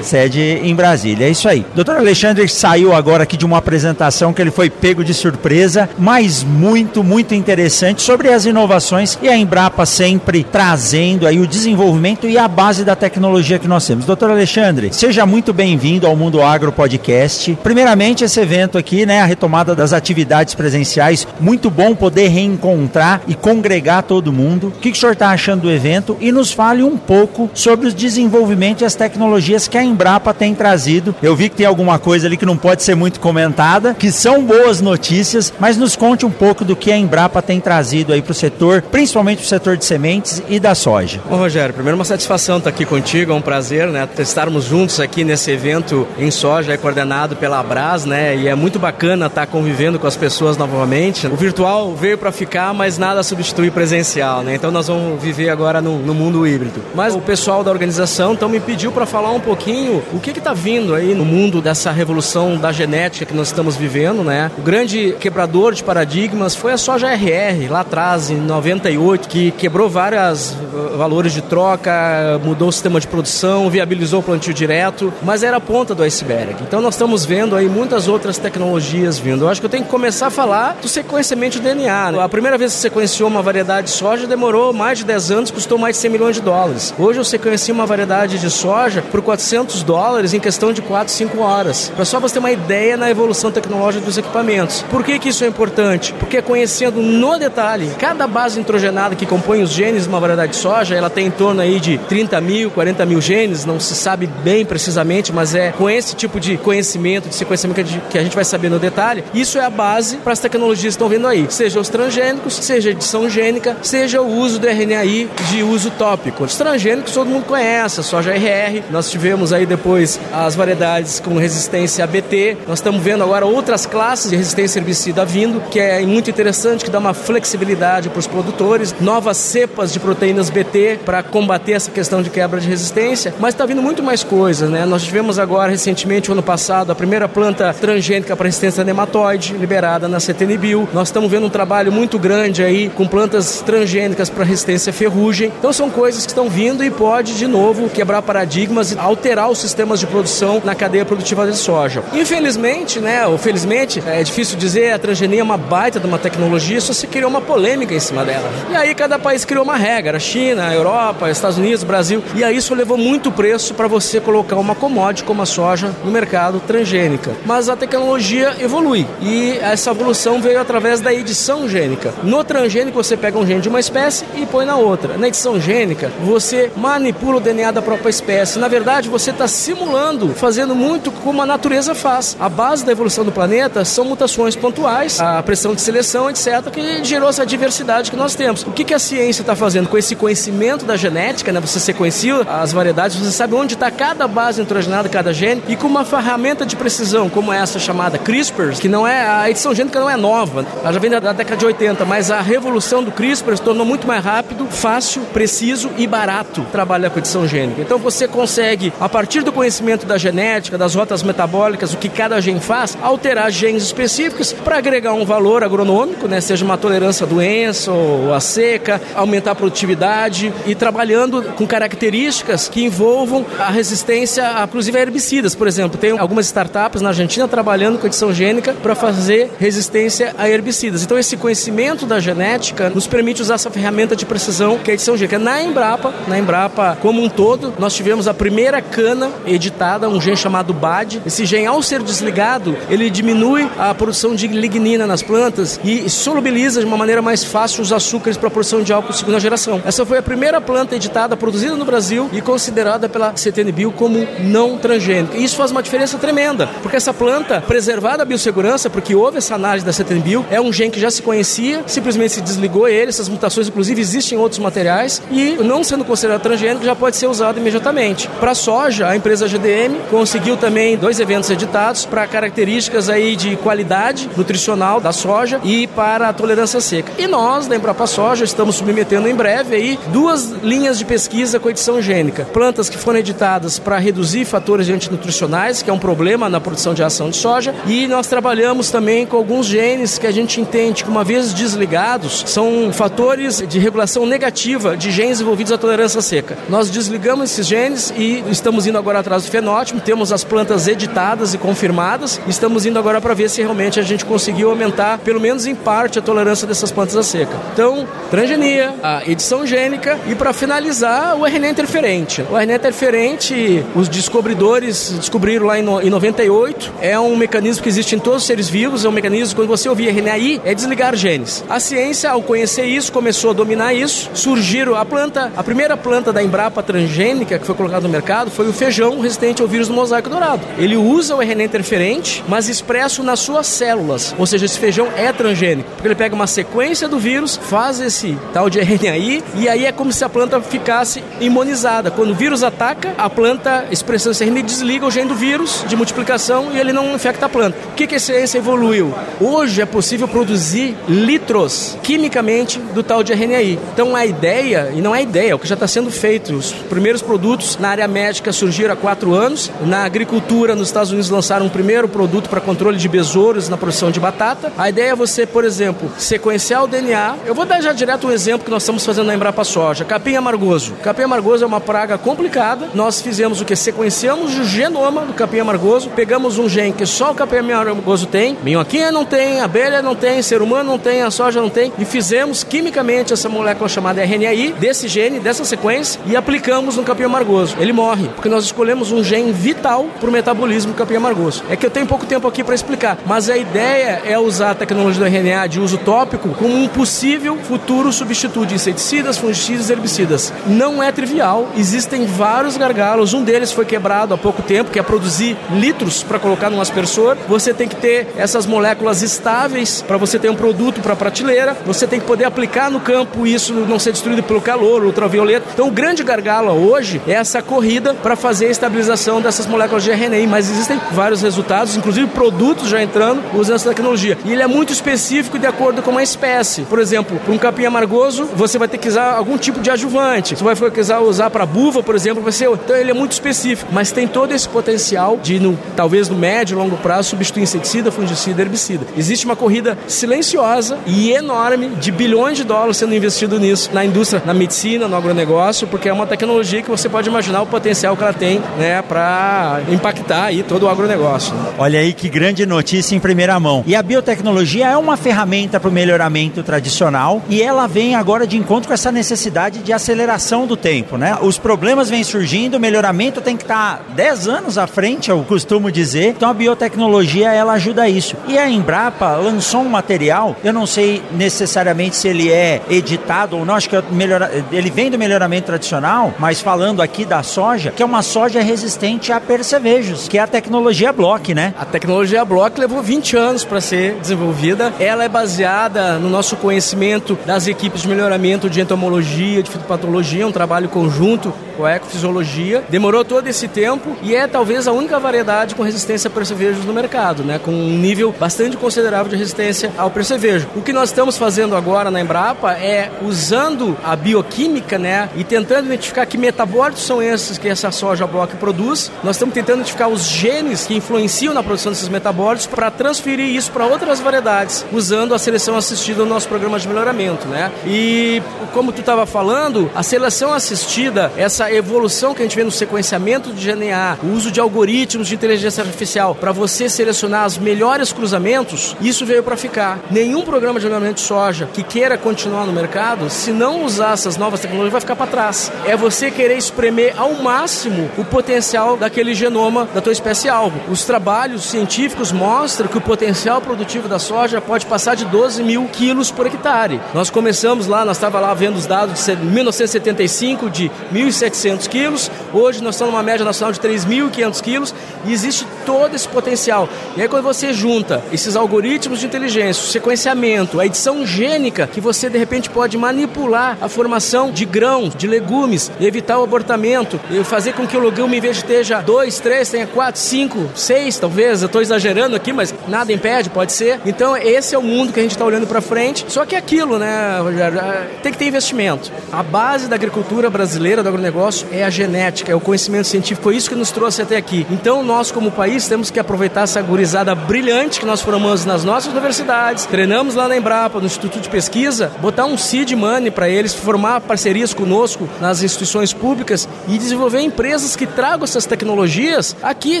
sede 0.02 0.40
em 0.40 0.74
Brasília. 0.74 1.26
É 1.26 1.30
isso 1.30 1.48
aí. 1.48 1.64
Doutor 1.74 1.96
Alexandre 1.96 2.48
saiu 2.48 2.92
agora 2.94 3.22
aqui 3.22 3.36
de 3.36 3.46
uma 3.46 3.58
apresentação 3.58 4.32
que 4.32 4.40
ele 4.40 4.50
foi 4.50 4.68
pego 4.68 5.04
de 5.04 5.14
surpresa, 5.14 5.88
mas 5.98 6.42
muito, 6.42 7.02
muito 7.02 7.34
interessante 7.34 8.02
sobre 8.02 8.28
as 8.32 8.44
inovações 8.44 9.18
e 9.22 9.28
a 9.28 9.36
Embrapa 9.36 9.86
sempre 9.86 10.44
trazendo 10.44 11.26
aí 11.26 11.38
o 11.38 11.46
desenvolvimento 11.46 12.26
e 12.26 12.38
a 12.38 12.48
base 12.48 12.84
da 12.84 12.96
tecnologia 12.96 13.58
que 13.58 13.68
nós 13.68 13.86
temos. 13.86 14.04
Doutor 14.04 14.30
Alexandre, 14.30 14.92
seja 14.92 15.24
muito 15.26 15.52
bem-vindo 15.52 16.06
ao 16.06 16.16
Mundo 16.16 16.42
Agro 16.42 16.72
Podcast. 16.72 17.58
Primeiramente, 17.62 18.24
esse 18.24 18.40
evento 18.40 18.78
aqui, 18.78 19.06
né, 19.06 19.20
a 19.20 19.24
retomada 19.24 19.74
das 19.74 19.92
atividades 19.92 20.54
presenciais, 20.54 21.26
muito 21.40 21.70
bom 21.70 21.94
poder 21.94 22.28
reencontrar 22.28 23.22
e 23.26 23.34
congregar 23.34 24.02
todo 24.02 24.32
mundo. 24.32 24.68
O 24.68 24.70
que, 24.70 24.90
o 24.90 24.94
senhor 24.94 25.12
está 25.12 25.30
achando 25.30 25.62
do 25.62 25.70
evento? 25.70 26.16
E 26.20 26.32
nos 26.32 26.52
fale 26.52 26.82
um 26.82 26.96
pouco 26.96 27.50
sobre 27.54 27.86
os 27.86 27.94
desenvolvimentos 27.94 28.82
e 28.82 28.84
as 28.84 28.94
tecnologias 28.94 29.68
que 29.68 29.78
a 29.78 29.84
Embrapa 29.92 30.34
tem 30.34 30.54
trazido. 30.54 31.14
Eu 31.22 31.36
vi 31.36 31.48
que 31.48 31.56
tem 31.56 31.66
alguma 31.66 31.98
coisa 31.98 32.26
ali 32.26 32.36
que 32.36 32.46
não 32.46 32.56
pode 32.56 32.82
ser 32.82 32.94
muito 32.94 33.20
comentada, 33.20 33.94
que 33.94 34.10
são 34.10 34.42
boas 34.42 34.80
notícias, 34.80 35.52
mas 35.60 35.76
nos 35.76 35.94
conte 35.94 36.26
um 36.26 36.30
pouco 36.30 36.64
do 36.64 36.74
que 36.74 36.90
a 36.90 36.96
Embrapa 36.96 37.42
tem 37.42 37.60
trazido 37.60 38.12
aí 38.12 38.22
para 38.22 38.32
o 38.32 38.34
setor, 38.34 38.82
principalmente 38.82 39.38
para 39.38 39.46
o 39.46 39.48
setor 39.48 39.76
de 39.76 39.84
sementes 39.84 40.42
e 40.48 40.58
da 40.58 40.74
soja. 40.74 41.20
Bom, 41.28 41.36
Rogério, 41.36 41.74
primeiro 41.74 41.96
uma 41.96 42.04
satisfação 42.04 42.58
estar 42.58 42.70
aqui 42.70 42.84
contigo, 42.84 43.32
é 43.32 43.34
um 43.34 43.40
prazer, 43.40 43.88
né, 43.88 44.08
estarmos 44.18 44.64
juntos 44.64 44.98
aqui 44.98 45.24
nesse 45.24 45.50
evento 45.50 46.06
em 46.18 46.30
soja, 46.30 46.72
é 46.72 46.76
coordenado 46.76 47.36
pela 47.36 47.60
Abras, 47.60 48.04
né, 48.04 48.36
e 48.36 48.48
é 48.48 48.54
muito 48.54 48.78
bacana 48.78 49.26
estar 49.26 49.46
convivendo 49.46 49.98
com 49.98 50.06
as 50.06 50.16
pessoas 50.16 50.56
novamente. 50.56 51.26
O 51.26 51.36
virtual 51.36 51.94
veio 51.94 52.16
para 52.16 52.32
ficar, 52.32 52.72
mas 52.72 52.98
nada 52.98 53.22
substitui 53.22 53.70
presencial, 53.70 54.42
né, 54.42 54.54
então 54.54 54.70
nós 54.70 54.88
vamos 54.88 55.22
viver 55.22 55.50
agora 55.50 55.80
no, 55.80 55.98
no 55.98 56.14
mundo 56.14 56.46
híbrido. 56.46 56.80
Mas 56.94 57.14
o 57.14 57.20
pessoal 57.20 57.62
da 57.62 57.70
organização 57.70 58.32
então 58.32 58.48
me 58.48 58.60
pediu 58.60 58.90
para 58.90 59.04
falar 59.04 59.30
um 59.32 59.40
pouquinho 59.40 59.81
pouquinho 59.82 60.02
o 60.12 60.20
que 60.20 60.30
está 60.30 60.52
vindo 60.52 60.94
aí 60.94 61.14
no 61.14 61.24
mundo 61.24 61.60
dessa 61.60 61.90
revolução 61.90 62.56
da 62.56 62.70
genética 62.70 63.26
que 63.26 63.34
nós 63.34 63.48
estamos 63.48 63.76
vivendo, 63.76 64.22
né? 64.22 64.50
O 64.56 64.62
grande 64.62 65.16
quebrador 65.18 65.74
de 65.74 65.82
paradigmas 65.82 66.54
foi 66.54 66.72
a 66.72 66.78
soja 66.78 67.12
RR, 67.12 67.68
lá 67.68 67.80
atrás, 67.80 68.30
em 68.30 68.36
98, 68.36 69.28
que 69.28 69.50
quebrou 69.52 69.88
vários 69.88 70.50
uh, 70.50 70.96
valores 70.96 71.32
de 71.32 71.42
troca, 71.42 72.40
mudou 72.44 72.68
o 72.68 72.72
sistema 72.72 73.00
de 73.00 73.06
produção, 73.06 73.68
viabilizou 73.68 74.20
o 74.20 74.22
plantio 74.22 74.54
direto, 74.54 75.12
mas 75.22 75.42
era 75.42 75.56
a 75.56 75.60
ponta 75.60 75.94
do 75.94 76.02
iceberg. 76.02 76.56
Então 76.62 76.80
nós 76.80 76.94
estamos 76.94 77.24
vendo 77.24 77.56
aí 77.56 77.68
muitas 77.68 78.08
outras 78.08 78.38
tecnologias 78.38 79.18
vindo. 79.18 79.44
Eu 79.44 79.48
acho 79.48 79.60
que 79.60 79.66
eu 79.66 79.70
tenho 79.70 79.84
que 79.84 79.90
começar 79.90 80.28
a 80.28 80.30
falar 80.30 80.76
do 80.80 80.88
sequenciamento 80.88 81.56
de 81.56 81.62
DNA. 81.62 82.12
Né? 82.12 82.22
A 82.22 82.28
primeira 82.28 82.56
vez 82.56 82.72
que 82.72 82.78
sequenciou 82.78 83.28
uma 83.28 83.42
variedade 83.42 83.88
de 83.88 83.92
soja 83.92 84.26
demorou 84.26 84.72
mais 84.72 84.98
de 84.98 85.04
10 85.04 85.30
anos, 85.30 85.50
custou 85.50 85.78
mais 85.78 85.96
de 85.96 86.02
100 86.02 86.10
milhões 86.10 86.36
de 86.36 86.42
dólares. 86.42 86.94
Hoje 86.98 87.18
eu 87.18 87.24
sequencio 87.24 87.74
uma 87.74 87.86
variedade 87.86 88.38
de 88.38 88.50
soja 88.50 89.02
por 89.02 89.22
400 89.22 89.71
dólares 89.80 90.34
em 90.34 90.40
questão 90.40 90.72
de 90.72 90.82
4, 90.82 91.12
5 91.12 91.40
horas. 91.40 91.92
Para 91.94 92.04
só 92.04 92.18
você 92.18 92.34
ter 92.34 92.40
uma 92.40 92.50
ideia 92.50 92.96
na 92.96 93.08
evolução 93.08 93.52
tecnológica 93.52 94.04
dos 94.04 94.18
equipamentos. 94.18 94.82
Por 94.90 95.04
que, 95.04 95.20
que 95.20 95.28
isso 95.28 95.44
é 95.44 95.46
importante? 95.46 96.12
Porque 96.14 96.42
conhecendo 96.42 97.00
no 97.00 97.38
detalhe 97.38 97.92
cada 97.98 98.26
base 98.26 98.58
nitrogenada 98.58 99.14
que 99.14 99.26
compõe 99.26 99.62
os 99.62 99.70
genes 99.70 100.02
de 100.02 100.08
uma 100.08 100.18
variedade 100.18 100.52
de 100.52 100.58
soja, 100.58 100.96
ela 100.96 101.08
tem 101.08 101.26
em 101.26 101.30
torno 101.30 101.60
aí 101.60 101.78
de 101.78 101.98
30 101.98 102.40
mil, 102.40 102.70
40 102.70 103.06
mil 103.06 103.20
genes, 103.20 103.64
não 103.64 103.78
se 103.78 103.94
sabe 103.94 104.26
bem 104.26 104.64
precisamente, 104.64 105.32
mas 105.32 105.54
é 105.54 105.72
com 105.72 105.88
esse 105.88 106.16
tipo 106.16 106.40
de 106.40 106.56
conhecimento, 106.56 107.28
de 107.28 107.34
sequenciamento 107.34 107.84
que 108.10 108.18
a 108.18 108.22
gente 108.22 108.34
vai 108.34 108.44
saber 108.44 108.68
no 108.68 108.78
detalhe, 108.78 109.22
isso 109.34 109.58
é 109.58 109.64
a 109.64 109.70
base 109.70 110.16
para 110.18 110.32
as 110.32 110.40
tecnologias 110.40 110.94
que 110.94 111.02
estão 111.02 111.08
vindo 111.08 111.26
aí, 111.26 111.46
seja 111.48 111.78
os 111.78 111.88
transgênicos, 111.88 112.54
seja 112.54 112.88
a 112.88 112.92
edição 112.92 113.28
gênica, 113.28 113.76
seja 113.82 114.20
o 114.20 114.26
uso 114.26 114.58
do 114.58 114.66
RNAi 114.66 115.28
de 115.50 115.62
uso 115.62 115.90
tópico. 115.90 116.44
Os 116.44 116.56
transgênicos 116.56 117.12
todo 117.12 117.28
mundo 117.28 117.44
conhece, 117.44 118.00
a 118.00 118.02
soja 118.02 118.32
RR, 118.34 118.82
nós 118.90 119.10
tivemos 119.10 119.52
aí 119.52 119.61
depois 119.66 120.18
as 120.32 120.54
variedades 120.54 121.20
com 121.20 121.36
resistência 121.36 122.04
a 122.04 122.06
BT, 122.06 122.56
nós 122.66 122.78
estamos 122.78 123.02
vendo 123.02 123.22
agora 123.22 123.46
outras 123.46 123.86
classes 123.86 124.30
de 124.30 124.36
resistência 124.36 124.78
herbicida 124.78 125.24
vindo, 125.24 125.60
que 125.70 125.78
é 125.78 126.00
muito 126.02 126.30
interessante, 126.30 126.84
que 126.84 126.90
dá 126.90 126.98
uma 126.98 127.14
flexibilidade 127.14 128.08
para 128.08 128.18
os 128.18 128.26
produtores, 128.26 128.94
novas 129.00 129.36
cepas 129.36 129.92
de 129.92 130.00
proteínas 130.00 130.50
BT 130.50 131.00
para 131.04 131.22
combater 131.22 131.72
essa 131.72 131.90
questão 131.90 132.22
de 132.22 132.30
quebra 132.30 132.60
de 132.60 132.68
resistência, 132.68 133.34
mas 133.38 133.54
está 133.54 133.66
vindo 133.66 133.82
muito 133.82 134.02
mais 134.02 134.22
coisas, 134.22 134.68
né? 134.70 134.84
Nós 134.84 135.02
tivemos 135.02 135.38
agora 135.38 135.70
recentemente, 135.70 136.30
ano 136.30 136.42
passado, 136.42 136.90
a 136.90 136.94
primeira 136.94 137.28
planta 137.28 137.72
transgênica 137.72 138.36
para 138.36 138.46
resistência 138.46 138.82
a 138.82 138.84
nematóide 138.84 139.54
liberada 139.54 140.08
na 140.08 140.20
CTNBio. 140.20 140.88
Nós 140.92 141.08
estamos 141.08 141.30
vendo 141.30 141.46
um 141.46 141.50
trabalho 141.50 141.92
muito 141.92 142.18
grande 142.18 142.62
aí 142.62 142.90
com 142.90 143.06
plantas 143.06 143.60
transgênicas 143.60 144.30
para 144.30 144.44
resistência 144.44 144.90
à 144.90 144.92
ferrugem. 144.92 145.52
Então 145.58 145.72
são 145.72 145.90
coisas 145.90 146.24
que 146.24 146.30
estão 146.30 146.48
vindo 146.48 146.84
e 146.84 146.90
pode 146.90 147.34
de 147.34 147.46
novo 147.46 147.88
quebrar 147.88 148.22
paradigmas 148.22 148.92
e 148.92 148.98
alterar 148.98 149.50
os 149.52 149.58
sistemas 149.58 150.00
de 150.00 150.06
produção 150.06 150.60
na 150.64 150.74
cadeia 150.74 151.04
produtiva 151.04 151.46
de 151.46 151.56
soja. 151.56 152.02
Infelizmente, 152.12 152.98
né, 153.00 153.26
ou 153.26 153.38
felizmente, 153.38 154.02
é 154.06 154.22
difícil 154.22 154.58
dizer, 154.58 154.92
a 154.92 154.98
transgenia 154.98 155.40
é 155.40 155.42
uma 155.42 155.56
baita 155.56 156.00
de 156.00 156.06
uma 156.06 156.18
tecnologia, 156.18 156.80
só 156.80 156.92
se 156.92 157.06
criou 157.06 157.30
uma 157.30 157.40
polêmica 157.40 157.94
em 157.94 158.00
cima 158.00 158.24
dela. 158.24 158.50
E 158.70 158.76
aí 158.76 158.94
cada 158.94 159.18
país 159.18 159.44
criou 159.44 159.64
uma 159.64 159.76
regra, 159.76 160.18
China, 160.18 160.72
Europa, 160.72 161.30
Estados 161.30 161.58
Unidos, 161.58 161.84
Brasil, 161.84 162.22
e 162.34 162.42
aí 162.42 162.56
isso 162.56 162.74
levou 162.74 162.96
muito 162.96 163.30
preço 163.30 163.74
para 163.74 163.86
você 163.86 164.20
colocar 164.20 164.56
uma 164.56 164.74
commodity 164.74 165.24
como 165.24 165.42
a 165.42 165.46
soja 165.46 165.94
no 166.04 166.10
mercado 166.10 166.60
transgênica. 166.66 167.32
Mas 167.44 167.68
a 167.68 167.76
tecnologia 167.76 168.56
evolui 168.58 169.06
e 169.20 169.58
essa 169.60 169.90
evolução 169.90 170.40
veio 170.40 170.60
através 170.60 171.00
da 171.00 171.12
edição 171.12 171.68
gênica. 171.68 172.12
No 172.22 172.42
transgênico 172.42 173.02
você 173.02 173.16
pega 173.16 173.38
um 173.38 173.46
gene 173.46 173.60
de 173.60 173.68
uma 173.68 173.80
espécie 173.80 174.24
e 174.34 174.46
põe 174.46 174.64
na 174.64 174.76
outra. 174.76 175.16
Na 175.16 175.28
edição 175.28 175.60
gênica 175.60 176.10
você 176.20 176.70
manipula 176.76 177.36
o 177.36 177.40
DNA 177.40 177.70
da 177.70 177.82
própria 177.82 178.10
espécie. 178.10 178.58
Na 178.58 178.68
verdade 178.68 179.08
você 179.08 179.32
está 179.42 179.48
simulando, 179.48 180.28
fazendo 180.34 180.74
muito 180.74 181.10
como 181.10 181.42
a 181.42 181.46
natureza 181.46 181.94
faz. 181.94 182.36
A 182.38 182.48
base 182.48 182.84
da 182.84 182.92
evolução 182.92 183.24
do 183.24 183.32
planeta 183.32 183.84
são 183.84 184.04
mutações 184.04 184.54
pontuais, 184.54 185.20
a 185.20 185.42
pressão 185.42 185.74
de 185.74 185.80
seleção, 185.80 186.30
etc., 186.30 186.70
que 186.72 187.02
gerou 187.02 187.28
essa 187.28 187.44
diversidade 187.44 188.10
que 188.10 188.16
nós 188.16 188.36
temos. 188.36 188.62
O 188.62 188.70
que, 188.70 188.84
que 188.84 188.94
a 188.94 188.98
ciência 189.00 189.42
está 189.42 189.56
fazendo 189.56 189.88
com 189.88 189.98
esse 189.98 190.14
conhecimento 190.14 190.84
da 190.84 190.96
genética, 190.96 191.50
né? 191.50 191.60
Você 191.60 191.80
sequencia 191.80 192.42
as 192.42 192.72
variedades, 192.72 193.16
você 193.16 193.32
sabe 193.32 193.54
onde 193.54 193.74
está 193.74 193.90
cada 193.90 194.28
base 194.28 194.60
nitrogenada, 194.60 195.08
cada 195.08 195.32
gene, 195.32 195.62
e 195.66 195.74
com 195.74 195.88
uma 195.88 196.04
ferramenta 196.04 196.64
de 196.64 196.76
precisão 196.76 197.28
como 197.28 197.52
essa 197.52 197.80
chamada 197.80 198.18
CRISPR, 198.18 198.78
que 198.78 198.88
não 198.88 199.06
é 199.06 199.26
a 199.26 199.50
edição 199.50 199.74
gênica 199.74 199.98
não 199.98 200.08
é 200.08 200.16
nova, 200.16 200.64
ela 200.82 200.92
já 200.92 201.00
vem 201.00 201.10
da, 201.10 201.18
da 201.18 201.32
década 201.32 201.56
de 201.56 201.66
80, 201.66 202.04
mas 202.04 202.30
a 202.30 202.40
revolução 202.40 203.02
do 203.02 203.10
CRISPR 203.10 203.56
se 203.56 203.62
tornou 203.62 203.84
muito 203.84 204.06
mais 204.06 204.24
rápido, 204.24 204.66
fácil, 204.66 205.22
preciso 205.32 205.90
e 205.96 206.06
barato 206.06 206.64
trabalhar 206.70 207.10
com 207.10 207.18
edição 207.18 207.46
gênica. 207.48 207.80
Então 207.80 207.98
você 207.98 208.28
consegue, 208.28 208.92
a 209.00 209.08
partir 209.08 209.21
do 209.44 209.52
conhecimento 209.52 210.06
da 210.06 210.18
genética, 210.18 210.76
das 210.76 210.94
rotas 210.94 211.22
metabólicas, 211.22 211.94
o 211.94 211.96
que 211.96 212.08
cada 212.08 212.40
gene 212.40 212.60
faz, 212.60 212.96
alterar 213.00 213.50
genes 213.50 213.84
específicos 213.84 214.52
para 214.52 214.78
agregar 214.78 215.14
um 215.14 215.24
valor 215.24 215.64
agronômico, 215.64 216.28
né, 216.28 216.40
seja 216.40 216.64
uma 216.64 216.76
tolerância 216.76 217.24
à 217.24 217.28
doença 217.28 217.90
ou 217.90 218.34
à 218.34 218.40
seca, 218.40 219.00
aumentar 219.14 219.52
a 219.52 219.54
produtividade 219.54 220.52
e 220.66 220.74
trabalhando 220.74 221.42
com 221.56 221.66
características 221.66 222.68
que 222.68 222.84
envolvam 222.84 223.46
a 223.58 223.70
resistência, 223.70 224.44
inclusive 224.64 224.98
a 224.98 225.00
herbicidas. 225.00 225.54
Por 225.54 225.66
exemplo, 225.66 225.98
tem 225.98 226.18
algumas 226.18 226.46
startups 226.46 227.00
na 227.00 227.08
Argentina 227.10 227.46
trabalhando 227.46 227.98
com 227.98 228.06
edição 228.06 228.32
gênica 228.32 228.74
para 228.82 228.94
fazer 228.94 229.50
resistência 229.58 230.34
a 230.36 230.48
herbicidas. 230.48 231.02
Então, 231.02 231.18
esse 231.18 231.36
conhecimento 231.36 232.06
da 232.06 232.20
genética 232.20 232.90
nos 232.90 233.06
permite 233.06 233.40
usar 233.40 233.54
essa 233.54 233.70
ferramenta 233.70 234.14
de 234.14 234.26
precisão 234.26 234.78
que 234.78 234.90
é 234.90 234.92
a 234.92 234.94
edição 234.94 235.16
gênica. 235.16 235.38
Na 235.38 235.62
Embrapa, 235.62 236.12
na 236.28 236.38
Embrapa 236.38 236.98
como 237.00 237.22
um 237.22 237.28
todo, 237.28 237.72
nós 237.78 237.94
tivemos 237.94 238.28
a 238.28 238.34
primeira 238.34 238.80
cana 238.82 239.11
editada, 239.46 240.08
um 240.08 240.20
gene 240.20 240.36
chamado 240.36 240.72
BAD. 240.72 241.22
Esse 241.26 241.44
gene, 241.44 241.66
ao 241.66 241.82
ser 241.82 242.02
desligado, 242.02 242.76
ele 242.88 243.10
diminui 243.10 243.68
a 243.78 243.94
produção 243.94 244.34
de 244.34 244.46
lignina 244.46 245.06
nas 245.06 245.22
plantas 245.22 245.80
e 245.84 246.08
solubiliza 246.08 246.80
de 246.80 246.86
uma 246.86 246.96
maneira 246.96 247.22
mais 247.22 247.44
fácil 247.44 247.82
os 247.82 247.92
açúcares 247.92 248.36
para 248.36 248.48
a 248.48 248.50
produção 248.50 248.82
de 248.82 248.92
álcool 248.92 249.12
de 249.12 249.18
segunda 249.18 249.40
geração. 249.40 249.82
Essa 249.84 250.04
foi 250.04 250.18
a 250.18 250.22
primeira 250.22 250.60
planta 250.60 250.96
editada, 250.96 251.36
produzida 251.36 251.76
no 251.76 251.84
Brasil 251.84 252.28
e 252.32 252.40
considerada 252.40 253.08
pela 253.08 253.36
CTNBio 253.36 253.92
como 253.92 254.26
não 254.40 254.78
transgênica. 254.78 255.36
E 255.36 255.44
isso 255.44 255.56
faz 255.56 255.70
uma 255.70 255.82
diferença 255.82 256.18
tremenda, 256.18 256.68
porque 256.82 256.96
essa 256.96 257.12
planta, 257.12 257.60
preservada 257.60 258.22
a 258.22 258.26
biossegurança, 258.26 258.88
porque 258.90 259.14
houve 259.14 259.38
essa 259.38 259.54
análise 259.54 259.84
da 259.84 259.92
CTNBio, 259.92 260.44
é 260.50 260.60
um 260.60 260.72
gene 260.72 260.90
que 260.90 261.00
já 261.00 261.10
se 261.10 261.22
conhecia, 261.22 261.82
simplesmente 261.86 262.34
se 262.34 262.40
desligou 262.40 262.88
ele, 262.88 263.08
essas 263.08 263.28
mutações 263.28 263.68
inclusive 263.68 264.00
existem 264.00 264.38
em 264.38 264.40
outros 264.40 264.58
materiais 264.58 265.22
e 265.30 265.56
não 265.62 265.82
sendo 265.84 266.04
considerado 266.04 266.42
transgênico 266.42 266.84
já 266.84 266.94
pode 266.94 267.16
ser 267.16 267.26
usado 267.26 267.58
imediatamente. 267.58 268.28
Para 268.40 268.54
soja, 268.54 269.01
a 269.02 269.16
empresa 269.16 269.48
GDM 269.48 269.96
conseguiu 270.10 270.56
também 270.56 270.96
dois 270.96 271.20
eventos 271.20 271.50
editados 271.50 272.06
para 272.06 272.26
características 272.26 273.08
aí 273.08 273.36
de 273.36 273.56
qualidade 273.56 274.28
nutricional 274.36 275.00
da 275.00 275.12
soja 275.12 275.60
e 275.64 275.86
para 275.86 276.28
a 276.28 276.32
tolerância 276.32 276.80
seca. 276.80 277.12
E 277.18 277.26
nós, 277.26 277.66
da 277.66 277.76
Embrapa 277.76 278.06
Soja, 278.06 278.44
estamos 278.44 278.76
submetendo 278.76 279.28
em 279.28 279.34
breve 279.34 279.74
aí 279.74 279.98
duas 280.08 280.50
linhas 280.62 280.98
de 280.98 281.04
pesquisa 281.04 281.58
com 281.58 281.70
edição 281.70 282.00
gênica. 282.00 282.44
Plantas 282.52 282.88
que 282.88 282.98
foram 282.98 283.18
editadas 283.18 283.78
para 283.78 283.98
reduzir 283.98 284.44
fatores 284.44 284.88
antinutricionais, 284.88 285.82
que 285.82 285.90
é 285.90 285.92
um 285.92 285.98
problema 285.98 286.48
na 286.48 286.60
produção 286.60 286.94
de 286.94 287.02
ação 287.02 287.30
de 287.30 287.36
soja, 287.36 287.74
e 287.86 288.06
nós 288.06 288.26
trabalhamos 288.26 288.90
também 288.90 289.26
com 289.26 289.36
alguns 289.36 289.66
genes 289.66 290.18
que 290.18 290.26
a 290.26 290.32
gente 290.32 290.60
entende 290.60 291.04
que, 291.04 291.10
uma 291.10 291.24
vez 291.24 291.52
desligados, 291.54 292.44
são 292.46 292.90
fatores 292.92 293.62
de 293.66 293.78
regulação 293.78 294.26
negativa 294.26 294.96
de 294.96 295.10
genes 295.10 295.40
envolvidos 295.40 295.72
à 295.72 295.78
tolerância 295.78 296.20
seca. 296.20 296.56
Nós 296.68 296.90
desligamos 296.90 297.50
esses 297.50 297.66
genes 297.66 298.12
e 298.16 298.42
estamos 298.50 298.86
indo 298.86 298.91
agora 298.98 299.18
atrás 299.20 299.44
do 299.44 299.50
fenótipo, 299.50 300.00
temos 300.00 300.32
as 300.32 300.44
plantas 300.44 300.86
editadas 300.86 301.54
e 301.54 301.58
confirmadas, 301.58 302.40
estamos 302.46 302.86
indo 302.86 302.98
agora 302.98 303.20
para 303.20 303.34
ver 303.34 303.48
se 303.48 303.60
realmente 303.60 304.00
a 304.00 304.02
gente 304.02 304.24
conseguiu 304.24 304.70
aumentar, 304.70 305.18
pelo 305.18 305.40
menos 305.40 305.66
em 305.66 305.74
parte, 305.74 306.18
a 306.18 306.22
tolerância 306.22 306.66
dessas 306.66 306.90
plantas 306.90 307.16
à 307.16 307.22
seca. 307.22 307.56
Então, 307.72 308.06
transgenia, 308.30 308.94
a 309.02 309.22
edição 309.26 309.66
gênica 309.66 310.18
e, 310.26 310.34
para 310.34 310.52
finalizar, 310.52 311.36
o 311.36 311.46
RNA 311.46 311.70
interferente. 311.70 312.42
O 312.50 312.56
RNA 312.56 312.76
interferente, 312.76 313.84
os 313.94 314.08
descobridores 314.08 315.12
descobriram 315.18 315.66
lá 315.66 315.78
em 315.78 316.10
98, 316.10 316.92
é 317.00 317.18
um 317.18 317.36
mecanismo 317.36 317.82
que 317.82 317.88
existe 317.88 318.14
em 318.14 318.18
todos 318.18 318.42
os 318.42 318.46
seres 318.46 318.68
vivos, 318.68 319.04
é 319.04 319.08
um 319.08 319.12
mecanismo, 319.12 319.56
quando 319.56 319.68
você 319.68 319.88
ouvir 319.88 320.08
RNAi, 320.08 320.60
é 320.64 320.74
desligar 320.74 321.14
genes. 321.16 321.64
A 321.68 321.80
ciência, 321.80 322.30
ao 322.30 322.42
conhecer 322.42 322.84
isso, 322.84 323.12
começou 323.12 323.50
a 323.50 323.54
dominar 323.54 323.94
isso, 323.94 324.30
surgiram 324.34 324.94
a 324.94 325.04
planta, 325.04 325.52
a 325.56 325.62
primeira 325.62 325.96
planta 325.96 326.32
da 326.32 326.42
Embrapa 326.42 326.82
transgênica 326.82 327.58
que 327.58 327.66
foi 327.66 327.74
colocada 327.74 328.02
no 328.02 328.08
mercado 328.08 328.50
foi 328.50 328.68
o 328.68 328.72
feijão 328.82 329.20
resistente 329.20 329.62
ao 329.62 329.68
vírus 329.68 329.86
do 329.86 329.94
mosaico 329.94 330.28
dourado. 330.28 330.66
Ele 330.76 330.96
usa 330.96 331.36
o 331.36 331.40
RNA 331.40 331.62
interferente, 331.62 332.42
mas 332.48 332.68
expresso 332.68 333.22
nas 333.22 333.38
suas 333.38 333.68
células, 333.68 334.34
ou 334.36 334.44
seja, 334.44 334.66
esse 334.66 334.76
feijão 334.76 335.08
é 335.16 335.32
transgênico, 335.32 335.88
porque 335.92 336.08
ele 336.08 336.16
pega 336.16 336.34
uma 336.34 336.48
sequência 336.48 337.06
do 337.06 337.16
vírus, 337.16 337.56
faz 337.56 338.00
esse 338.00 338.36
tal 338.52 338.68
de 338.68 338.80
RNAi, 338.80 339.40
e 339.54 339.68
aí 339.68 339.86
é 339.86 339.92
como 339.92 340.12
se 340.12 340.24
a 340.24 340.28
planta 340.28 340.60
ficasse 340.60 341.22
imunizada. 341.40 342.10
Quando 342.10 342.30
o 342.30 342.34
vírus 342.34 342.64
ataca, 342.64 343.14
a 343.16 343.30
planta, 343.30 343.86
expressando 343.88 344.32
esse 344.32 344.44
RNA, 344.44 344.62
desliga 344.62 345.06
o 345.06 345.10
gene 345.12 345.28
do 345.28 345.36
vírus 345.36 345.84
de 345.86 345.94
multiplicação 345.94 346.72
e 346.74 346.78
ele 346.80 346.92
não 346.92 347.14
infecta 347.14 347.46
a 347.46 347.48
planta. 347.48 347.78
O 347.92 347.94
que, 347.94 348.08
que 348.08 348.16
a 348.16 348.20
ciência 348.20 348.58
evoluiu? 348.58 349.14
Hoje 349.40 349.80
é 349.80 349.86
possível 349.86 350.26
produzir 350.26 350.96
litros 351.08 351.96
quimicamente 352.02 352.80
do 352.80 353.04
tal 353.04 353.22
de 353.22 353.32
RNAi. 353.32 353.78
Então 353.92 354.16
a 354.16 354.26
ideia, 354.26 354.92
e 354.92 355.00
não 355.00 355.14
é 355.14 355.22
ideia, 355.22 355.52
é 355.52 355.54
o 355.54 355.58
que 355.58 355.68
já 355.68 355.74
está 355.74 355.86
sendo 355.86 356.10
feito, 356.10 356.52
os 356.52 356.72
primeiros 356.72 357.22
produtos 357.22 357.78
na 357.78 357.88
área 357.88 358.08
médica 358.08 358.52
surgiram 358.52 358.71
giro 358.72 358.92
há 358.92 358.96
quatro 358.96 359.34
anos. 359.34 359.70
Na 359.82 360.04
agricultura, 360.04 360.74
nos 360.74 360.88
Estados 360.88 361.10
Unidos 361.10 361.30
lançaram 361.30 361.66
um 361.66 361.68
primeiro 361.68 362.08
produto 362.08 362.48
para 362.48 362.60
controle 362.60 362.96
de 362.96 363.08
besouros 363.08 363.68
na 363.68 363.76
produção 363.76 364.10
de 364.10 364.18
batata. 364.18 364.72
A 364.76 364.88
ideia 364.88 365.10
é 365.10 365.14
você, 365.14 365.46
por 365.46 365.64
exemplo, 365.64 366.10
sequenciar 366.18 366.84
o 366.84 366.88
DNA. 366.88 367.36
Eu 367.46 367.54
vou 367.54 367.64
dar 367.64 367.80
já 367.80 367.92
direto 367.92 368.26
um 368.26 368.30
exemplo 368.30 368.64
que 368.64 368.70
nós 368.70 368.82
estamos 368.82 369.04
fazendo 369.04 369.26
na 369.26 369.34
Embrapa 369.34 369.64
Soja. 369.64 370.04
Capim 370.04 370.34
amargoso. 370.34 370.94
Capim 371.02 371.22
amargoso 371.22 371.64
é 371.64 371.66
uma 371.66 371.80
praga 371.80 372.18
complicada. 372.18 372.88
Nós 372.94 373.20
fizemos 373.20 373.60
o 373.60 373.64
que? 373.64 373.76
Sequenciamos 373.76 374.58
o 374.58 374.64
genoma 374.64 375.22
do 375.22 375.34
capim 375.34 375.60
amargoso, 375.60 376.10
pegamos 376.10 376.58
um 376.58 376.68
gene 376.68 376.92
que 376.92 377.04
só 377.04 377.32
o 377.32 377.34
capim 377.34 377.56
amargoso 377.56 378.26
tem, 378.26 378.56
minhoquinha 378.62 379.12
não 379.12 379.24
tem, 379.24 379.60
abelha 379.60 380.00
não 380.00 380.14
tem, 380.14 380.42
ser 380.42 380.62
humano 380.62 380.90
não 380.90 380.98
tem, 380.98 381.22
a 381.22 381.30
soja 381.30 381.60
não 381.60 381.68
tem, 381.68 381.92
e 381.98 382.04
fizemos 382.04 382.64
quimicamente 382.64 383.32
essa 383.32 383.48
molécula 383.48 383.88
chamada 383.88 384.24
RNAi 384.24 384.74
desse 384.78 385.08
gene, 385.08 385.40
dessa 385.40 385.64
sequência, 385.64 386.20
e 386.26 386.36
aplicamos 386.36 386.96
no 386.96 387.02
capim 387.02 387.24
amargoso. 387.24 387.76
Ele 387.78 387.92
morre, 387.92 388.28
porque 388.28 388.48
nós 388.48 388.61
escolhemos 388.64 389.12
um 389.12 389.22
gene 389.22 389.52
vital 389.52 390.06
para 390.20 390.28
o 390.28 390.32
metabolismo 390.32 390.92
do 390.92 390.96
capim 390.96 391.16
amargoso. 391.16 391.64
É 391.68 391.76
que 391.76 391.86
eu 391.86 391.90
tenho 391.90 392.06
pouco 392.06 392.26
tempo 392.26 392.46
aqui 392.46 392.62
para 392.62 392.74
explicar, 392.74 393.18
mas 393.26 393.48
a 393.48 393.56
ideia 393.56 394.22
é 394.24 394.38
usar 394.38 394.70
a 394.70 394.74
tecnologia 394.74 395.20
do 395.20 395.26
RNA 395.26 395.66
de 395.66 395.80
uso 395.80 395.98
tópico 395.98 396.50
como 396.50 396.74
um 396.74 396.88
possível 396.88 397.56
futuro 397.56 398.12
substituto 398.12 398.66
de 398.66 398.74
inseticidas, 398.74 399.38
fungicidas 399.38 399.88
e 399.88 399.92
herbicidas. 399.92 400.52
Não 400.66 401.02
é 401.02 401.10
trivial, 401.12 401.68
existem 401.76 402.26
vários 402.26 402.76
gargalos, 402.76 403.34
um 403.34 403.42
deles 403.42 403.72
foi 403.72 403.84
quebrado 403.84 404.34
há 404.34 404.38
pouco 404.38 404.62
tempo, 404.62 404.90
que 404.90 404.98
é 404.98 405.02
produzir 405.02 405.56
litros 405.70 406.22
para 406.22 406.38
colocar 406.38 406.70
num 406.70 406.80
aspersor. 406.80 407.36
Você 407.48 407.72
tem 407.72 407.88
que 407.88 407.96
ter 407.96 408.28
essas 408.36 408.66
moléculas 408.66 409.22
estáveis 409.22 410.02
para 410.06 410.16
você 410.16 410.38
ter 410.38 410.50
um 410.50 410.54
produto 410.54 411.00
para 411.00 411.16
prateleira. 411.16 411.76
Você 411.86 412.06
tem 412.06 412.20
que 412.20 412.26
poder 412.26 412.44
aplicar 412.44 412.90
no 412.90 413.00
campo 413.00 413.46
isso 413.46 413.72
não 413.72 413.98
ser 413.98 414.12
destruído 414.12 414.42
pelo 414.42 414.60
calor, 414.60 415.04
ultravioleta. 415.04 415.66
Então, 415.72 415.88
o 415.88 415.90
grande 415.90 416.22
gargalo 416.22 416.72
hoje 416.72 417.20
é 417.26 417.32
essa 417.32 417.62
corrida 417.62 418.14
para 418.14 418.36
fazer 418.36 418.51
a 418.60 418.66
estabilização 418.66 419.40
dessas 419.40 419.66
moléculas 419.66 420.02
de 420.02 420.10
RNA, 420.10 420.46
mas 420.48 420.70
existem 420.70 421.00
vários 421.12 421.42
resultados, 421.42 421.96
inclusive 421.96 422.26
produtos 422.28 422.88
já 422.88 423.02
entrando 423.02 423.42
usando 423.54 423.76
essa 423.76 423.88
tecnologia. 423.88 424.36
E 424.44 424.52
ele 424.52 424.62
é 424.62 424.66
muito 424.66 424.92
específico 424.92 425.58
de 425.58 425.66
acordo 425.66 426.02
com 426.02 426.10
uma 426.10 426.22
espécie. 426.22 426.82
Por 426.82 426.98
exemplo, 426.98 427.38
para 427.38 427.52
um 427.52 427.58
capim 427.58 427.84
amargoso, 427.84 428.44
você 428.54 428.78
vai 428.78 428.88
ter 428.88 428.98
que 428.98 429.08
usar 429.08 429.32
algum 429.32 429.56
tipo 429.56 429.80
de 429.80 429.90
adjuvante. 429.90 430.56
Você 430.56 430.64
vai 430.64 430.74
precisar 430.74 431.20
usar 431.20 431.50
para 431.50 431.64
buva, 431.64 432.02
por 432.02 432.14
exemplo, 432.14 432.42
vai 432.42 432.52
ser. 432.52 432.68
Então, 432.68 432.96
ele 432.96 433.10
é 433.10 433.14
muito 433.14 433.32
específico, 433.32 433.90
mas 433.92 434.10
tem 434.10 434.26
todo 434.26 434.52
esse 434.52 434.68
potencial 434.68 435.38
de, 435.42 435.60
no, 435.60 435.78
talvez 435.96 436.28
no 436.28 436.36
médio 436.36 436.74
e 436.74 436.78
longo 436.78 436.96
prazo, 436.96 437.30
substituir 437.30 437.62
inseticida, 437.62 438.10
fungicida, 438.10 438.62
herbicida. 438.62 439.06
Existe 439.16 439.44
uma 439.44 439.56
corrida 439.56 439.96
silenciosa 440.06 440.98
e 441.06 441.30
enorme 441.32 441.88
de 441.90 442.10
bilhões 442.10 442.56
de 442.56 442.64
dólares 442.64 442.96
sendo 442.96 443.14
investido 443.14 443.58
nisso, 443.58 443.90
na 443.92 444.04
indústria, 444.04 444.42
na 444.44 444.54
medicina, 444.54 445.08
no 445.08 445.16
agronegócio, 445.16 445.86
porque 445.86 446.08
é 446.08 446.12
uma 446.12 446.26
tecnologia 446.26 446.82
que 446.82 446.90
você 446.90 447.08
pode 447.08 447.28
imaginar 447.28 447.62
o 447.62 447.66
potencial 447.66 448.16
que 448.16 448.22
ela 448.22 448.31
tem, 448.32 448.60
né, 448.78 449.02
para 449.02 449.80
impactar 449.88 450.44
aí 450.44 450.62
todo 450.62 450.84
o 450.84 450.88
agronegócio. 450.88 451.54
Né? 451.54 451.72
Olha 451.78 452.00
aí 452.00 452.12
que 452.12 452.28
grande 452.28 452.64
notícia 452.66 453.14
em 453.14 453.20
primeira 453.20 453.58
mão. 453.58 453.84
E 453.86 453.94
a 453.94 454.02
biotecnologia 454.02 454.88
é 454.88 454.96
uma 454.96 455.16
ferramenta 455.16 455.78
para 455.78 455.88
o 455.88 455.92
melhoramento 455.92 456.62
tradicional 456.62 457.42
e 457.48 457.62
ela 457.62 457.86
vem 457.86 458.14
agora 458.14 458.46
de 458.46 458.56
encontro 458.56 458.88
com 458.88 458.94
essa 458.94 459.12
necessidade 459.12 459.80
de 459.80 459.92
aceleração 459.92 460.66
do 460.66 460.76
tempo, 460.76 461.16
né? 461.16 461.36
Os 461.40 461.58
problemas 461.58 462.08
vêm 462.08 462.24
surgindo, 462.24 462.76
o 462.76 462.80
melhoramento 462.80 463.40
tem 463.40 463.56
que 463.56 463.64
estar 463.64 463.98
tá 463.98 464.02
10 464.14 464.48
anos 464.48 464.78
à 464.78 464.86
frente, 464.86 465.30
eu 465.30 465.42
costumo 465.44 465.90
dizer. 465.90 466.28
Então 466.28 466.48
a 466.48 466.54
biotecnologia 466.54 467.52
ela 467.52 467.74
ajuda 467.74 468.08
isso. 468.08 468.36
E 468.48 468.58
a 468.58 468.68
Embrapa 468.68 469.36
lançou 469.36 469.82
um 469.82 469.88
material, 469.88 470.56
eu 470.64 470.72
não 470.72 470.86
sei 470.86 471.22
necessariamente 471.32 472.16
se 472.16 472.28
ele 472.28 472.50
é 472.50 472.80
editado 472.88 473.56
ou 473.56 473.64
não, 473.64 473.74
acho 473.74 473.88
que 473.88 473.96
é 473.96 474.02
melhora, 474.10 474.64
ele 474.72 474.90
vem 474.90 475.10
do 475.10 475.18
melhoramento 475.18 475.66
tradicional, 475.66 476.34
mas 476.38 476.60
falando 476.60 477.02
aqui 477.02 477.24
da 477.24 477.42
soja, 477.42 477.90
que 477.90 478.02
é 478.02 478.06
uma 478.06 478.21
soja 478.22 478.60
resistente 478.60 479.32
a 479.32 479.40
percevejos, 479.40 480.28
que 480.28 480.38
é 480.38 480.40
a 480.40 480.46
tecnologia 480.46 481.12
Block, 481.12 481.54
né? 481.54 481.74
A 481.78 481.84
tecnologia 481.84 482.44
Block 482.44 482.78
levou 482.78 483.02
20 483.02 483.36
anos 483.36 483.64
para 483.64 483.80
ser 483.80 484.14
desenvolvida. 484.14 484.92
Ela 484.98 485.24
é 485.24 485.28
baseada 485.28 486.18
no 486.18 486.28
nosso 486.28 486.56
conhecimento 486.56 487.38
das 487.44 487.66
equipes 487.66 488.02
de 488.02 488.08
melhoramento 488.08 488.70
de 488.70 488.80
entomologia, 488.80 489.62
de 489.62 489.70
fitopatologia, 489.70 490.46
um 490.46 490.52
trabalho 490.52 490.88
conjunto 490.88 491.52
com 491.76 491.84
a 491.84 491.92
ecofisiologia. 491.96 492.84
Demorou 492.88 493.24
todo 493.24 493.46
esse 493.46 493.66
tempo 493.68 494.16
e 494.22 494.34
é 494.34 494.46
talvez 494.46 494.86
a 494.86 494.92
única 494.92 495.18
variedade 495.18 495.74
com 495.74 495.82
resistência 495.82 496.28
a 496.28 496.30
percevejos 496.30 496.84
no 496.84 496.92
mercado, 496.92 497.42
né? 497.42 497.58
com 497.58 497.72
um 497.72 497.98
nível 497.98 498.34
bastante 498.38 498.76
considerável 498.76 499.30
de 499.30 499.36
resistência 499.36 499.92
ao 499.96 500.10
percevejo. 500.10 500.68
O 500.76 500.82
que 500.82 500.92
nós 500.92 501.08
estamos 501.08 501.36
fazendo 501.36 501.74
agora 501.74 502.10
na 502.10 502.20
Embrapa 502.20 502.72
é 502.72 503.10
usando 503.22 503.96
a 504.04 504.14
bioquímica 504.14 504.98
né? 504.98 505.28
e 505.36 505.44
tentando 505.44 505.86
identificar 505.86 506.26
que 506.26 506.38
metabólitos 506.38 507.04
são 507.04 507.22
esses 507.22 507.58
que 507.58 507.68
essa 507.68 507.90
soja 507.90 508.11
bloco 508.26 508.56
produz. 508.56 509.10
Nós 509.22 509.36
estamos 509.36 509.54
tentando 509.54 509.80
identificar 509.80 510.08
os 510.08 510.22
genes 510.26 510.86
que 510.86 510.94
influenciam 510.94 511.54
na 511.54 511.62
produção 511.62 511.92
desses 511.92 512.08
metabólitos 512.08 512.66
para 512.66 512.90
transferir 512.90 513.46
isso 513.54 513.70
para 513.72 513.86
outras 513.86 514.20
variedades, 514.20 514.84
usando 514.92 515.34
a 515.34 515.38
seleção 515.38 515.76
assistida 515.76 516.22
no 516.22 516.28
nosso 516.28 516.48
programa 516.48 516.78
de 516.78 516.86
melhoramento. 516.88 517.48
Né? 517.48 517.70
E 517.86 518.42
como 518.72 518.92
tu 518.92 519.00
estava 519.00 519.26
falando, 519.26 519.90
a 519.94 520.02
seleção 520.02 520.52
assistida, 520.52 521.32
essa 521.36 521.72
evolução 521.72 522.34
que 522.34 522.42
a 522.42 522.44
gente 522.44 522.56
vê 522.56 522.64
no 522.64 522.70
sequenciamento 522.70 523.52
de 523.52 523.66
DNA, 523.66 524.18
o 524.22 524.28
uso 524.28 524.50
de 524.50 524.60
algoritmos 524.60 525.28
de 525.28 525.34
inteligência 525.34 525.82
artificial 525.82 526.34
para 526.34 526.52
você 526.52 526.88
selecionar 526.88 527.46
os 527.46 527.58
melhores 527.58 528.12
cruzamentos, 528.12 528.96
isso 529.00 529.26
veio 529.26 529.42
para 529.42 529.56
ficar. 529.56 529.98
Nenhum 530.10 530.42
programa 530.42 530.78
de 530.78 530.86
melhoramento 530.86 531.16
de 531.16 531.26
soja 531.26 531.68
que 531.72 531.82
queira 531.82 532.18
continuar 532.18 532.66
no 532.66 532.72
mercado, 532.72 533.28
se 533.30 533.50
não 533.50 533.84
usar 533.84 534.12
essas 534.12 534.36
novas 534.36 534.60
tecnologias, 534.60 534.92
vai 534.92 535.00
ficar 535.00 535.16
para 535.16 535.26
trás. 535.26 535.72
É 535.86 535.96
você 535.96 536.30
querer 536.30 536.56
espremer 536.56 537.14
ao 537.16 537.34
máximo 537.34 538.01
o 538.18 538.24
potencial 538.24 538.96
daquele 538.96 539.34
genoma 539.34 539.88
da 539.94 540.00
tua 540.00 540.12
espécie 540.12 540.48
alvo. 540.48 540.80
Os 540.90 541.04
trabalhos 541.04 541.64
científicos 541.64 542.32
mostram 542.32 542.88
que 542.88 542.98
o 542.98 543.00
potencial 543.00 543.60
produtivo 543.60 544.08
da 544.08 544.18
soja 544.18 544.60
pode 544.60 544.86
passar 544.86 545.14
de 545.14 545.24
12 545.24 545.62
mil 545.62 545.86
quilos 545.92 546.30
por 546.30 546.46
hectare. 546.46 547.00
Nós 547.14 547.30
começamos 547.30 547.86
lá, 547.86 548.04
nós 548.04 548.16
estava 548.16 548.40
lá 548.40 548.52
vendo 548.54 548.76
os 548.76 548.86
dados 548.86 549.24
de 549.24 549.36
1975 549.36 550.70
de 550.70 550.90
1.700 551.12 551.88
quilos, 551.88 552.30
hoje 552.52 552.82
nós 552.82 552.94
estamos 552.94 553.12
numa 553.12 553.22
média 553.22 553.44
nacional 553.44 553.72
de 553.72 553.80
3.500 553.80 554.60
quilos 554.62 554.94
e 555.24 555.32
existe 555.32 555.66
todo 555.84 556.14
esse 556.14 556.28
potencial. 556.28 556.88
E 557.16 557.22
aí 557.22 557.28
quando 557.28 557.44
você 557.44 557.72
junta 557.72 558.22
esses 558.32 558.56
algoritmos 558.56 559.20
de 559.20 559.26
inteligência, 559.26 559.82
o 559.82 559.86
sequenciamento, 559.86 560.80
a 560.80 560.86
edição 560.86 561.26
gênica, 561.26 561.86
que 561.86 562.00
você 562.00 562.28
de 562.28 562.38
repente 562.38 562.70
pode 562.70 562.96
manipular 562.96 563.76
a 563.80 563.88
formação 563.88 564.50
de 564.50 564.64
grãos, 564.64 565.14
de 565.14 565.26
legumes, 565.26 565.90
evitar 566.00 566.38
o 566.38 566.44
abortamento, 566.44 567.20
fazer 567.44 567.72
com 567.72 567.86
que 567.86 567.91
o 567.96 568.00
legume, 568.00 568.36
em 568.36 568.40
vez 568.40 568.56
de 568.56 568.62
esteja 568.62 569.00
2, 569.00 569.40
3, 569.40 569.70
tenha 569.70 569.86
4, 569.86 570.20
5, 570.20 570.70
6, 570.74 571.18
talvez, 571.18 571.62
eu 571.62 571.66
estou 571.66 571.80
exagerando 571.80 572.36
aqui, 572.36 572.52
mas 572.52 572.74
nada 572.88 573.12
impede, 573.12 573.50
pode 573.50 573.72
ser. 573.72 574.00
Então 574.06 574.36
esse 574.36 574.74
é 574.74 574.78
o 574.78 574.82
mundo 574.82 575.12
que 575.12 575.20
a 575.20 575.22
gente 575.22 575.32
está 575.32 575.44
olhando 575.44 575.66
para 575.66 575.80
frente. 575.80 576.24
Só 576.28 576.44
que 576.44 576.54
é 576.54 576.58
aquilo, 576.58 576.98
né, 576.98 577.38
Rogério? 577.40 577.78
É, 577.78 578.08
tem 578.22 578.32
que 578.32 578.38
ter 578.38 578.46
investimento. 578.46 579.10
A 579.32 579.42
base 579.42 579.88
da 579.88 579.96
agricultura 579.96 580.48
brasileira, 580.50 581.02
do 581.02 581.08
agronegócio, 581.08 581.66
é 581.72 581.84
a 581.84 581.90
genética, 581.90 582.50
é 582.52 582.54
o 582.54 582.60
conhecimento 582.60 583.06
científico, 583.06 583.42
foi 583.42 583.56
isso 583.56 583.68
que 583.68 583.74
nos 583.74 583.90
trouxe 583.90 584.22
até 584.22 584.36
aqui. 584.36 584.66
Então 584.70 585.02
nós, 585.02 585.30
como 585.30 585.50
país, 585.50 585.86
temos 585.88 586.10
que 586.10 586.20
aproveitar 586.20 586.62
essa 586.62 586.80
gurizada 586.80 587.34
brilhante 587.34 588.00
que 588.00 588.06
nós 588.06 588.20
formamos 588.20 588.64
nas 588.64 588.84
nossas 588.84 589.12
universidades, 589.12 589.86
treinamos 589.86 590.34
lá 590.34 590.48
na 590.48 590.56
Embrapa, 590.56 591.00
no 591.00 591.06
Instituto 591.06 591.40
de 591.40 591.48
Pesquisa, 591.48 592.12
botar 592.20 592.46
um 592.46 592.56
seed 592.56 592.92
money 592.92 593.30
para 593.30 593.48
eles, 593.48 593.74
formar 593.74 594.20
parcerias 594.20 594.72
conosco 594.72 595.28
nas 595.40 595.62
instituições 595.62 596.12
públicas 596.12 596.68
e 596.88 596.96
desenvolver 596.98 597.40
empresas 597.40 597.81
que 597.96 598.06
tragam 598.06 598.44
essas 598.44 598.66
tecnologias 598.66 599.56
aqui, 599.62 600.00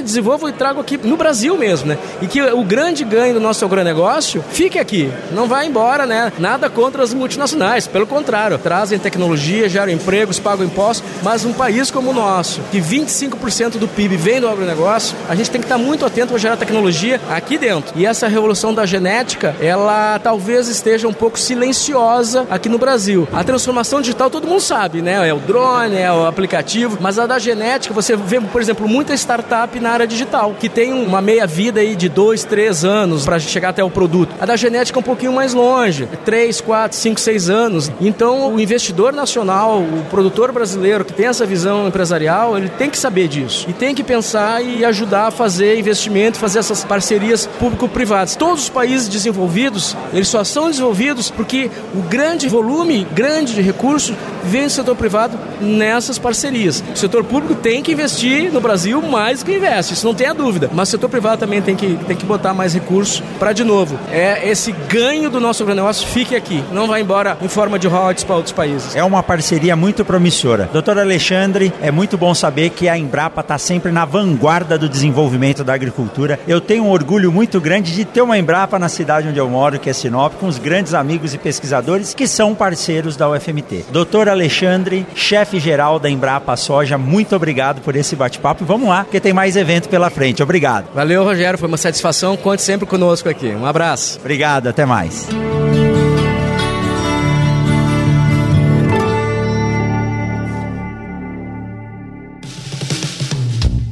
desenvolvam 0.00 0.48
e 0.48 0.52
tragam 0.52 0.80
aqui 0.80 0.98
no 1.02 1.16
Brasil 1.16 1.56
mesmo, 1.56 1.88
né? 1.88 1.98
E 2.20 2.26
que 2.26 2.40
o 2.40 2.62
grande 2.64 3.04
ganho 3.04 3.34
do 3.34 3.40
nosso 3.40 3.64
agronegócio 3.64 4.44
fique 4.50 4.78
aqui, 4.78 5.10
não 5.32 5.46
vai 5.46 5.66
embora, 5.66 6.06
né? 6.06 6.32
Nada 6.38 6.70
contra 6.70 7.02
as 7.02 7.12
multinacionais, 7.12 7.86
pelo 7.86 8.06
contrário, 8.06 8.58
trazem 8.58 8.98
tecnologia, 8.98 9.68
geram 9.68 9.92
empregos, 9.92 10.38
pagam 10.38 10.64
impostos, 10.64 11.04
mas 11.22 11.44
um 11.44 11.52
país 11.52 11.90
como 11.90 12.10
o 12.10 12.14
nosso, 12.14 12.60
que 12.70 12.80
25% 12.80 13.78
do 13.78 13.88
PIB 13.88 14.16
vem 14.16 14.40
do 14.40 14.48
agronegócio, 14.48 15.16
a 15.28 15.34
gente 15.34 15.50
tem 15.50 15.60
que 15.60 15.66
estar 15.66 15.78
muito 15.78 16.04
atento 16.04 16.28
para 16.28 16.38
gerar 16.38 16.56
tecnologia 16.56 17.20
aqui 17.30 17.58
dentro. 17.58 17.92
E 17.96 18.06
essa 18.06 18.28
revolução 18.28 18.72
da 18.72 18.86
genética, 18.86 19.54
ela 19.60 20.18
talvez 20.18 20.68
esteja 20.68 21.08
um 21.08 21.12
pouco 21.12 21.38
silenciosa 21.38 22.46
aqui 22.50 22.68
no 22.68 22.78
Brasil. 22.78 23.28
A 23.32 23.44
transformação 23.44 24.00
digital 24.00 24.30
todo 24.30 24.46
mundo 24.46 24.60
sabe, 24.60 25.02
né? 25.02 25.28
É 25.28 25.34
o 25.34 25.38
drone, 25.38 25.96
é 25.96 26.12
o 26.12 26.26
aplicativo, 26.26 26.98
mas 27.00 27.18
a 27.18 27.26
da 27.26 27.38
genética, 27.38 27.71
você 27.92 28.16
vê, 28.16 28.40
por 28.40 28.60
exemplo, 28.60 28.88
muita 28.88 29.14
startup 29.14 29.78
na 29.80 29.90
área 29.90 30.06
digital, 30.06 30.54
que 30.58 30.68
tem 30.68 30.92
uma 30.92 31.20
meia-vida 31.20 31.80
aí 31.80 31.96
de 31.96 32.08
dois, 32.08 32.44
três 32.44 32.84
anos 32.84 33.24
para 33.24 33.38
chegar 33.38 33.70
até 33.70 33.82
o 33.82 33.90
produto. 33.90 34.34
A 34.40 34.46
da 34.46 34.56
genética 34.56 34.98
é 34.98 35.00
um 35.00 35.04
pouquinho 35.04 35.32
mais 35.32 35.54
longe, 35.54 36.08
três, 36.24 36.60
quatro, 36.60 36.96
cinco, 36.96 37.20
seis 37.20 37.48
anos. 37.48 37.90
Então, 38.00 38.54
o 38.54 38.60
investidor 38.60 39.12
nacional, 39.12 39.78
o 39.78 40.04
produtor 40.10 40.52
brasileiro 40.52 41.04
que 41.04 41.12
tem 41.12 41.26
essa 41.26 41.46
visão 41.46 41.88
empresarial, 41.88 42.56
ele 42.56 42.68
tem 42.68 42.90
que 42.90 42.98
saber 42.98 43.28
disso 43.28 43.66
e 43.68 43.72
tem 43.72 43.94
que 43.94 44.02
pensar 44.02 44.62
e 44.62 44.84
ajudar 44.84 45.28
a 45.28 45.30
fazer 45.30 45.78
investimento, 45.78 46.38
fazer 46.38 46.58
essas 46.58 46.84
parcerias 46.84 47.46
público-privadas. 47.58 48.36
Todos 48.36 48.64
os 48.64 48.68
países 48.68 49.08
desenvolvidos, 49.08 49.96
eles 50.12 50.28
só 50.28 50.44
são 50.44 50.68
desenvolvidos 50.68 51.30
porque 51.30 51.70
o 51.94 52.02
grande 52.02 52.48
volume, 52.48 53.06
grande 53.12 53.54
de 53.54 53.62
recursos 53.62 54.14
vem 54.44 54.66
do 54.66 54.70
setor 54.70 54.96
privado 54.96 55.38
nessas 55.60 56.18
parcerias. 56.18 56.82
O 56.94 56.96
setor 56.96 57.24
público 57.24 57.54
tem 57.62 57.80
que 57.80 57.92
investir 57.92 58.52
no 58.52 58.60
Brasil 58.60 59.00
mais 59.00 59.38
do 59.38 59.46
que 59.46 59.56
investe, 59.56 59.94
isso 59.94 60.04
não 60.04 60.14
tem 60.14 60.26
a 60.26 60.32
dúvida. 60.32 60.68
Mas 60.72 60.88
o 60.88 60.90
setor 60.90 61.08
privado 61.08 61.38
também 61.38 61.62
tem 61.62 61.76
que, 61.76 61.96
tem 62.06 62.16
que 62.16 62.26
botar 62.26 62.52
mais 62.52 62.74
recursos 62.74 63.22
para, 63.38 63.52
de 63.52 63.62
novo, 63.62 63.98
é 64.10 64.48
esse 64.48 64.72
ganho 64.88 65.30
do 65.30 65.38
nosso 65.38 65.62
agronegócio 65.62 66.06
fique 66.08 66.34
aqui, 66.34 66.62
não 66.72 66.88
vai 66.88 67.02
embora 67.02 67.38
em 67.40 67.48
forma 67.48 67.78
de 67.78 67.86
royalties 67.86 68.24
para 68.24 68.36
outros 68.36 68.52
países. 68.52 68.96
É 68.96 69.04
uma 69.04 69.22
parceria 69.22 69.76
muito 69.76 70.04
promissora. 70.04 70.68
Doutor 70.72 70.98
Alexandre, 70.98 71.72
é 71.80 71.90
muito 71.90 72.18
bom 72.18 72.34
saber 72.34 72.70
que 72.70 72.88
a 72.88 72.98
Embrapa 72.98 73.40
está 73.40 73.56
sempre 73.56 73.92
na 73.92 74.04
vanguarda 74.04 74.76
do 74.76 74.88
desenvolvimento 74.88 75.62
da 75.62 75.72
agricultura. 75.72 76.40
Eu 76.48 76.60
tenho 76.60 76.84
um 76.84 76.90
orgulho 76.90 77.30
muito 77.30 77.60
grande 77.60 77.94
de 77.94 78.04
ter 78.04 78.22
uma 78.22 78.36
Embrapa 78.36 78.78
na 78.78 78.88
cidade 78.88 79.28
onde 79.28 79.38
eu 79.38 79.48
moro, 79.48 79.78
que 79.78 79.88
é 79.88 79.92
Sinop, 79.92 80.34
com 80.34 80.48
os 80.48 80.58
grandes 80.58 80.94
amigos 80.94 81.32
e 81.32 81.38
pesquisadores 81.38 82.12
que 82.12 82.26
são 82.26 82.54
parceiros 82.54 83.16
da 83.16 83.30
UFMT. 83.30 83.86
Doutor 83.92 84.28
Alexandre, 84.28 85.06
chefe 85.14 85.60
geral 85.60 86.00
da 86.00 86.10
Embrapa 86.10 86.56
Soja, 86.56 86.98
muito 86.98 87.36
obrigado 87.36 87.41
por 87.82 87.96
esse 87.96 88.14
bate-papo. 88.14 88.64
Vamos 88.64 88.88
lá, 88.88 89.04
porque 89.04 89.20
tem 89.20 89.32
mais 89.32 89.56
evento 89.56 89.88
pela 89.88 90.10
frente. 90.10 90.42
Obrigado. 90.42 90.92
Valeu, 90.94 91.24
Rogério. 91.24 91.58
Foi 91.58 91.68
uma 91.68 91.76
satisfação. 91.76 92.36
Conte 92.36 92.62
sempre 92.62 92.86
conosco 92.86 93.28
aqui. 93.28 93.48
Um 93.48 93.66
abraço. 93.66 94.18
Obrigado, 94.20 94.68
até 94.68 94.84
mais. 94.84 95.28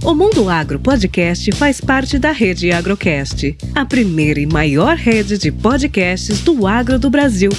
O 0.03 0.14
Mundo 0.14 0.48
Agro 0.48 0.80
Podcast 0.80 1.53
faz 1.53 1.80
parte 1.80 2.18
da 2.18 2.32
rede 2.32 2.72
Agrocast, 2.72 3.57
a 3.74 3.84
primeira 3.84 4.40
e 4.40 4.46
maior 4.46 4.96
rede 4.96 5.38
de 5.38 5.53
podcasts 5.53 6.40
do 6.40 6.66
agro 6.66 6.98
do 6.98 7.11
Brasil. 7.11 7.51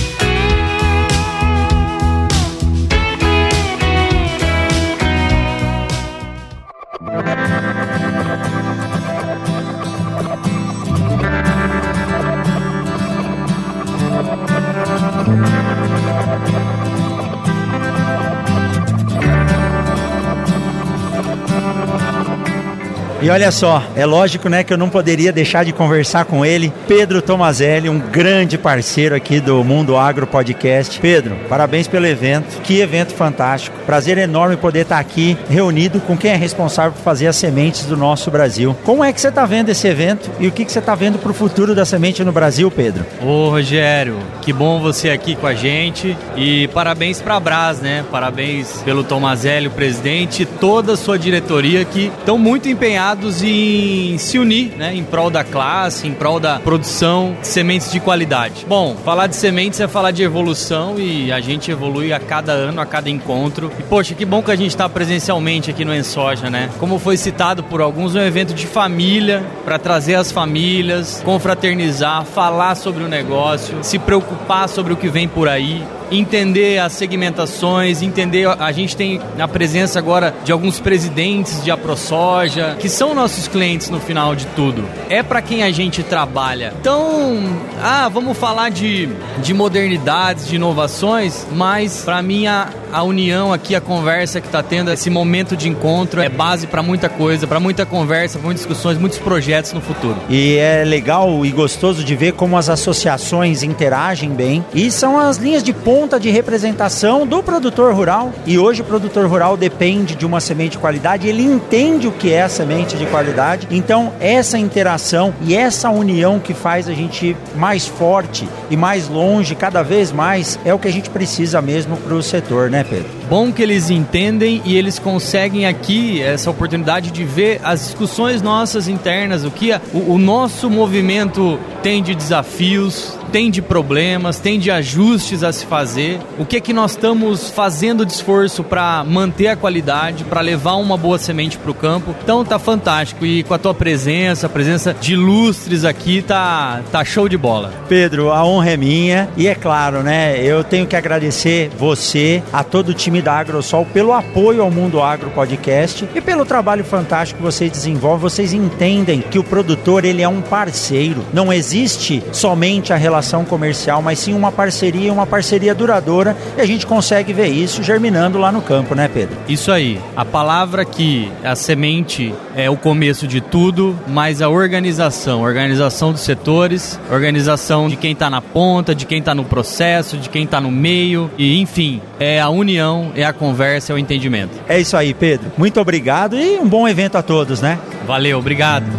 E 23.21 23.29
olha 23.29 23.51
só, 23.51 23.83
é 23.97 24.05
lógico, 24.05 24.47
né, 24.47 24.63
que 24.63 24.71
eu 24.71 24.77
não 24.77 24.87
poderia 24.87 25.29
deixar 25.33 25.65
de 25.65 25.73
conversar 25.73 26.23
com 26.23 26.45
ele, 26.45 26.71
Pedro 26.87 27.21
Tomazelli, 27.21 27.89
um 27.89 27.99
grande 27.99 28.57
parceiro 28.57 29.13
aqui 29.13 29.41
do 29.41 29.61
Mundo 29.61 29.97
Agro 29.97 30.25
Podcast. 30.25 30.97
Pedro, 31.01 31.35
parabéns 31.49 31.85
pelo 31.85 32.07
evento. 32.07 32.61
Que 32.61 32.79
evento 32.79 33.13
fantástico. 33.13 33.77
Prazer 33.85 34.17
enorme 34.17 34.55
poder 34.55 34.81
estar 34.81 34.99
aqui 34.99 35.37
reunido 35.49 35.99
com 35.99 36.15
quem 36.15 36.31
é 36.31 36.35
responsável 36.37 36.93
por 36.93 37.03
fazer 37.03 37.27
as 37.27 37.35
sementes 37.35 37.85
do 37.85 37.97
nosso 37.97 38.31
Brasil. 38.31 38.73
Como 38.85 39.03
é 39.03 39.11
que 39.11 39.19
você 39.19 39.27
está 39.27 39.45
vendo 39.45 39.67
esse 39.67 39.85
evento 39.85 40.31
e 40.39 40.47
o 40.47 40.51
que, 40.51 40.63
que 40.63 40.71
você 40.71 40.79
está 40.79 40.95
vendo 40.95 41.19
para 41.19 41.31
o 41.31 41.33
futuro 41.33 41.75
da 41.75 41.83
semente 41.83 42.23
no 42.23 42.31
Brasil, 42.31 42.71
Pedro? 42.71 43.05
Ô, 43.21 43.49
Rogério, 43.49 44.17
que 44.41 44.53
bom 44.53 44.79
você 44.79 45.09
aqui 45.09 45.35
com 45.35 45.45
a 45.45 45.53
gente 45.53 46.15
e 46.37 46.69
parabéns 46.69 47.21
para 47.21 47.35
a 47.35 47.39
Brás, 47.41 47.81
né? 47.81 48.05
Parabéns 48.09 48.81
pelo 48.83 49.03
Tomazelli, 49.03 49.67
o 49.67 49.71
presidente, 49.71 50.43
e 50.43 50.45
toda 50.45 50.93
a 50.93 50.97
sua 50.97 51.19
diretoria 51.19 51.83
que 51.83 52.09
estão 52.17 52.37
muito 52.37 52.69
empenhados 52.69 53.08
em 53.43 54.17
se 54.17 54.37
unir, 54.37 54.73
né, 54.77 54.93
em 54.95 55.03
prol 55.03 55.29
da 55.29 55.43
classe, 55.43 56.07
em 56.07 56.13
prol 56.13 56.39
da 56.39 56.59
produção 56.59 57.35
de 57.41 57.47
sementes 57.47 57.91
de 57.91 57.99
qualidade. 57.99 58.65
Bom, 58.67 58.95
falar 59.03 59.27
de 59.27 59.35
sementes 59.35 59.79
é 59.79 59.87
falar 59.87 60.11
de 60.11 60.23
evolução 60.23 60.99
e 60.99 61.31
a 61.31 61.39
gente 61.39 61.71
evolui 61.71 62.13
a 62.13 62.19
cada 62.19 62.51
ano, 62.51 62.81
a 62.81 62.85
cada 62.85 63.09
encontro. 63.09 63.71
E 63.79 63.83
poxa, 63.83 64.13
que 64.13 64.25
bom 64.25 64.41
que 64.41 64.51
a 64.51 64.55
gente 64.55 64.71
está 64.71 64.87
presencialmente 64.87 65.69
aqui 65.69 65.85
no 65.85 65.95
Ensoja, 65.95 66.49
né? 66.49 66.69
Como 66.79 66.99
foi 66.99 67.17
citado 67.17 67.63
por 67.63 67.81
alguns, 67.81 68.15
um 68.15 68.21
evento 68.21 68.53
de 68.53 68.67
família 68.67 69.43
para 69.65 69.79
trazer 69.79 70.15
as 70.15 70.31
famílias, 70.31 71.21
confraternizar, 71.23 72.25
falar 72.25 72.75
sobre 72.75 73.03
o 73.03 73.07
negócio, 73.07 73.77
se 73.83 73.97
preocupar 73.97 74.67
sobre 74.69 74.93
o 74.93 74.97
que 74.97 75.09
vem 75.09 75.27
por 75.27 75.47
aí 75.47 75.83
entender 76.11 76.79
as 76.79 76.93
segmentações, 76.93 78.01
entender. 78.01 78.47
A 78.47 78.71
gente 78.71 78.95
tem 78.95 79.19
a 79.39 79.47
presença 79.47 79.99
agora 79.99 80.33
de 80.43 80.51
alguns 80.51 80.79
presidentes 80.79 81.63
de 81.63 81.71
AproSoja, 81.71 82.75
que 82.79 82.89
são 82.89 83.13
nossos 83.13 83.47
clientes 83.47 83.89
no 83.89 83.99
final 83.99 84.35
de 84.35 84.45
tudo. 84.47 84.83
É 85.09 85.21
para 85.21 85.41
quem 85.41 85.63
a 85.63 85.71
gente 85.71 86.03
trabalha. 86.03 86.73
Então, 86.79 87.37
ah, 87.81 88.09
vamos 88.09 88.37
falar 88.37 88.69
de, 88.69 89.09
de 89.41 89.53
modernidades, 89.53 90.47
de 90.47 90.55
inovações, 90.55 91.45
mas 91.51 92.01
para 92.03 92.21
mim 92.21 92.47
a, 92.47 92.69
a 92.91 93.03
união 93.03 93.53
aqui, 93.53 93.75
a 93.75 93.81
conversa 93.81 94.41
que 94.41 94.47
está 94.47 94.61
tendo, 94.63 94.91
esse 94.91 95.09
momento 95.09 95.55
de 95.55 95.69
encontro 95.69 96.21
é 96.21 96.29
base 96.29 96.67
para 96.67 96.81
muita 96.81 97.09
coisa, 97.09 97.47
para 97.47 97.59
muita 97.59 97.85
conversa, 97.85 98.37
para 98.37 98.45
muitas 98.45 98.65
discussões, 98.65 98.97
muitos 98.97 99.19
projetos 99.19 99.73
no 99.73 99.81
futuro. 99.81 100.17
E 100.29 100.57
é 100.57 100.83
legal 100.85 101.45
e 101.45 101.51
gostoso 101.51 102.03
de 102.03 102.15
ver 102.15 102.33
como 102.33 102.57
as 102.57 102.69
associações 102.69 103.63
interagem 103.63 104.31
bem 104.31 104.65
e 104.73 104.91
são 104.91 105.19
as 105.19 105.37
linhas 105.37 105.63
de 105.63 105.73
ponto 105.73 105.98
ponta 105.99 106.17
de 106.17 106.29
representação 106.29 107.27
do 107.27 107.43
produtor 107.43 107.93
rural. 107.93 108.31
E 108.45 108.57
hoje 108.57 108.81
o 108.81 108.85
produtor 108.85 109.27
rural 109.27 109.57
depende 109.57 110.15
de 110.15 110.25
uma 110.25 110.39
semente 110.39 110.69
de 110.69 110.77
qualidade, 110.77 111.27
ele 111.27 111.43
entende 111.43 112.07
o 112.07 112.11
que 112.13 112.31
é 112.31 112.47
semente 112.47 112.95
de 112.95 113.05
qualidade. 113.07 113.67
Então, 113.69 114.13
essa 114.17 114.57
interação 114.57 115.33
e 115.41 115.53
essa 115.53 115.89
união 115.89 116.39
que 116.39 116.53
faz 116.53 116.87
a 116.87 116.93
gente 116.93 117.35
mais 117.53 117.85
forte 117.85 118.47
e 118.69 118.77
mais 118.77 119.09
longe, 119.09 119.55
cada 119.55 119.83
vez 119.83 120.09
mais, 120.09 120.57
é 120.63 120.73
o 120.73 120.79
que 120.79 120.87
a 120.87 120.91
gente 120.91 121.09
precisa 121.09 121.61
mesmo 121.61 121.97
para 121.97 122.13
o 122.13 122.23
setor, 122.23 122.69
né, 122.69 122.85
Pedro? 122.89 123.09
Bom 123.29 123.51
que 123.51 123.61
eles 123.61 123.89
entendem 123.89 124.61
e 124.63 124.77
eles 124.77 124.99
conseguem 124.99 125.67
aqui 125.67 126.21
essa 126.21 126.49
oportunidade 126.49 127.11
de 127.11 127.25
ver 127.25 127.59
as 127.61 127.81
discussões 127.81 128.41
nossas 128.41 128.87
internas, 128.87 129.43
o 129.43 129.51
que 129.51 129.73
a, 129.73 129.81
o, 129.93 130.13
o 130.13 130.17
nosso 130.17 130.69
movimento 130.69 131.59
tem 131.83 132.01
de 132.01 132.15
desafios, 132.15 133.17
tem 133.31 133.51
de 133.51 133.61
problemas, 133.61 134.39
tem 134.39 134.59
de 134.59 134.71
ajustes 134.71 135.43
a 135.43 135.51
se 135.51 135.65
fazer, 135.65 135.88
o 136.37 136.45
que 136.45 136.57
é 136.57 136.59
que 136.59 136.73
nós 136.73 136.91
estamos 136.91 137.49
fazendo 137.49 138.05
de 138.05 138.13
esforço 138.13 138.63
para 138.63 139.03
manter 139.03 139.47
a 139.47 139.55
qualidade, 139.55 140.23
para 140.23 140.41
levar 140.41 140.75
uma 140.75 140.97
boa 140.97 141.17
semente 141.17 141.57
para 141.57 141.71
o 141.71 141.73
campo. 141.73 142.15
Então 142.23 142.43
tá 142.43 142.59
fantástico 142.59 143.25
e 143.25 143.43
com 143.43 143.53
a 143.53 143.57
tua 143.57 143.73
presença, 143.73 144.47
a 144.47 144.49
presença 144.49 144.93
de 144.93 145.13
ilustres 145.13 145.85
aqui, 145.85 146.21
tá, 146.21 146.81
tá 146.91 147.03
show 147.03 147.27
de 147.29 147.37
bola. 147.37 147.73
Pedro, 147.87 148.31
a 148.31 148.45
honra 148.45 148.71
é 148.71 148.77
minha 148.77 149.29
e 149.37 149.47
é 149.47 149.55
claro, 149.55 150.03
né, 150.03 150.39
eu 150.43 150.63
tenho 150.63 150.87
que 150.87 150.95
agradecer 150.95 151.69
você, 151.77 152.43
a 152.51 152.63
todo 152.63 152.89
o 152.89 152.93
time 152.93 153.21
da 153.21 153.33
AgroSol 153.33 153.85
pelo 153.85 154.13
apoio 154.13 154.61
ao 154.61 154.71
Mundo 154.71 155.01
Agro 155.01 155.29
Podcast 155.29 156.07
e 156.13 156.21
pelo 156.21 156.45
trabalho 156.45 156.83
fantástico 156.83 157.37
que 157.39 157.45
vocês 157.45 157.71
desenvolvem. 157.71 158.19
Vocês 158.19 158.53
entendem 158.53 159.21
que 159.21 159.39
o 159.39 159.43
produtor 159.43 160.03
ele 160.03 160.21
é 160.21 160.27
um 160.27 160.41
parceiro, 160.41 161.23
não 161.33 161.51
existe 161.51 162.23
somente 162.31 162.91
a 162.91 162.95
relação 162.95 163.19
relação 163.19 163.45
comercial, 163.45 164.01
mas 164.01 164.19
sim 164.19 164.33
uma 164.33 164.51
parceria, 164.51 165.11
uma 165.11 165.25
parceria 165.25 165.75
duradoura, 165.79 166.37
e 166.57 166.61
a 166.61 166.65
gente 166.65 166.85
consegue 166.85 167.33
ver 167.33 167.47
isso 167.47 167.81
germinando 167.81 168.37
lá 168.37 168.51
no 168.51 168.61
campo, 168.61 168.93
né, 168.93 169.09
Pedro? 169.11 169.35
Isso 169.47 169.71
aí. 169.71 169.99
A 170.15 170.23
palavra 170.23 170.85
que 170.85 171.31
a 171.43 171.55
semente 171.55 172.33
é 172.55 172.69
o 172.69 172.77
começo 172.77 173.27
de 173.27 173.41
tudo, 173.41 173.97
mas 174.07 174.41
a 174.41 174.49
organização, 174.49 175.41
organização 175.41 176.11
dos 176.11 176.21
setores, 176.21 176.99
organização 177.11 177.89
de 177.89 177.95
quem 177.95 178.11
está 178.11 178.29
na 178.29 178.41
ponta, 178.41 178.93
de 178.93 179.05
quem 179.05 179.19
está 179.19 179.33
no 179.33 179.45
processo, 179.45 180.17
de 180.17 180.29
quem 180.29 180.43
está 180.43 180.61
no 180.61 180.69
meio, 180.69 181.31
e 181.37 181.59
enfim, 181.61 182.01
é 182.19 182.39
a 182.39 182.49
união, 182.49 183.11
é 183.15 183.23
a 183.23 183.33
conversa, 183.33 183.93
é 183.93 183.95
o 183.95 183.97
entendimento. 183.97 184.51
É 184.67 184.79
isso 184.79 184.95
aí, 184.95 185.13
Pedro. 185.13 185.51
Muito 185.57 185.79
obrigado 185.79 186.35
e 186.35 186.59
um 186.59 186.67
bom 186.67 186.87
evento 186.87 187.17
a 187.17 187.23
todos, 187.23 187.61
né? 187.61 187.79
Valeu, 188.05 188.37
obrigado. 188.37 188.98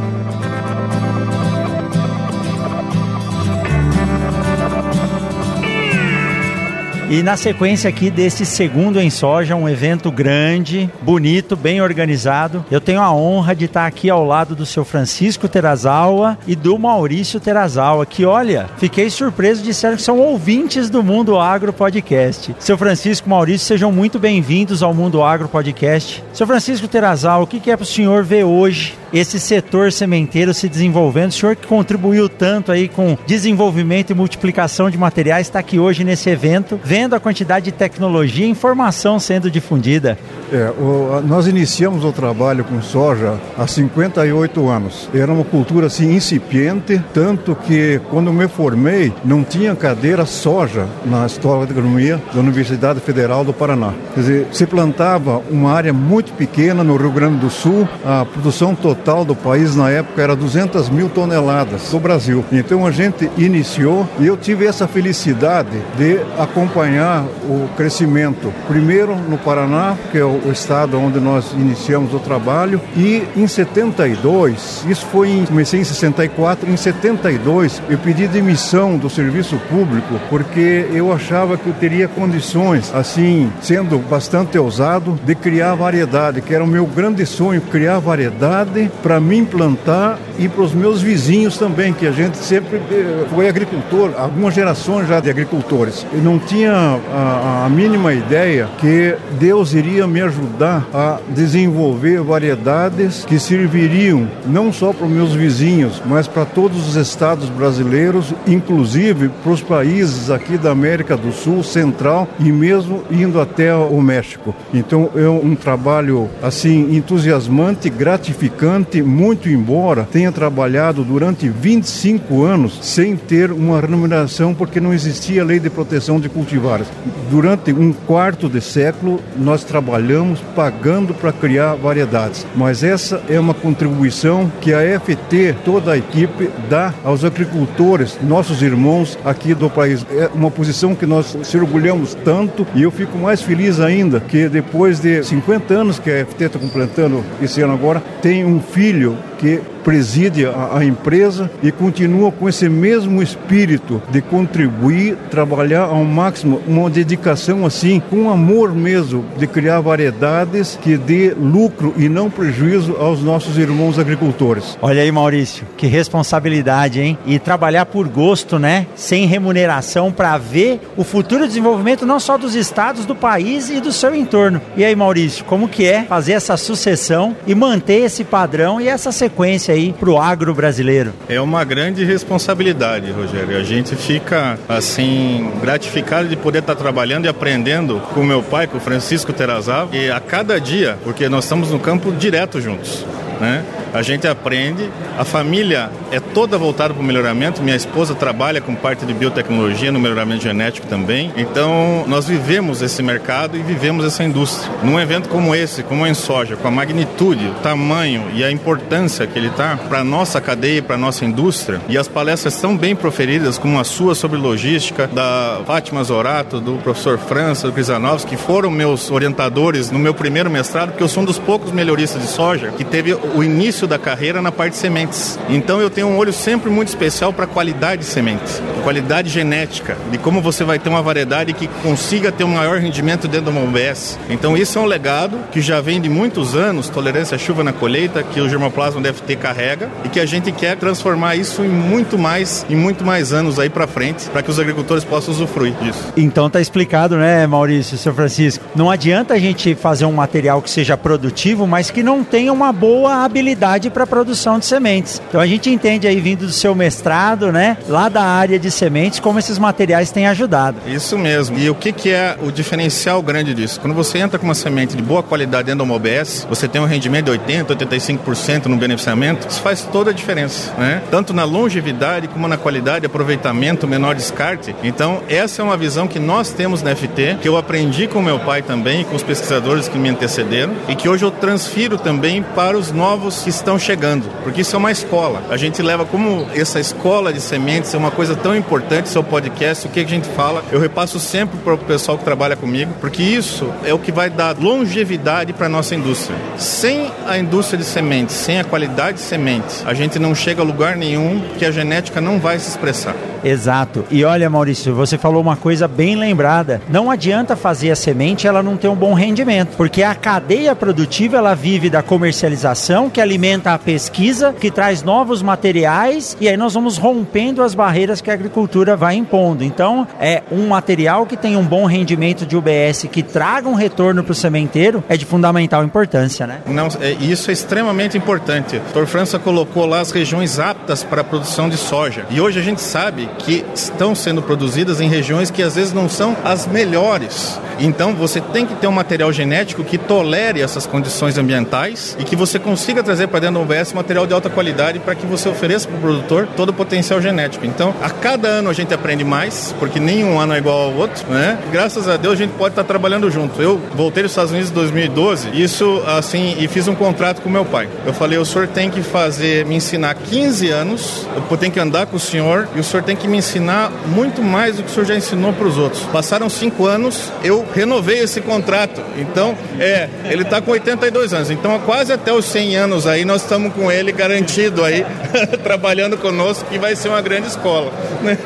E 7.10 7.24
na 7.24 7.36
sequência 7.36 7.90
aqui 7.90 8.08
desse 8.08 8.46
segundo 8.46 9.00
em 9.00 9.10
soja, 9.10 9.56
um 9.56 9.68
evento 9.68 10.12
grande, 10.12 10.88
bonito, 11.02 11.56
bem 11.56 11.82
organizado, 11.82 12.64
eu 12.70 12.80
tenho 12.80 13.00
a 13.00 13.12
honra 13.12 13.52
de 13.52 13.64
estar 13.64 13.84
aqui 13.84 14.08
ao 14.08 14.24
lado 14.24 14.54
do 14.54 14.64
seu 14.64 14.84
Francisco 14.84 15.48
Terazawa 15.48 16.38
e 16.46 16.54
do 16.54 16.78
Maurício 16.78 17.40
Terazawa, 17.40 18.06
que 18.06 18.24
olha, 18.24 18.70
fiquei 18.76 19.10
surpreso, 19.10 19.60
disseram 19.60 19.96
que 19.96 20.02
são 20.02 20.20
ouvintes 20.20 20.88
do 20.88 21.02
Mundo 21.02 21.36
Agro 21.36 21.72
Podcast. 21.72 22.54
Seu 22.60 22.78
Francisco 22.78 23.28
Maurício, 23.28 23.66
sejam 23.66 23.90
muito 23.90 24.20
bem-vindos 24.20 24.80
ao 24.80 24.94
Mundo 24.94 25.20
Agro 25.20 25.48
Podcast. 25.48 26.22
Seu 26.32 26.46
Francisco 26.46 26.86
Terazawa, 26.86 27.42
o 27.42 27.46
que 27.48 27.72
é 27.72 27.76
para 27.76 27.82
o 27.82 27.86
senhor 27.86 28.22
ver 28.22 28.44
hoje 28.44 28.99
esse 29.12 29.40
setor 29.40 29.92
sementeiro 29.92 30.54
se 30.54 30.68
desenvolvendo. 30.68 31.30
O 31.30 31.32
senhor 31.32 31.56
que 31.56 31.66
contribuiu 31.66 32.28
tanto 32.28 32.72
aí 32.72 32.88
com 32.88 33.16
desenvolvimento 33.26 34.10
e 34.10 34.14
multiplicação 34.14 34.90
de 34.90 34.96
materiais 34.96 35.46
está 35.46 35.58
aqui 35.58 35.78
hoje 35.78 36.04
nesse 36.04 36.30
evento, 36.30 36.80
vendo 36.82 37.14
a 37.14 37.20
quantidade 37.20 37.66
de 37.66 37.72
tecnologia 37.72 38.46
e 38.46 38.50
informação 38.50 39.18
sendo 39.18 39.50
difundida. 39.50 40.18
É, 40.52 40.70
o, 40.78 41.22
nós 41.26 41.46
iniciamos 41.46 42.04
o 42.04 42.12
trabalho 42.12 42.64
com 42.64 42.80
soja 42.82 43.38
há 43.56 43.66
58 43.66 44.68
anos. 44.68 45.08
Era 45.12 45.32
uma 45.32 45.44
cultura 45.44 45.86
assim 45.86 46.14
incipiente, 46.14 47.02
tanto 47.12 47.54
que 47.54 48.00
quando 48.10 48.32
me 48.32 48.48
formei 48.48 49.12
não 49.24 49.44
tinha 49.44 49.74
cadeira 49.74 50.26
soja 50.26 50.86
na 51.04 51.26
Escola 51.26 51.66
de 51.66 51.72
Agronomia 51.72 52.20
da 52.32 52.40
Universidade 52.40 53.00
Federal 53.00 53.44
do 53.44 53.52
Paraná. 53.52 53.92
Quer 54.14 54.20
dizer, 54.20 54.46
se 54.52 54.66
plantava 54.66 55.42
uma 55.50 55.72
área 55.72 55.92
muito 55.92 56.32
pequena 56.32 56.82
no 56.82 56.96
Rio 56.96 57.10
Grande 57.10 57.38
do 57.38 57.50
Sul, 57.50 57.88
a 58.04 58.24
produção 58.24 58.74
total 58.74 58.99
do 59.26 59.34
país 59.34 59.74
na 59.74 59.90
época 59.90 60.22
era 60.22 60.36
200 60.36 60.88
mil 60.90 61.08
toneladas 61.08 61.90
do 61.90 61.98
Brasil. 61.98 62.44
Então 62.52 62.86
a 62.86 62.90
gente 62.90 63.30
iniciou 63.36 64.06
e 64.18 64.26
eu 64.26 64.36
tive 64.36 64.66
essa 64.66 64.86
felicidade 64.86 65.70
de 65.96 66.20
acompanhar 66.38 67.24
o 67.44 67.68
crescimento, 67.76 68.52
primeiro 68.68 69.16
no 69.16 69.38
Paraná, 69.38 69.96
que 70.12 70.18
é 70.18 70.24
o 70.24 70.52
estado 70.52 70.98
onde 70.98 71.18
nós 71.18 71.52
iniciamos 71.52 72.14
o 72.14 72.18
trabalho 72.18 72.80
e 72.96 73.24
em 73.36 73.46
72, 73.46 74.84
isso 74.88 75.06
foi 75.06 75.30
em, 75.30 75.46
comecei 75.46 75.80
em 75.80 75.84
64, 75.84 76.70
em 76.70 76.76
72 76.76 77.82
eu 77.88 77.98
pedi 77.98 78.28
demissão 78.28 78.96
do 78.96 79.08
serviço 79.08 79.56
público 79.68 80.20
porque 80.28 80.86
eu 80.92 81.12
achava 81.12 81.56
que 81.56 81.66
eu 81.66 81.72
teria 81.72 82.06
condições, 82.06 82.92
assim, 82.94 83.50
sendo 83.60 83.98
bastante 83.98 84.58
ousado, 84.58 85.18
de 85.24 85.34
criar 85.34 85.74
variedade, 85.74 86.40
que 86.42 86.54
era 86.54 86.62
o 86.62 86.66
meu 86.66 86.86
grande 86.86 87.24
sonho, 87.24 87.60
criar 87.62 87.98
variedade 87.98 88.89
para 89.02 89.20
me 89.20 89.38
implantar 89.38 90.18
e 90.38 90.48
para 90.48 90.62
os 90.62 90.72
meus 90.72 91.02
vizinhos 91.02 91.58
também, 91.58 91.92
que 91.92 92.06
a 92.06 92.12
gente 92.12 92.36
sempre 92.38 92.80
eh, 92.90 93.26
foi 93.34 93.48
agricultor, 93.48 94.12
algumas 94.16 94.54
gerações 94.54 95.08
já 95.08 95.20
de 95.20 95.30
agricultores. 95.30 96.06
Eu 96.12 96.22
não 96.22 96.38
tinha 96.38 96.72
a, 96.72 97.64
a 97.66 97.68
mínima 97.68 98.12
ideia 98.12 98.68
que 98.78 99.14
Deus 99.38 99.74
iria 99.74 100.06
me 100.06 100.20
ajudar 100.20 100.86
a 100.92 101.18
desenvolver 101.28 102.20
variedades 102.22 103.24
que 103.24 103.38
serviriam 103.38 104.28
não 104.46 104.72
só 104.72 104.92
para 104.92 105.06
os 105.06 105.12
meus 105.12 105.34
vizinhos, 105.34 106.02
mas 106.06 106.26
para 106.26 106.44
todos 106.44 106.88
os 106.88 106.96
estados 106.96 107.48
brasileiros, 107.48 108.32
inclusive 108.46 109.28
para 109.42 109.52
os 109.52 109.62
países 109.62 110.30
aqui 110.30 110.56
da 110.56 110.70
América 110.70 111.16
do 111.16 111.32
Sul, 111.32 111.62
Central 111.62 112.28
e 112.38 112.50
mesmo 112.50 113.02
indo 113.10 113.40
até 113.40 113.74
o 113.74 114.00
México. 114.00 114.54
Então 114.72 115.10
é 115.14 115.28
um 115.28 115.54
trabalho 115.54 116.28
assim 116.42 116.96
entusiasmante, 116.96 117.88
gratificante, 117.90 118.79
muito 119.02 119.48
embora 119.48 120.08
tenha 120.10 120.32
trabalhado 120.32 121.04
durante 121.04 121.48
25 121.48 122.42
anos 122.42 122.78
sem 122.82 123.16
ter 123.16 123.50
uma 123.52 123.80
remuneração 123.80 124.54
porque 124.54 124.80
não 124.80 124.92
existia 124.92 125.44
lei 125.44 125.58
de 125.58 125.70
proteção 125.70 126.20
de 126.20 126.28
cultivares. 126.28 126.86
Durante 127.30 127.72
um 127.72 127.92
quarto 127.92 128.48
de 128.48 128.60
século 128.60 129.20
nós 129.36 129.64
trabalhamos 129.64 130.40
pagando 130.54 131.14
para 131.14 131.32
criar 131.32 131.74
variedades. 131.74 132.46
Mas 132.54 132.82
essa 132.82 133.22
é 133.28 133.38
uma 133.38 133.54
contribuição 133.54 134.50
que 134.60 134.72
a 134.72 134.80
FT, 135.00 135.56
toda 135.64 135.92
a 135.92 135.98
equipe, 135.98 136.50
dá 136.68 136.92
aos 137.04 137.24
agricultores, 137.24 138.18
nossos 138.22 138.62
irmãos 138.62 139.18
aqui 139.24 139.54
do 139.54 139.70
país. 139.70 140.04
É 140.10 140.28
uma 140.34 140.50
posição 140.50 140.94
que 140.94 141.06
nós 141.06 141.36
se 141.42 141.56
orgulhamos 141.56 142.14
tanto 142.24 142.66
e 142.74 142.82
eu 142.82 142.90
fico 142.90 143.16
mais 143.18 143.42
feliz 143.42 143.80
ainda 143.80 144.20
que 144.20 144.48
depois 144.48 145.00
de 145.00 145.22
50 145.22 145.74
anos 145.74 145.98
que 145.98 146.10
a 146.10 146.24
FT 146.24 146.44
está 146.44 146.58
completando 146.58 147.24
esse 147.40 147.60
ano 147.60 147.72
agora, 147.72 148.02
tem 148.22 148.44
um 148.44 148.60
filho 148.72 149.16
que 149.38 149.60
preside 149.84 150.46
a, 150.46 150.84
empresa 150.84 151.50
e 151.62 151.70
continua 151.70 152.30
com 152.32 152.48
esse 152.48 152.68
mesmo 152.68 153.22
espírito 153.22 154.02
de 154.10 154.20
contribuir, 154.20 155.16
trabalhar 155.30 155.84
ao 155.84 156.04
máximo, 156.04 156.60
uma 156.66 156.88
dedicação 156.88 157.66
assim, 157.66 158.00
com 158.10 158.30
amor 158.30 158.74
mesmo, 158.74 159.24
de 159.36 159.46
criar 159.46 159.80
variedades 159.80 160.78
que 160.80 160.96
dê 160.96 161.34
lucro 161.34 161.94
e 161.96 162.08
não 162.08 162.30
prejuízo 162.30 162.96
aos 162.98 163.22
nossos 163.22 163.58
irmãos 163.58 163.98
agricultores. 163.98 164.78
Olha 164.80 165.02
aí, 165.02 165.10
Maurício, 165.10 165.66
que 165.76 165.86
responsabilidade, 165.86 167.00
hein? 167.00 167.18
E 167.26 167.38
trabalhar 167.38 167.86
por 167.86 168.08
gosto, 168.08 168.58
né? 168.58 168.86
Sem 168.94 169.26
remuneração 169.26 170.12
para 170.12 170.36
ver 170.38 170.80
o 170.96 171.04
futuro 171.04 171.46
desenvolvimento 171.46 172.06
não 172.06 172.20
só 172.20 172.36
dos 172.36 172.54
estados, 172.54 173.04
do 173.04 173.14
país 173.14 173.70
e 173.70 173.80
do 173.80 173.92
seu 173.92 174.14
entorno. 174.14 174.60
E 174.76 174.84
aí, 174.84 174.94
Maurício, 174.94 175.44
como 175.44 175.68
que 175.68 175.86
é 175.86 176.04
fazer 176.04 176.32
essa 176.32 176.56
sucessão 176.56 177.36
e 177.46 177.54
manter 177.54 178.04
esse 178.04 178.24
padrão 178.24 178.80
e 178.80 178.88
essa 178.88 179.12
sequência 179.12 179.69
aí 179.70 179.92
para 179.92 180.10
o 180.10 180.18
agro 180.18 180.54
brasileiro? 180.54 181.12
É 181.28 181.40
uma 181.40 181.64
grande 181.64 182.04
responsabilidade, 182.04 183.10
Rogério. 183.10 183.56
A 183.56 183.62
gente 183.62 183.94
fica 183.96 184.58
assim 184.68 185.50
gratificado 185.60 186.28
de 186.28 186.36
poder 186.36 186.60
estar 186.60 186.74
trabalhando 186.74 187.26
e 187.26 187.28
aprendendo 187.28 188.00
com 188.14 188.22
meu 188.24 188.42
pai, 188.42 188.66
com 188.66 188.78
o 188.78 188.80
Francisco 188.80 189.32
Terazava, 189.32 189.96
e 189.96 190.10
a 190.10 190.20
cada 190.20 190.60
dia, 190.60 190.98
porque 191.04 191.28
nós 191.28 191.44
estamos 191.44 191.70
no 191.70 191.78
campo 191.78 192.12
direto 192.12 192.60
juntos. 192.60 193.04
Né? 193.40 193.64
A 193.92 194.02
gente 194.02 194.28
aprende, 194.28 194.88
a 195.18 195.24
família 195.24 195.90
é 196.12 196.20
toda 196.20 196.58
voltada 196.58 196.92
para 196.92 197.02
o 197.02 197.04
melhoramento. 197.04 197.62
Minha 197.62 197.76
esposa 197.76 198.14
trabalha 198.14 198.60
com 198.60 198.74
parte 198.74 199.06
de 199.06 199.14
biotecnologia 199.14 199.90
no 199.90 199.98
melhoramento 199.98 200.42
genético 200.42 200.86
também. 200.86 201.32
Então, 201.36 202.04
nós 202.06 202.26
vivemos 202.26 202.82
esse 202.82 203.02
mercado 203.02 203.56
e 203.56 203.60
vivemos 203.62 204.04
essa 204.04 204.22
indústria. 204.22 204.70
Num 204.82 205.00
evento 205.00 205.28
como 205.28 205.54
esse, 205.54 205.82
como 205.82 206.06
em 206.06 206.14
soja, 206.14 206.56
com 206.56 206.68
a 206.68 206.70
magnitude, 206.70 207.46
o 207.46 207.54
tamanho 207.62 208.24
e 208.34 208.44
a 208.44 208.50
importância 208.50 209.26
que 209.26 209.38
ele 209.38 209.48
está 209.48 209.76
para 209.76 210.00
a 210.00 210.04
nossa 210.04 210.40
cadeia, 210.40 210.82
para 210.82 210.96
a 210.96 210.98
nossa 210.98 211.24
indústria, 211.24 211.80
e 211.88 211.96
as 211.96 212.06
palestras 212.06 212.54
são 212.54 212.76
bem 212.76 212.94
proferidas, 212.94 213.56
como 213.58 213.80
a 213.80 213.84
sua 213.84 214.14
sobre 214.14 214.38
logística, 214.38 215.06
da 215.06 215.60
Fátima 215.66 216.04
Zorato, 216.04 216.60
do 216.60 216.74
professor 216.74 217.18
França, 217.18 217.66
do 217.66 217.72
Krizanovski, 217.72 218.30
que 218.30 218.36
foram 218.36 218.70
meus 218.70 219.10
orientadores 219.10 219.90
no 219.90 219.98
meu 219.98 220.14
primeiro 220.14 220.50
mestrado, 220.50 220.90
porque 220.90 221.02
eu 221.02 221.08
sou 221.08 221.22
um 221.22 221.26
dos 221.26 221.38
poucos 221.38 221.72
melhoristas 221.72 222.22
de 222.22 222.28
soja 222.28 222.72
que 222.76 222.84
teve 222.84 223.12
o 223.34 223.42
início 223.42 223.86
da 223.86 223.98
carreira 223.98 224.40
na 224.42 224.52
parte 224.52 224.72
de 224.72 224.78
sementes. 224.78 225.38
Então 225.48 225.80
eu 225.80 225.90
tenho 225.90 226.08
um 226.08 226.16
olho 226.16 226.32
sempre 226.32 226.70
muito 226.70 226.88
especial 226.88 227.32
para 227.32 227.46
qualidade 227.46 228.02
de 228.02 228.08
sementes, 228.08 228.62
qualidade 228.82 229.28
genética, 229.28 229.96
de 230.10 230.18
como 230.18 230.40
você 230.40 230.64
vai 230.64 230.78
ter 230.78 230.88
uma 230.88 231.02
variedade 231.02 231.52
que 231.52 231.68
consiga 231.82 232.32
ter 232.32 232.44
um 232.44 232.54
maior 232.54 232.78
rendimento 232.78 233.28
dentro 233.28 233.52
de 233.52 233.58
uma 233.58 233.68
UBS. 233.68 234.18
Então 234.28 234.56
isso 234.56 234.78
é 234.78 234.82
um 234.82 234.86
legado 234.86 235.38
que 235.50 235.60
já 235.60 235.80
vem 235.80 236.00
de 236.00 236.08
muitos 236.08 236.54
anos, 236.54 236.88
tolerância 236.88 237.34
à 237.34 237.38
chuva 237.38 237.62
na 237.62 237.72
colheita, 237.72 238.22
que 238.22 238.40
o 238.40 238.48
germoplasma 238.48 239.00
deve 239.00 239.20
ter 239.22 239.36
carrega 239.36 239.88
e 240.04 240.08
que 240.08 240.20
a 240.20 240.26
gente 240.26 240.52
quer 240.52 240.76
transformar 240.76 241.36
isso 241.36 241.62
em 241.62 241.68
muito 241.68 242.18
mais, 242.18 242.64
em 242.68 242.76
muito 242.76 243.04
mais 243.04 243.32
anos 243.32 243.58
aí 243.58 243.68
para 243.68 243.86
frente, 243.86 244.28
para 244.30 244.42
que 244.42 244.50
os 244.50 244.58
agricultores 244.58 245.04
possam 245.04 245.34
usufruir 245.34 245.74
disso. 245.82 246.12
Então 246.16 246.48
tá 246.50 246.60
explicado, 246.60 247.16
né, 247.16 247.46
Maurício, 247.46 247.96
seu 247.96 248.14
Francisco? 248.14 248.64
Não 248.74 248.90
adianta 248.90 249.34
a 249.34 249.38
gente 249.38 249.74
fazer 249.74 250.04
um 250.04 250.12
material 250.12 250.60
que 250.62 250.70
seja 250.70 250.96
produtivo, 250.96 251.66
mas 251.66 251.90
que 251.90 252.02
não 252.02 252.22
tenha 252.22 252.52
uma 252.52 252.72
boa 252.72 253.19
habilidade 253.24 253.90
para 253.90 254.06
produção 254.06 254.58
de 254.58 254.66
sementes. 254.66 255.20
Então 255.28 255.40
a 255.40 255.46
gente 255.46 255.70
entende 255.70 256.06
aí, 256.06 256.20
vindo 256.20 256.46
do 256.46 256.52
seu 256.52 256.74
mestrado, 256.74 257.52
né, 257.52 257.76
lá 257.88 258.08
da 258.08 258.22
área 258.22 258.58
de 258.58 258.70
sementes, 258.70 259.20
como 259.20 259.38
esses 259.38 259.58
materiais 259.58 260.10
têm 260.10 260.26
ajudado. 260.26 260.78
Isso 260.86 261.18
mesmo. 261.18 261.58
E 261.58 261.68
o 261.68 261.74
que, 261.74 261.92
que 261.92 262.10
é 262.10 262.36
o 262.42 262.50
diferencial 262.50 263.22
grande 263.22 263.54
disso? 263.54 263.80
Quando 263.80 263.94
você 263.94 264.18
entra 264.18 264.38
com 264.38 264.44
uma 264.44 264.54
semente 264.54 264.96
de 264.96 265.02
boa 265.02 265.22
qualidade 265.22 265.66
dentro 265.66 265.84
do 265.84 265.92
OBS, 265.92 266.46
você 266.48 266.68
tem 266.68 266.80
um 266.80 266.86
rendimento 266.86 267.26
de 267.26 267.38
80%, 267.38 267.76
85% 267.76 268.66
no 268.66 268.76
beneficiamento, 268.76 269.48
isso 269.48 269.60
faz 269.60 269.82
toda 269.82 270.10
a 270.10 270.14
diferença, 270.14 270.72
né? 270.78 271.02
Tanto 271.10 271.32
na 271.32 271.44
longevidade 271.44 272.28
como 272.28 272.48
na 272.48 272.56
qualidade, 272.56 273.06
aproveitamento, 273.06 273.86
menor 273.86 274.14
descarte. 274.14 274.74
Então, 274.82 275.22
essa 275.28 275.62
é 275.62 275.64
uma 275.64 275.76
visão 275.76 276.06
que 276.06 276.18
nós 276.18 276.50
temos 276.50 276.82
na 276.82 276.94
FT, 276.94 277.38
que 277.40 277.48
eu 277.48 277.56
aprendi 277.56 278.06
com 278.06 278.22
meu 278.22 278.38
pai 278.38 278.62
também, 278.62 279.04
com 279.04 279.16
os 279.16 279.22
pesquisadores 279.22 279.88
que 279.88 279.98
me 279.98 280.08
antecederam, 280.08 280.74
e 280.88 280.94
que 280.94 281.08
hoje 281.08 281.24
eu 281.24 281.30
transfiro 281.30 281.98
também 281.98 282.42
para 282.42 282.76
os 282.76 282.92
novos 282.92 283.09
novos 283.10 283.42
que 283.42 283.50
estão 283.50 283.76
chegando, 283.76 284.24
porque 284.44 284.60
isso 284.60 284.76
é 284.76 284.78
uma 284.78 284.92
escola. 284.92 285.42
A 285.50 285.56
gente 285.56 285.82
leva 285.82 286.04
como 286.04 286.46
essa 286.54 286.78
escola 286.78 287.32
de 287.32 287.40
sementes 287.40 287.92
é 287.92 287.98
uma 287.98 288.12
coisa 288.12 288.36
tão 288.36 288.54
importante, 288.54 289.08
seu 289.08 289.24
podcast, 289.24 289.84
o 289.84 289.90
que 289.90 289.98
a 289.98 290.06
gente 290.06 290.28
fala, 290.28 290.62
eu 290.70 290.78
repasso 290.78 291.18
sempre 291.18 291.58
para 291.58 291.74
o 291.74 291.78
pessoal 291.78 292.16
que 292.16 292.22
trabalha 292.22 292.54
comigo, 292.54 292.92
porque 293.00 293.20
isso 293.20 293.68
é 293.84 293.92
o 293.92 293.98
que 293.98 294.12
vai 294.12 294.30
dar 294.30 294.56
longevidade 294.56 295.52
para 295.52 295.66
a 295.66 295.68
nossa 295.68 295.92
indústria. 295.96 296.38
Sem 296.56 297.10
a 297.26 297.36
indústria 297.36 297.80
de 297.80 297.84
sementes, 297.84 298.36
sem 298.36 298.60
a 298.60 298.64
qualidade 298.64 299.16
de 299.16 299.24
sementes, 299.24 299.82
a 299.84 299.92
gente 299.92 300.16
não 300.20 300.32
chega 300.32 300.62
a 300.62 300.64
lugar 300.64 300.96
nenhum 300.96 301.40
que 301.58 301.64
a 301.64 301.72
genética 301.72 302.20
não 302.20 302.38
vai 302.38 302.60
se 302.60 302.68
expressar. 302.68 303.16
Exato. 303.42 304.04
E 304.10 304.24
olha, 304.24 304.50
Maurício, 304.50 304.94
você 304.94 305.16
falou 305.16 305.40
uma 305.40 305.56
coisa 305.56 305.88
bem 305.88 306.14
lembrada. 306.14 306.80
Não 306.88 307.10
adianta 307.10 307.56
fazer 307.56 307.90
a 307.90 307.96
semente 307.96 308.46
ela 308.46 308.62
não 308.62 308.76
ter 308.76 308.88
um 308.88 308.94
bom 308.94 309.14
rendimento, 309.14 309.76
porque 309.76 310.02
a 310.02 310.14
cadeia 310.14 310.76
produtiva 310.76 311.38
ela 311.38 311.54
vive 311.54 311.90
da 311.90 312.02
comercialização, 312.02 312.89
que 313.08 313.20
alimenta 313.20 313.72
a 313.72 313.78
pesquisa, 313.78 314.52
que 314.52 314.68
traz 314.68 315.04
novos 315.04 315.42
materiais 315.42 316.36
e 316.40 316.48
aí 316.48 316.56
nós 316.56 316.74
vamos 316.74 316.98
rompendo 316.98 317.62
as 317.62 317.72
barreiras 317.72 318.20
que 318.20 318.28
a 318.28 318.34
agricultura 318.34 318.96
vai 318.96 319.14
impondo. 319.14 319.62
Então, 319.62 320.08
é 320.18 320.42
um 320.50 320.66
material 320.66 321.24
que 321.24 321.36
tem 321.36 321.56
um 321.56 321.64
bom 321.64 321.86
rendimento 321.86 322.44
de 322.44 322.56
UBS, 322.56 323.06
que 323.12 323.22
traga 323.22 323.68
um 323.68 323.74
retorno 323.74 324.24
para 324.24 324.32
o 324.32 324.34
sementeiro, 324.34 325.04
é 325.08 325.16
de 325.16 325.24
fundamental 325.24 325.84
importância, 325.84 326.48
né? 326.48 326.62
Não, 326.66 326.88
é, 327.00 327.12
isso 327.12 327.50
é 327.50 327.52
extremamente 327.52 328.18
importante. 328.18 328.76
O 328.76 329.00
Dr. 329.00 329.06
França 329.06 329.38
colocou 329.38 329.86
lá 329.86 330.00
as 330.00 330.10
regiões 330.10 330.58
aptas 330.58 331.04
para 331.04 331.20
a 331.20 331.24
produção 331.24 331.68
de 331.68 331.76
soja. 331.76 332.26
E 332.28 332.40
hoje 332.40 332.58
a 332.58 332.62
gente 332.62 332.80
sabe 332.80 333.28
que 333.38 333.64
estão 333.72 334.16
sendo 334.16 334.42
produzidas 334.42 335.00
em 335.00 335.08
regiões 335.08 335.48
que 335.48 335.62
às 335.62 335.76
vezes 335.76 335.92
não 335.92 336.08
são 336.08 336.36
as 336.42 336.66
melhores. 336.66 337.60
Então 337.78 338.16
você 338.16 338.40
tem 338.40 338.66
que 338.66 338.74
ter 338.74 338.88
um 338.88 338.92
material 338.92 339.32
genético 339.32 339.84
que 339.84 339.96
tolere 339.96 340.60
essas 340.60 340.86
condições 340.86 341.38
ambientais 341.38 342.16
e 342.18 342.24
que 342.24 342.34
você 342.34 342.58
consiga 342.58 342.79
trazer 343.02 343.28
para 343.28 343.40
dentro 343.40 343.56
do 343.56 343.62
UBS 343.62 343.92
material 343.92 344.26
de 344.26 344.34
alta 344.34 344.48
qualidade 344.48 344.98
para 344.98 345.14
que 345.14 345.26
você 345.26 345.48
ofereça 345.48 345.88
para 345.88 345.96
o 345.96 346.00
produtor 346.00 346.48
todo 346.56 346.70
o 346.70 346.72
potencial 346.72 347.20
genético. 347.20 347.66
Então, 347.66 347.94
a 348.02 348.10
cada 348.10 348.48
ano 348.48 348.70
a 348.70 348.72
gente 348.72 348.92
aprende 348.92 349.24
mais, 349.24 349.74
porque 349.78 350.00
nenhum 350.00 350.38
ano 350.38 350.54
é 350.54 350.58
igual 350.58 350.82
ao 350.82 350.94
outro, 350.94 351.26
né? 351.28 351.58
Graças 351.70 352.08
a 352.08 352.16
Deus 352.16 352.34
a 352.34 352.36
gente 352.36 352.52
pode 352.52 352.72
estar 352.72 352.84
trabalhando 352.84 353.30
junto. 353.30 353.60
Eu 353.60 353.80
voltei 353.94 354.22
dos 354.22 354.32
Estados 354.32 354.50
Unidos 354.50 354.70
em 354.70 354.74
2012, 354.74 355.50
isso 355.62 356.02
assim, 356.06 356.56
e 356.58 356.68
fiz 356.68 356.88
um 356.88 356.94
contrato 356.94 357.42
com 357.42 357.48
meu 357.48 357.64
pai. 357.64 357.88
Eu 358.06 358.12
falei, 358.12 358.38
o 358.38 358.44
senhor 358.44 358.68
tem 358.68 358.90
que 358.90 359.02
fazer, 359.02 359.64
me 359.66 359.76
ensinar 359.76 360.14
15 360.14 360.70
anos, 360.70 361.26
eu 361.50 361.56
tenho 361.56 361.72
que 361.72 361.80
andar 361.80 362.06
com 362.06 362.16
o 362.16 362.20
senhor 362.20 362.68
e 362.74 362.80
o 362.80 362.84
senhor 362.84 363.02
tem 363.02 363.16
que 363.16 363.28
me 363.28 363.38
ensinar 363.38 363.90
muito 364.06 364.42
mais 364.42 364.76
do 364.76 364.82
que 364.82 364.90
o 364.90 364.92
senhor 364.92 365.06
já 365.06 365.16
ensinou 365.16 365.52
para 365.52 365.66
os 365.66 365.78
outros. 365.78 366.02
Passaram 366.04 366.48
cinco 366.48 366.86
anos, 366.86 367.32
eu 367.42 367.66
renovei 367.74 368.20
esse 368.20 368.40
contrato. 368.40 369.02
Então, 369.16 369.56
é, 369.78 370.08
ele 370.24 370.42
está 370.42 370.60
com 370.60 370.70
82 370.70 371.34
anos. 371.34 371.50
Então, 371.50 371.78
quase 371.80 372.12
até 372.12 372.32
os 372.32 372.44
100 372.44 372.69
anos 372.74 373.06
aí, 373.06 373.24
nós 373.24 373.42
estamos 373.42 373.72
com 373.72 373.90
ele 373.90 374.12
garantido 374.12 374.84
aí, 374.84 375.04
trabalhando 375.62 376.16
conosco, 376.16 376.64
que 376.70 376.78
vai 376.78 376.96
ser 376.96 377.08
uma 377.08 377.20
grande 377.20 377.48
escola. 377.48 377.92
Né? 378.22 378.38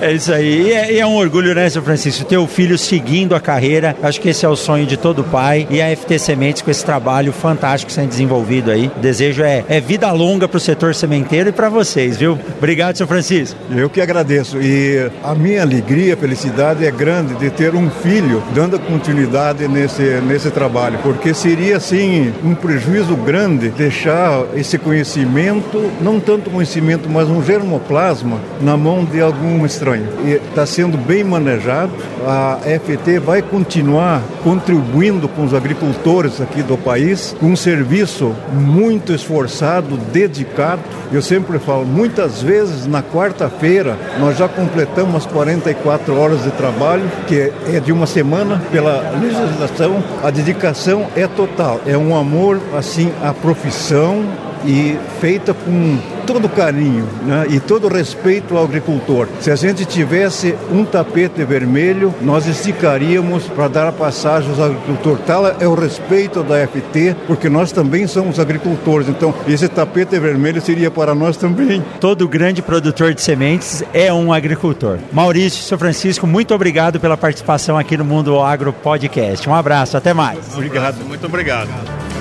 É 0.00 0.12
isso 0.12 0.32
aí. 0.32 0.68
E 0.68 0.72
é, 0.72 0.92
e 0.92 0.98
é, 1.00 1.06
um 1.06 1.14
orgulho, 1.14 1.54
né, 1.54 1.68
seu 1.70 1.82
Francisco? 1.82 2.24
Ter 2.24 2.36
o 2.36 2.46
filho 2.46 2.76
seguindo 2.76 3.34
a 3.34 3.40
carreira. 3.40 3.96
Acho 4.02 4.20
que 4.20 4.28
esse 4.28 4.44
é 4.44 4.48
o 4.48 4.56
sonho 4.56 4.86
de 4.86 4.96
todo 4.96 5.24
pai. 5.24 5.66
E 5.70 5.80
a 5.80 5.94
FT 5.96 6.18
Sementes 6.18 6.62
com 6.62 6.70
esse 6.70 6.84
trabalho 6.84 7.32
fantástico 7.32 7.90
sendo 7.90 8.08
desenvolvido 8.08 8.70
aí. 8.70 8.90
O 8.96 9.00
desejo 9.00 9.42
é, 9.42 9.64
é 9.68 9.80
vida 9.80 10.10
longa 10.12 10.48
para 10.48 10.56
o 10.58 10.60
setor 10.60 10.94
sementeiro 10.94 11.48
e 11.48 11.52
para 11.52 11.68
vocês, 11.68 12.16
viu? 12.16 12.38
Obrigado, 12.58 12.96
seu 12.96 13.06
Francisco. 13.06 13.58
Eu 13.74 13.88
que 13.88 14.00
agradeço. 14.00 14.60
E 14.60 15.10
a 15.22 15.34
minha 15.34 15.62
alegria, 15.62 16.16
felicidade 16.16 16.84
é 16.84 16.90
grande 16.90 17.34
de 17.34 17.50
ter 17.50 17.74
um 17.74 17.90
filho 17.90 18.42
dando 18.54 18.78
continuidade 18.78 19.66
nesse, 19.68 20.02
nesse 20.26 20.50
trabalho. 20.50 20.98
Porque 21.02 21.32
seria, 21.32 21.76
assim, 21.76 22.32
um 22.44 22.54
prejuízo 22.54 23.16
grande 23.16 23.53
deixar 23.56 24.44
esse 24.54 24.78
conhecimento, 24.78 25.90
não 26.00 26.20
tanto 26.20 26.50
conhecimento, 26.50 27.08
mas 27.08 27.28
um 27.28 27.42
germoplasma 27.42 28.38
na 28.60 28.76
mão 28.76 29.04
de 29.04 29.20
algum 29.20 29.64
estranho. 29.64 30.06
E 30.24 30.32
está 30.32 30.66
sendo 30.66 30.96
bem 30.96 31.24
manejado. 31.24 31.92
A 32.26 32.58
FT 32.62 33.18
vai 33.18 33.42
continuar 33.42 34.22
contribuindo 34.42 35.28
com 35.28 35.44
os 35.44 35.54
agricultores 35.54 36.40
aqui 36.40 36.62
do 36.62 36.76
país, 36.76 37.36
com 37.38 37.46
um 37.46 37.56
serviço 37.56 38.34
muito 38.52 39.12
esforçado, 39.12 39.96
dedicado. 39.96 40.82
Eu 41.12 41.22
sempre 41.22 41.58
falo, 41.58 41.84
muitas 41.84 42.42
vezes 42.42 42.86
na 42.86 43.02
quarta-feira 43.02 43.96
nós 44.18 44.36
já 44.36 44.48
completamos 44.48 45.26
44 45.26 46.18
horas 46.18 46.42
de 46.42 46.50
trabalho, 46.52 47.04
que 47.26 47.52
é 47.66 47.80
de 47.80 47.92
uma 47.92 48.06
semana 48.06 48.60
pela 48.70 49.12
legislação. 49.20 50.02
A 50.22 50.30
dedicação 50.30 51.06
é 51.16 51.26
total, 51.26 51.80
é 51.86 51.96
um 51.96 52.16
amor 52.16 52.60
assim 52.76 53.12
à 53.22 53.32
profissão 53.44 54.24
e 54.64 54.98
feita 55.20 55.52
com 55.52 55.98
todo 56.26 56.48
carinho 56.48 57.06
né, 57.26 57.46
e 57.50 57.60
todo 57.60 57.86
respeito 57.86 58.56
ao 58.56 58.64
agricultor. 58.64 59.28
Se 59.38 59.50
a 59.50 59.56
gente 59.56 59.84
tivesse 59.84 60.54
um 60.72 60.82
tapete 60.82 61.44
vermelho, 61.44 62.14
nós 62.22 62.46
esticaríamos 62.46 63.44
para 63.44 63.68
dar 63.68 63.88
a 63.88 63.92
passagem 63.92 64.48
aos 64.48 64.58
agricultores. 64.58 65.20
Tal 65.26 65.46
é 65.46 65.68
o 65.68 65.74
respeito 65.74 66.42
da 66.42 66.66
FT, 66.66 67.14
porque 67.26 67.50
nós 67.50 67.70
também 67.72 68.06
somos 68.06 68.40
agricultores. 68.40 69.06
Então, 69.06 69.34
esse 69.46 69.68
tapete 69.68 70.18
vermelho 70.18 70.62
seria 70.62 70.90
para 70.90 71.14
nós 71.14 71.36
também. 71.36 71.84
Todo 72.00 72.26
grande 72.26 72.62
produtor 72.62 73.12
de 73.12 73.20
sementes 73.20 73.84
é 73.92 74.10
um 74.10 74.32
agricultor. 74.32 74.98
Maurício, 75.12 75.62
seu 75.62 75.78
Francisco, 75.78 76.26
muito 76.26 76.54
obrigado 76.54 76.98
pela 76.98 77.18
participação 77.18 77.76
aqui 77.76 77.98
no 77.98 78.04
Mundo 78.06 78.40
Agro 78.40 78.72
Podcast. 78.72 79.46
Um 79.46 79.54
abraço, 79.54 79.98
até 79.98 80.14
mais. 80.14 80.54
Obrigado, 80.54 81.04
muito 81.04 81.26
obrigado. 81.26 82.13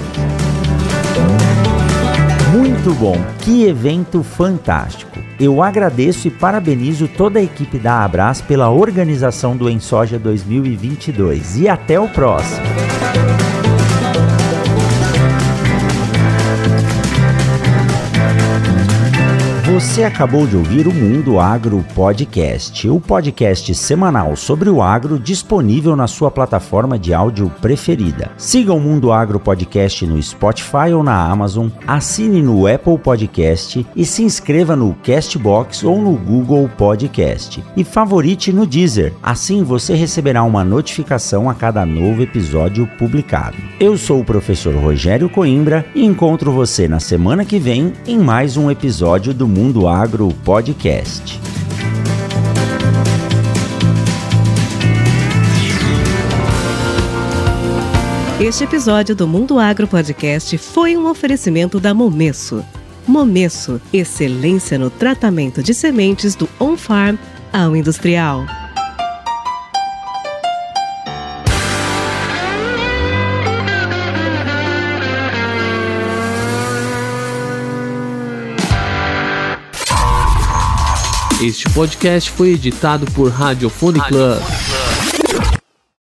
Muito 2.85 2.99
bom, 2.99 3.15
que 3.39 3.63
evento 3.63 4.21
fantástico. 4.23 5.17
Eu 5.39 5.63
agradeço 5.63 6.27
e 6.27 6.31
parabenizo 6.31 7.07
toda 7.07 7.39
a 7.39 7.41
equipe 7.41 7.79
da 7.79 8.03
Abras 8.03 8.41
pela 8.41 8.69
organização 8.69 9.55
do 9.55 9.69
Ensoja 9.69 10.19
2022 10.19 11.59
e 11.59 11.69
até 11.69 11.97
o 11.97 12.09
próximo. 12.09 12.61
Você 19.73 20.03
acabou 20.03 20.45
de 20.45 20.55
ouvir 20.55 20.87
o 20.87 20.93
Mundo 20.93 21.39
Agro 21.39 21.83
Podcast, 21.95 22.87
o 22.87 22.99
podcast 22.99 23.73
semanal 23.73 24.35
sobre 24.35 24.69
o 24.69 24.83
agro 24.83 25.17
disponível 25.17 25.95
na 25.95 26.05
sua 26.05 26.29
plataforma 26.29 26.99
de 26.99 27.11
áudio 27.11 27.51
preferida. 27.59 28.29
Siga 28.37 28.71
o 28.71 28.79
Mundo 28.79 29.11
Agro 29.11 29.39
Podcast 29.39 30.05
no 30.05 30.21
Spotify 30.21 30.93
ou 30.95 31.01
na 31.01 31.19
Amazon, 31.27 31.69
assine 31.87 32.39
no 32.39 32.67
Apple 32.67 32.99
Podcast 32.99 33.83
e 33.95 34.05
se 34.05 34.21
inscreva 34.21 34.75
no 34.75 34.93
Castbox 35.03 35.83
ou 35.83 35.99
no 35.99 36.13
Google 36.17 36.69
Podcast. 36.77 37.63
E 37.75 37.83
favorite 37.83 38.53
no 38.53 38.67
Deezer, 38.67 39.11
assim 39.23 39.63
você 39.63 39.95
receberá 39.95 40.43
uma 40.43 40.63
notificação 40.63 41.49
a 41.49 41.55
cada 41.55 41.83
novo 41.83 42.21
episódio 42.21 42.85
publicado. 42.99 43.57
Eu 43.79 43.97
sou 43.97 44.19
o 44.19 44.25
professor 44.25 44.75
Rogério 44.75 45.27
Coimbra 45.27 45.83
e 45.95 46.05
encontro 46.05 46.51
você 46.51 46.87
na 46.87 46.99
semana 46.99 47.43
que 47.43 47.57
vem 47.57 47.91
em 48.05 48.19
mais 48.19 48.55
um 48.55 48.69
episódio 48.69 49.33
do 49.33 49.47
Mundo 49.47 49.62
Mundo 49.63 49.87
Agro 49.87 50.27
Podcast. 50.43 51.39
Este 58.41 58.65
episódio 58.65 59.15
do 59.15 59.25
Mundo 59.25 59.57
Agro 59.57 59.87
Podcast 59.87 60.57
foi 60.57 60.97
um 60.97 61.09
oferecimento 61.09 61.79
da 61.79 61.93
Momesso. 61.93 62.61
Momesso, 63.07 63.79
excelência 63.93 64.77
no 64.77 64.89
tratamento 64.89 65.63
de 65.63 65.73
sementes 65.73 66.35
do 66.35 66.49
on-farm 66.59 67.15
ao 67.53 67.73
industrial. 67.73 68.45
Este 81.43 81.69
podcast 81.71 82.31
foi 82.31 82.53
editado 82.53 83.05
por 83.07 83.29
Radiofone 83.29 83.99
Club. 83.99 84.39